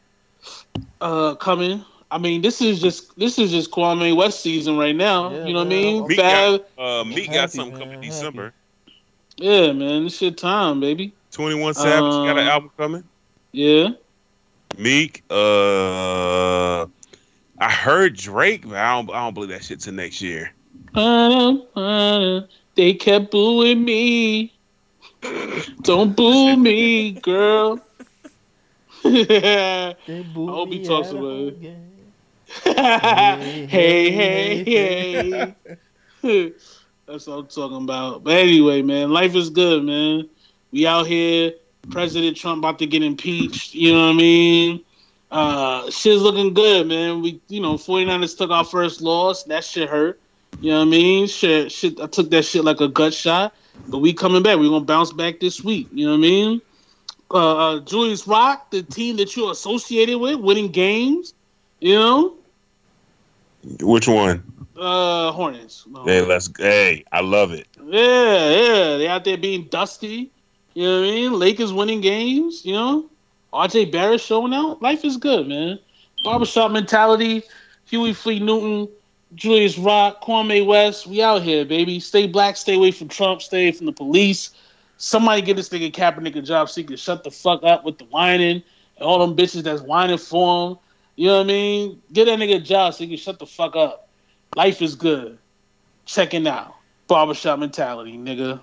Uh, 1.00 1.34
coming. 1.34 1.84
I 2.10 2.18
mean, 2.18 2.40
this 2.40 2.62
is 2.62 2.80
just 2.80 3.18
this 3.18 3.38
is 3.38 3.50
just 3.50 3.70
Kwame 3.72 4.16
West 4.16 4.40
season 4.40 4.78
right 4.78 4.94
now. 4.96 5.30
Yeah, 5.32 5.44
you 5.46 5.52
know 5.52 5.58
what 5.60 5.66
I 5.66 5.70
mean? 5.70 6.06
Meek 6.08 6.18
Fab. 6.18 6.62
got, 6.76 6.82
uh, 7.00 7.04
Meek 7.04 7.26
got 7.26 7.34
Happy, 7.34 7.52
something 7.58 7.72
man. 7.74 7.80
coming 7.80 7.94
Happy. 7.96 8.06
December. 8.08 8.52
Yeah, 9.36 9.72
man, 9.72 10.04
this 10.04 10.16
shit 10.16 10.38
time, 10.38 10.80
baby. 10.80 11.12
Twenty 11.32 11.60
One 11.60 11.74
Savage 11.74 11.98
got 12.00 12.30
an 12.38 12.44
Um, 12.44 12.48
album 12.48 12.70
coming. 12.78 13.04
Yeah. 13.52 13.88
Meek, 14.78 15.22
uh, 15.30 16.86
I 17.58 17.70
heard 17.70 18.16
Drake, 18.16 18.68
but 18.68 18.76
I 18.76 18.94
don't, 18.94 19.10
I 19.10 19.24
don't 19.24 19.34
believe 19.34 19.50
that 19.50 19.64
shit 19.64 19.80
till 19.80 19.94
next 19.94 20.20
year. 20.20 20.52
They 22.76 22.92
kept 22.92 23.30
booing 23.30 23.84
me. 23.84 24.52
Don't 25.82 26.14
boo 26.14 26.56
me, 26.62 27.12
girl. 27.12 27.80
hey, 29.02 29.96
hope 30.34 30.68
he 30.72 30.80
talks 30.80 31.10
about 31.10 31.54
it. 31.54 31.58
hey, 33.68 34.10
hey, 34.10 35.54
hey. 36.22 36.52
That's 37.06 37.26
what 37.26 37.34
I'm 37.38 37.46
talking 37.46 37.82
about. 37.84 38.24
But 38.24 38.36
anyway, 38.36 38.82
man, 38.82 39.10
life 39.10 39.34
is 39.34 39.48
good, 39.48 39.84
man. 39.84 40.28
We 40.70 40.86
out 40.86 41.06
here. 41.06 41.52
President 41.90 42.36
Trump 42.36 42.58
about 42.58 42.78
to 42.80 42.86
get 42.86 43.02
impeached. 43.02 43.74
You 43.74 43.92
know 43.92 44.06
what 44.06 44.14
I 44.14 44.16
mean? 44.16 44.84
Uh, 45.30 45.90
shit's 45.90 46.22
looking 46.22 46.54
good, 46.54 46.86
man. 46.86 47.22
We, 47.22 47.40
you 47.48 47.60
know, 47.60 47.74
49ers 47.74 48.36
took 48.36 48.50
our 48.50 48.64
first 48.64 49.00
loss. 49.00 49.44
That 49.44 49.64
shit 49.64 49.88
hurt. 49.88 50.20
You 50.60 50.70
know 50.70 50.78
what 50.80 50.86
I 50.86 50.90
mean? 50.90 51.26
Shit, 51.26 51.70
shit. 51.72 52.00
I 52.00 52.06
took 52.06 52.30
that 52.30 52.44
shit 52.44 52.64
like 52.64 52.80
a 52.80 52.88
gut 52.88 53.12
shot. 53.12 53.54
But 53.88 53.98
we 53.98 54.12
coming 54.12 54.42
back. 54.42 54.58
We 54.58 54.68
gonna 54.68 54.84
bounce 54.84 55.12
back 55.12 55.40
this 55.40 55.62
week. 55.62 55.88
You 55.92 56.06
know 56.06 56.12
what 56.12 56.18
I 56.18 56.20
mean? 56.20 56.62
Uh, 57.30 57.56
uh, 57.56 57.80
Julius 57.80 58.26
Roc, 58.26 58.70
the 58.70 58.82
team 58.82 59.16
that 59.16 59.36
you're 59.36 59.50
associated 59.52 60.18
with, 60.18 60.40
winning 60.40 60.68
games. 60.70 61.34
You 61.80 61.94
know, 61.96 62.34
Which 63.80 64.08
one? 64.08 64.42
uh, 64.78 65.32
Hornets. 65.32 65.84
No. 65.88 66.04
Hey, 66.04 66.22
let's. 66.22 66.48
Hey, 66.56 67.04
I 67.12 67.20
love 67.20 67.52
it. 67.52 67.66
Yeah, 67.84 68.50
yeah. 68.50 68.96
They 68.96 69.08
out 69.08 69.24
there 69.24 69.36
being 69.36 69.64
dusty. 69.64 70.30
You 70.76 70.82
know 70.82 71.00
what 71.00 71.08
I 71.08 71.10
mean? 71.10 71.32
Lakers 71.32 71.72
winning 71.72 72.02
games, 72.02 72.62
you 72.66 72.74
know? 72.74 73.06
RJ 73.50 73.90
Barrett 73.90 74.20
showing 74.20 74.52
out. 74.52 74.82
Life 74.82 75.06
is 75.06 75.16
good, 75.16 75.48
man. 75.48 75.78
Barbershop 76.22 76.70
mentality, 76.70 77.42
Huey 77.86 78.12
Fleet 78.12 78.42
Newton, 78.42 78.86
Julius 79.34 79.78
Roc, 79.78 80.22
Kwame 80.22 80.66
West. 80.66 81.06
We 81.06 81.22
out 81.22 81.40
here, 81.40 81.64
baby. 81.64 81.98
Stay 81.98 82.26
black, 82.26 82.58
stay 82.58 82.74
away 82.74 82.90
from 82.90 83.08
Trump, 83.08 83.40
stay 83.40 83.72
from 83.72 83.86
the 83.86 83.92
police. 83.92 84.50
Somebody 84.98 85.40
get 85.40 85.56
this 85.56 85.70
nigga 85.70 85.90
Kaepernick 85.90 86.36
a 86.36 86.42
job 86.42 86.68
so 86.68 86.82
he 86.82 86.86
can 86.86 86.98
shut 86.98 87.24
the 87.24 87.30
fuck 87.30 87.64
up 87.64 87.82
with 87.82 87.96
the 87.96 88.04
whining 88.04 88.62
and 88.98 89.00
all 89.00 89.26
them 89.26 89.34
bitches 89.34 89.62
that's 89.62 89.80
whining 89.80 90.18
for 90.18 90.72
him. 90.72 90.78
You 91.14 91.28
know 91.28 91.38
what 91.38 91.44
I 91.44 91.46
mean? 91.46 92.02
Get 92.12 92.26
that 92.26 92.38
nigga 92.38 92.56
a 92.56 92.60
job 92.60 92.92
so 92.92 93.04
he 93.04 93.08
can 93.08 93.16
shut 93.16 93.38
the 93.38 93.46
fuck 93.46 93.76
up. 93.76 94.10
Life 94.54 94.82
is 94.82 94.94
good. 94.94 95.38
Checking 96.04 96.46
out. 96.46 96.74
Barbershop 97.08 97.60
mentality, 97.60 98.18
nigga. 98.18 98.60